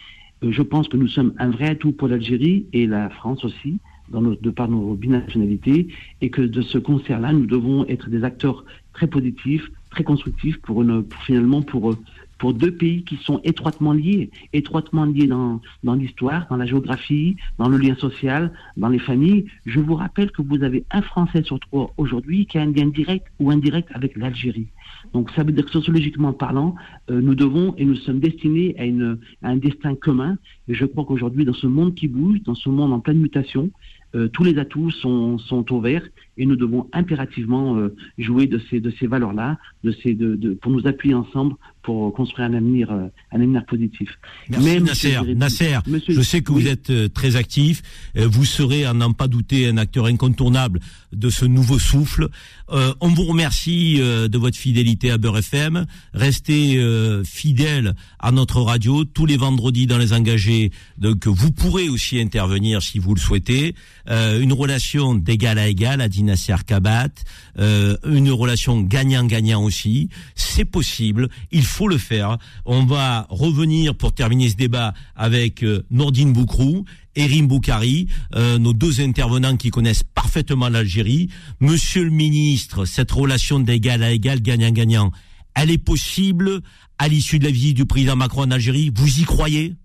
[0.43, 3.79] Euh, je pense que nous sommes un vrai atout pour l'Algérie et la France aussi,
[4.11, 5.87] de par nos binationalités,
[6.21, 8.63] et que de ce concert-là, nous devons être des acteurs
[8.93, 11.95] très positifs, très constructifs pour, pour finalement pour,
[12.37, 17.35] pour deux pays qui sont étroitement liés, étroitement liés dans, dans l'histoire, dans la géographie,
[17.57, 19.45] dans le lien social, dans les familles.
[19.65, 22.87] Je vous rappelle que vous avez un Français sur trois aujourd'hui qui a un lien
[22.87, 24.67] direct ou indirect avec l'Algérie.
[25.15, 26.75] Donc ça veut dire que sociologiquement parlant,
[27.09, 30.37] euh, nous devons et nous sommes destinés à, un destin commun.
[30.67, 33.71] Et je crois qu'aujourd'hui, dans ce monde qui bouge, dans ce monde en pleine mutation,
[34.13, 35.37] euh, tous les atouts sont,
[35.81, 36.03] vert
[36.37, 40.53] et nous devons impérativement euh, jouer de ces, de ces valeurs-là, de ces, de, de,
[40.53, 44.09] pour nous appuyer ensemble pour construire un avenir, euh, un avenir positif.
[44.49, 45.17] Merci Mais, Nasser.
[45.19, 47.83] monsieur Nasser, monsieur- je sais que vous êtes euh, très actif.
[48.17, 50.79] Euh, Vous serez, à n'en pas douter, un acteur incontournable
[51.13, 52.29] de ce nouveau souffle.
[52.71, 55.85] Euh, on vous remercie euh, de votre fidélité à Beurre FM.
[56.13, 60.71] Restez euh, fidèles à notre radio tous les vendredis dans les engagés.
[60.97, 63.75] Donc vous pourrez aussi intervenir si vous le souhaitez.
[64.09, 67.09] Euh, une relation d'égal à égal, a dit Nasser Kabat.
[67.57, 70.09] Euh, une relation gagnant-gagnant aussi.
[70.35, 71.29] C'est possible.
[71.51, 72.37] Il faut le faire.
[72.65, 76.85] On va revenir pour terminer ce débat avec euh, Nordine Boukrou
[77.15, 81.29] et Rim Boukari, euh, nos deux intervenants qui connaissent parfaitement l'Algérie.
[81.61, 85.11] Monsieur le ministre, cette relation d'égal à égal, gagnant-gagnant,
[85.55, 86.61] elle est possible
[86.99, 88.91] à l'issue de la visite du président Macron en Algérie?
[88.93, 89.75] Vous y croyez?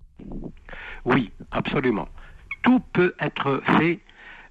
[1.05, 2.09] Oui, absolument.
[2.63, 4.01] Tout peut être fait,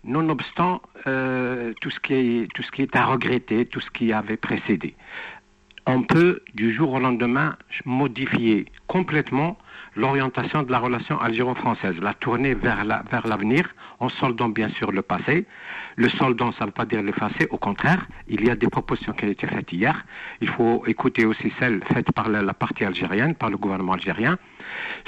[0.04, 2.14] nonobstant euh, tout, ce qui
[2.82, 4.96] est, à regretter, tout ce qui avait précédé.
[5.86, 7.56] On peut, du jour au lendemain,
[7.86, 9.58] modifier complètement
[9.96, 13.68] l'orientation de la relation algéro-française, la tourner vers la- vers l'avenir,
[14.00, 15.46] en soldant bien sûr le passé.
[15.96, 19.14] Le soldant, ça ne veut pas dire l'effacer, au contraire, il y a des propositions
[19.14, 20.06] qui ont été faites hier.
[20.42, 24.38] Il faut écouter aussi celles faites par la partie algérienne, par le gouvernement algérien.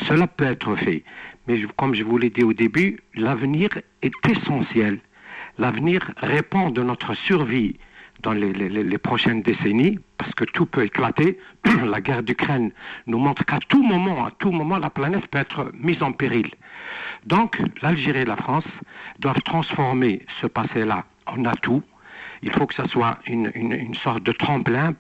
[0.08, 1.04] Cela peut être fait.
[1.48, 3.70] Mais comme je vous l'ai dit au début, l'avenir
[4.02, 5.00] est essentiel.
[5.58, 7.78] L'avenir répond de notre survie
[8.22, 11.40] dans les, prochaines décennies, parce que tout peut éclater.
[11.86, 12.72] la guerre d'Ukraine
[13.08, 16.50] nous montre qu'à tout moment, à tout moment, la planète peut être mise en péril.
[17.26, 18.66] Donc, l'Algérie et la France
[19.20, 21.82] doivent transformer ce passé-là en atout.
[22.44, 24.94] Il faut que ce soit une- une sorte de tremplin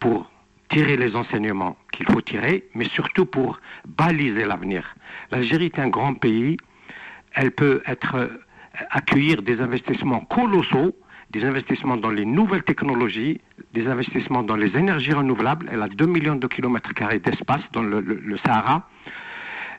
[0.00, 0.30] pour
[0.70, 4.82] tirer les enseignements qu'il faut tirer, mais surtout pour baliser l'avenir.
[5.30, 6.56] L'Algérie est un grand pays,
[7.34, 8.28] elle peut être, euh,
[8.90, 10.94] accueillir des investissements colossaux,
[11.30, 13.40] des investissements dans les nouvelles technologies,
[13.74, 15.68] des investissements dans les énergies renouvelables.
[15.72, 18.88] Elle a 2 millions de kilomètres carrés d'espace dans le, le- le Sahara.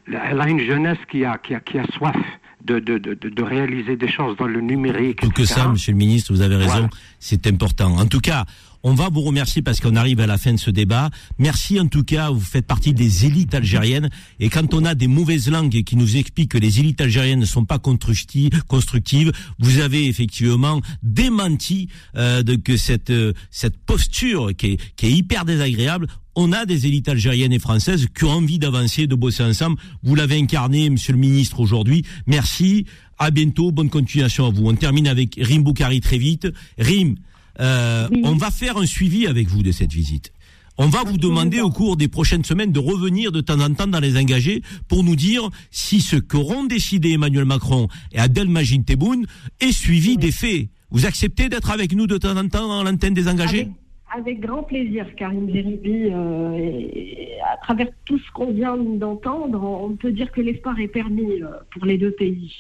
[0.08, 2.16] Elle a une jeunesse qui a, qui a, qui a soif
[2.64, 5.22] de, de, de, de- réaliser des choses dans le numérique.
[5.22, 6.90] Tout que ça, Monsieur le Ministre, vous avez raison, Voilà.
[7.20, 7.98] c'est important.
[7.98, 8.46] En tout cas,
[8.84, 11.10] on va vous remercier parce qu'on arrive à la fin de ce débat.
[11.38, 14.10] Merci en tout cas, vous faites partie des élites algériennes.
[14.40, 17.46] Et quand on a des mauvaises langues qui nous expliquent que les élites algériennes ne
[17.46, 24.56] sont pas constructi- constructives, vous avez effectivement démenti euh, de que cette euh, cette posture
[24.56, 26.08] qui est, qui est hyper désagréable.
[26.36, 29.78] On a des élites algériennes et françaises qui ont envie d'avancer, de bosser ensemble.
[30.02, 32.06] Vous l'avez incarné, Monsieur le Ministre, aujourd'hui.
[32.26, 32.86] Merci.
[33.20, 33.72] À bientôt.
[33.72, 34.68] Bonne continuation à vous.
[34.68, 36.48] On termine avec Rim Boukari très vite.
[36.80, 37.16] Rim,
[37.60, 40.32] euh, on va faire un suivi avec vous de cette visite.
[40.78, 43.88] On va vous demander au cours des prochaines semaines de revenir de temps en temps
[43.88, 49.26] dans les engagés pour nous dire si ce qu'auront décidé Emmanuel Macron et Abdelmajid Tebboune
[49.60, 50.70] est suivi des faits.
[50.90, 53.68] Vous acceptez d'être avec nous de temps en temps dans l'antenne des engagés?
[54.14, 56.10] Avec grand plaisir, Karim Zeribi.
[56.12, 57.12] euh,
[57.54, 61.48] à travers tout ce qu'on vient d'entendre, on peut dire que l'espoir est permis euh,
[61.74, 62.54] pour les deux pays.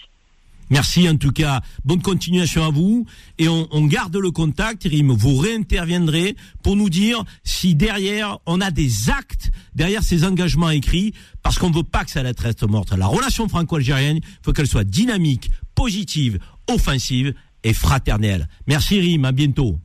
[0.71, 1.61] Merci en tout cas.
[1.85, 3.05] Bonne continuation à vous.
[3.37, 5.11] Et on, on garde le contact, Rim.
[5.11, 11.13] Vous réinterviendrez pour nous dire si derrière, on a des actes derrière ces engagements écrits,
[11.43, 12.93] parce qu'on ne veut pas que ça reste morte.
[12.97, 16.39] La relation franco-algérienne, il faut qu'elle soit dynamique, positive,
[16.69, 17.33] offensive
[17.63, 18.47] et fraternelle.
[18.65, 19.77] Merci Rim, à bientôt.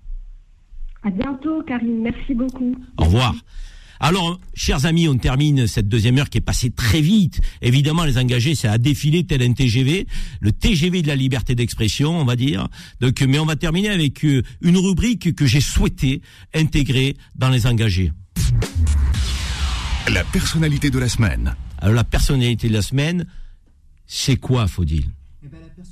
[1.02, 2.02] À bientôt, Karim.
[2.02, 2.74] Merci beaucoup.
[2.98, 3.34] Au revoir.
[4.00, 7.40] Alors, chers amis, on termine cette deuxième heure qui est passée très vite.
[7.62, 10.06] Évidemment, les engagés, ça a défilé tel un TGV,
[10.40, 12.68] le TGV de la liberté d'expression, on va dire.
[13.00, 16.20] Donc, mais on va terminer avec euh, une rubrique que j'ai souhaité
[16.54, 18.12] intégrer dans les engagés.
[20.12, 21.56] La personnalité de la semaine.
[21.78, 23.26] Alors, la personnalité de la semaine,
[24.06, 24.66] c'est quoi,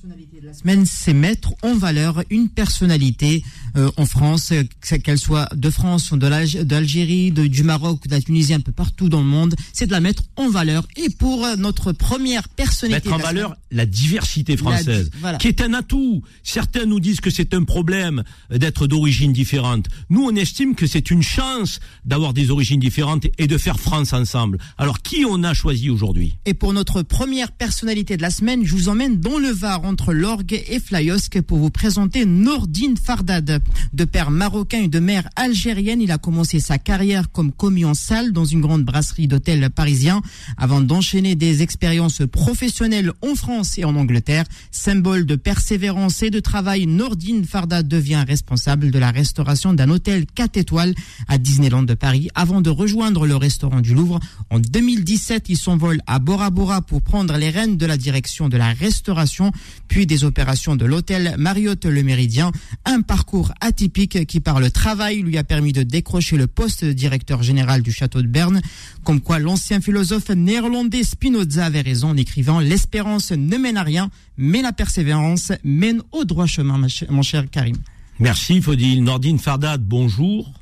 [0.00, 3.42] Faudil La semaine, c'est mettre en valeur une personnalité
[3.76, 7.62] euh, en France, euh, que- qu'elle soit de France, ou de l'Alg- d'Algérie, de- du
[7.64, 9.54] Maroc, de la Tunisie, un peu partout dans le monde.
[9.72, 10.86] C'est de la mettre en valeur.
[10.96, 15.10] Et pour euh, notre première personnalité, Mettre en de la valeur semaine- la diversité française,
[15.14, 15.38] La- voilà.
[15.38, 16.22] qui est un atout.
[16.42, 19.86] Certains nous disent que c'est un problème d'être d'origine différente.
[20.10, 24.12] Nous, on estime que c'est une chance d'avoir des origines différentes et de faire France
[24.12, 24.58] ensemble.
[24.78, 26.36] Alors, qui on a choisi aujourd'hui?
[26.46, 30.12] Et pour notre première personnalité de la semaine, je vous emmène dans le Var entre
[30.12, 33.62] l'Orgue et Flyosque pour vous présenter Nordine Fardad.
[33.92, 37.94] De père marocain et de mère algérienne, il a commencé sa carrière comme commis en
[37.94, 40.22] salle dans une grande brasserie d'hôtel parisien
[40.56, 44.44] avant d'enchaîner des expériences professionnelles en France et en Angleterre.
[44.70, 50.24] Symbole de persévérance et de travail, Nordine Fardad devient responsable de la restauration d'un hôtel
[50.26, 50.94] 4 étoiles
[51.28, 54.18] à Disneyland de Paris avant de rejoindre le restaurant du Louvre.
[54.50, 58.56] En 2017, il s'envole à Bora Bora pour prendre les rênes de la direction de
[58.56, 59.52] la restauration
[59.88, 62.52] puis des opérations de l'hôtel Marriott Le Méridien.
[62.84, 66.92] Un parcours atypique qui, par le travail, lui a permis de décrocher le poste de
[66.92, 68.60] directeur général du château de Berne.
[69.04, 74.10] Comme quoi, l'ancien philosophe néerlandais Spinoza avait raison en écrivant L'espérance ne mène à rien,
[74.36, 76.80] mais la persévérance mène au droit chemin,
[77.10, 77.76] mon cher Karim.
[78.20, 79.02] Merci Fodil.
[79.02, 80.52] Nordine Fardad, bonjour.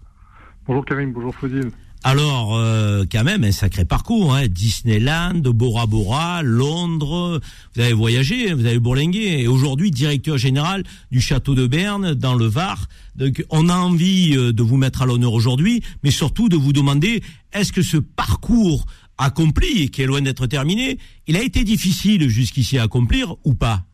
[0.67, 1.71] Bonjour Karim, bonjour Fodil.
[2.05, 4.35] Alors, euh, quand même, un sacré parcours.
[4.35, 4.49] Hein.
[4.49, 7.41] Disneyland, Bora Bora, Londres.
[7.75, 9.43] Vous avez voyagé, vous avez bourlingué.
[9.43, 12.89] Et aujourd'hui, directeur général du château de Berne, dans le Var.
[13.15, 16.73] Donc, on a envie euh, de vous mettre à l'honneur aujourd'hui, mais surtout de vous
[16.73, 17.23] demander,
[17.53, 18.85] est-ce que ce parcours
[19.17, 20.99] accompli, qui est loin d'être terminé,
[21.29, 23.85] il a été difficile jusqu'ici à accomplir ou pas?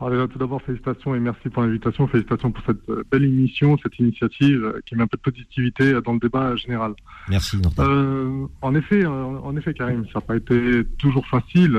[0.00, 2.06] Alors déjà, tout d'abord, félicitations et merci pour l'invitation.
[2.06, 5.92] Félicitations pour cette euh, belle émission, cette initiative euh, qui met un peu de positivité
[5.92, 6.94] euh, dans le débat général.
[7.28, 7.60] Merci.
[7.80, 11.76] Euh, en effet, en effet, Karim, ça n'a pas été toujours facile.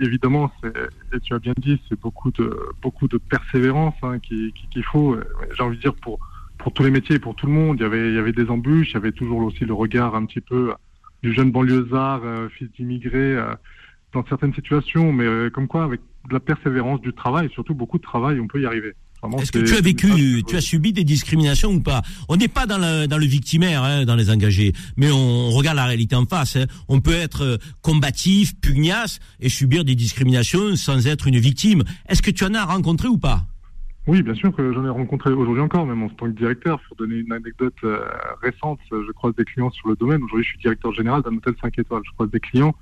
[0.00, 4.52] Et évidemment, et tu as bien dit, c'est beaucoup de beaucoup de persévérance hein, qu'il
[4.52, 5.16] qui, faut.
[5.54, 6.20] J'ai envie de dire pour
[6.56, 7.76] pour tous les métiers, pour tout le monde.
[7.80, 10.14] Il y avait il y avait des embûches, il y avait toujours aussi le regard
[10.14, 10.72] un petit peu
[11.22, 13.36] du jeune banlieusard, fils d'immigrés,
[14.14, 15.12] dans certaines situations.
[15.12, 18.46] Mais comme quoi, avec de la persévérance, du travail, et surtout beaucoup de travail, on
[18.46, 18.94] peut y arriver.
[19.38, 22.66] Est-ce que tu as vécu, tu as subi des discriminations ou pas On n'est pas
[22.66, 26.26] dans le, dans le victimaire, hein, dans les engagés, mais on regarde la réalité en
[26.26, 26.56] face.
[26.56, 26.66] Hein.
[26.88, 31.84] On peut être euh, combatif, pugnace et subir des discriminations sans être une victime.
[32.08, 33.42] Est-ce que tu en as rencontré ou pas?
[34.08, 36.80] Oui, bien sûr que j'en ai rencontré aujourd'hui encore, même en tant que directeur.
[36.88, 38.04] Pour donner une anecdote euh,
[38.42, 40.20] récente, je croise des clients sur le domaine.
[40.24, 42.02] Aujourd'hui, je suis directeur général d'un hôtel 5 étoiles.
[42.04, 42.74] Je croise des clients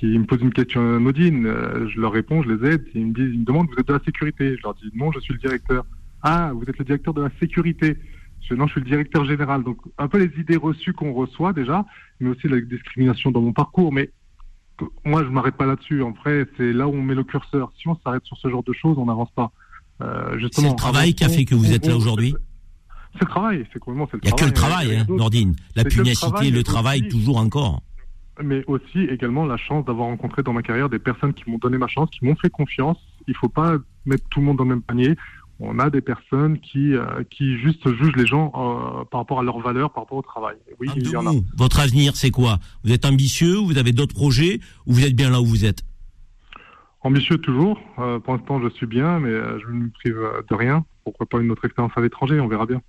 [0.00, 3.12] qui me posent une question anodine, euh, je leur réponds, je les aide, ils me
[3.12, 5.34] disent, ils me demandent, vous êtes de la sécurité Je leur dis, non, je suis
[5.34, 5.84] le directeur.
[6.22, 7.98] Ah, vous êtes le directeur de la sécurité
[8.40, 9.62] je, Non, je suis le directeur général.
[9.62, 11.84] Donc, un peu les idées reçues qu'on reçoit déjà,
[12.18, 13.92] mais aussi la discrimination dans mon parcours.
[13.92, 14.10] Mais
[15.04, 16.02] moi, je m'arrête pas là-dessus.
[16.02, 17.70] En vrai, c'est là où on met le curseur.
[17.78, 19.52] Si on s'arrête sur ce genre de choses, on n'avance pas.
[20.00, 22.34] Euh, c'est le travail qui a fait que vous êtes là aujourd'hui
[23.12, 24.22] C'est le travail, c'est complètement le travail.
[24.22, 25.56] Il n'y a que le travail, hein, Nordine.
[25.76, 27.82] La pugnacité, le travail, toujours encore
[28.42, 31.78] mais aussi également la chance d'avoir rencontré dans ma carrière des personnes qui m'ont donné
[31.78, 32.98] ma chance, qui m'ont fait confiance.
[33.26, 33.76] Il ne faut pas
[34.06, 35.16] mettre tout le monde dans le même panier.
[35.62, 39.42] On a des personnes qui, euh, qui juste jugent les gens euh, par rapport à
[39.42, 40.56] leurs valeurs, par rapport au travail.
[40.80, 41.32] Oui, il y en a.
[41.56, 42.58] Votre avenir, c'est quoi?
[42.82, 45.82] Vous êtes ambitieux, vous avez d'autres projets, ou vous êtes bien là où vous êtes?
[47.02, 47.78] Ambitieux toujours.
[47.98, 50.18] Euh, pour l'instant, je suis bien, mais je ne me prive
[50.48, 50.84] de rien.
[51.04, 52.40] Pourquoi pas une autre expérience à l'étranger?
[52.40, 52.80] On verra bien.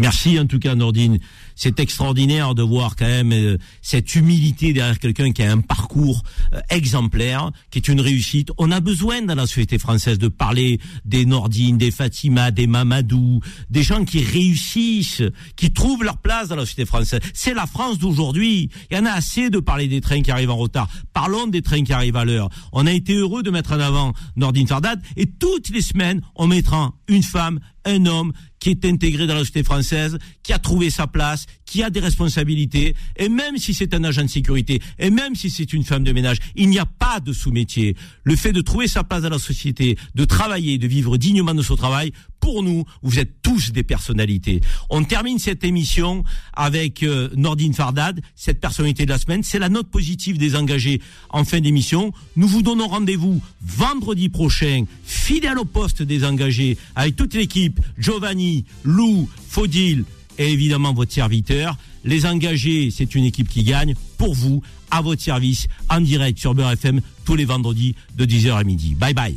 [0.00, 1.18] Merci en tout cas Nordine.
[1.54, 6.22] C'est extraordinaire de voir quand même euh, cette humilité derrière quelqu'un qui a un parcours
[6.54, 8.50] euh, exemplaire, qui est une réussite.
[8.56, 13.40] On a besoin dans la société française de parler des Nordines, des Fatima, des Mamadou,
[13.68, 15.22] des gens qui réussissent,
[15.54, 17.20] qui trouvent leur place dans la société française.
[17.34, 18.70] C'est la France d'aujourd'hui.
[18.90, 20.88] Il y en a assez de parler des trains qui arrivent en retard.
[21.12, 22.48] Parlons des trains qui arrivent à l'heure.
[22.72, 26.46] On a été heureux de mettre en avant Nordine Fardad et toutes les semaines on
[26.46, 30.90] mettra une femme, un homme qui est intégré dans la société française, qui a trouvé
[30.90, 35.08] sa place, qui a des responsabilités, et même si c'est un agent de sécurité, et
[35.08, 37.94] même si c'est une femme de ménage, il n'y a pas de sous-métier.
[38.24, 41.62] Le fait de trouver sa place dans la société, de travailler, de vivre dignement de
[41.62, 44.62] son travail, pour nous, vous êtes tous des personnalités.
[44.88, 46.24] On termine cette émission
[46.54, 49.44] avec euh, Nordine Fardad, cette personnalité de la semaine.
[49.44, 52.12] C'est la note positive des engagés en fin d'émission.
[52.34, 58.64] Nous vous donnons rendez-vous vendredi prochain, fidèle au poste des engagés, avec toute l'équipe, Giovanni,
[58.82, 60.04] Lou, Faudil,
[60.40, 61.76] et évidemment votre serviteur.
[62.02, 66.54] Les engagés, c'est une équipe qui gagne pour vous, à votre service, en direct sur
[66.54, 68.94] Beurre FM tous les vendredis de 10h à midi.
[68.94, 69.36] Bye bye.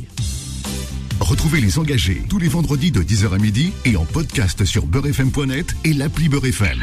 [1.20, 5.76] Retrouvez les engagés tous les vendredis de 10h à midi et en podcast sur beurrefm.net
[5.84, 6.82] et l'appli Beurre FM.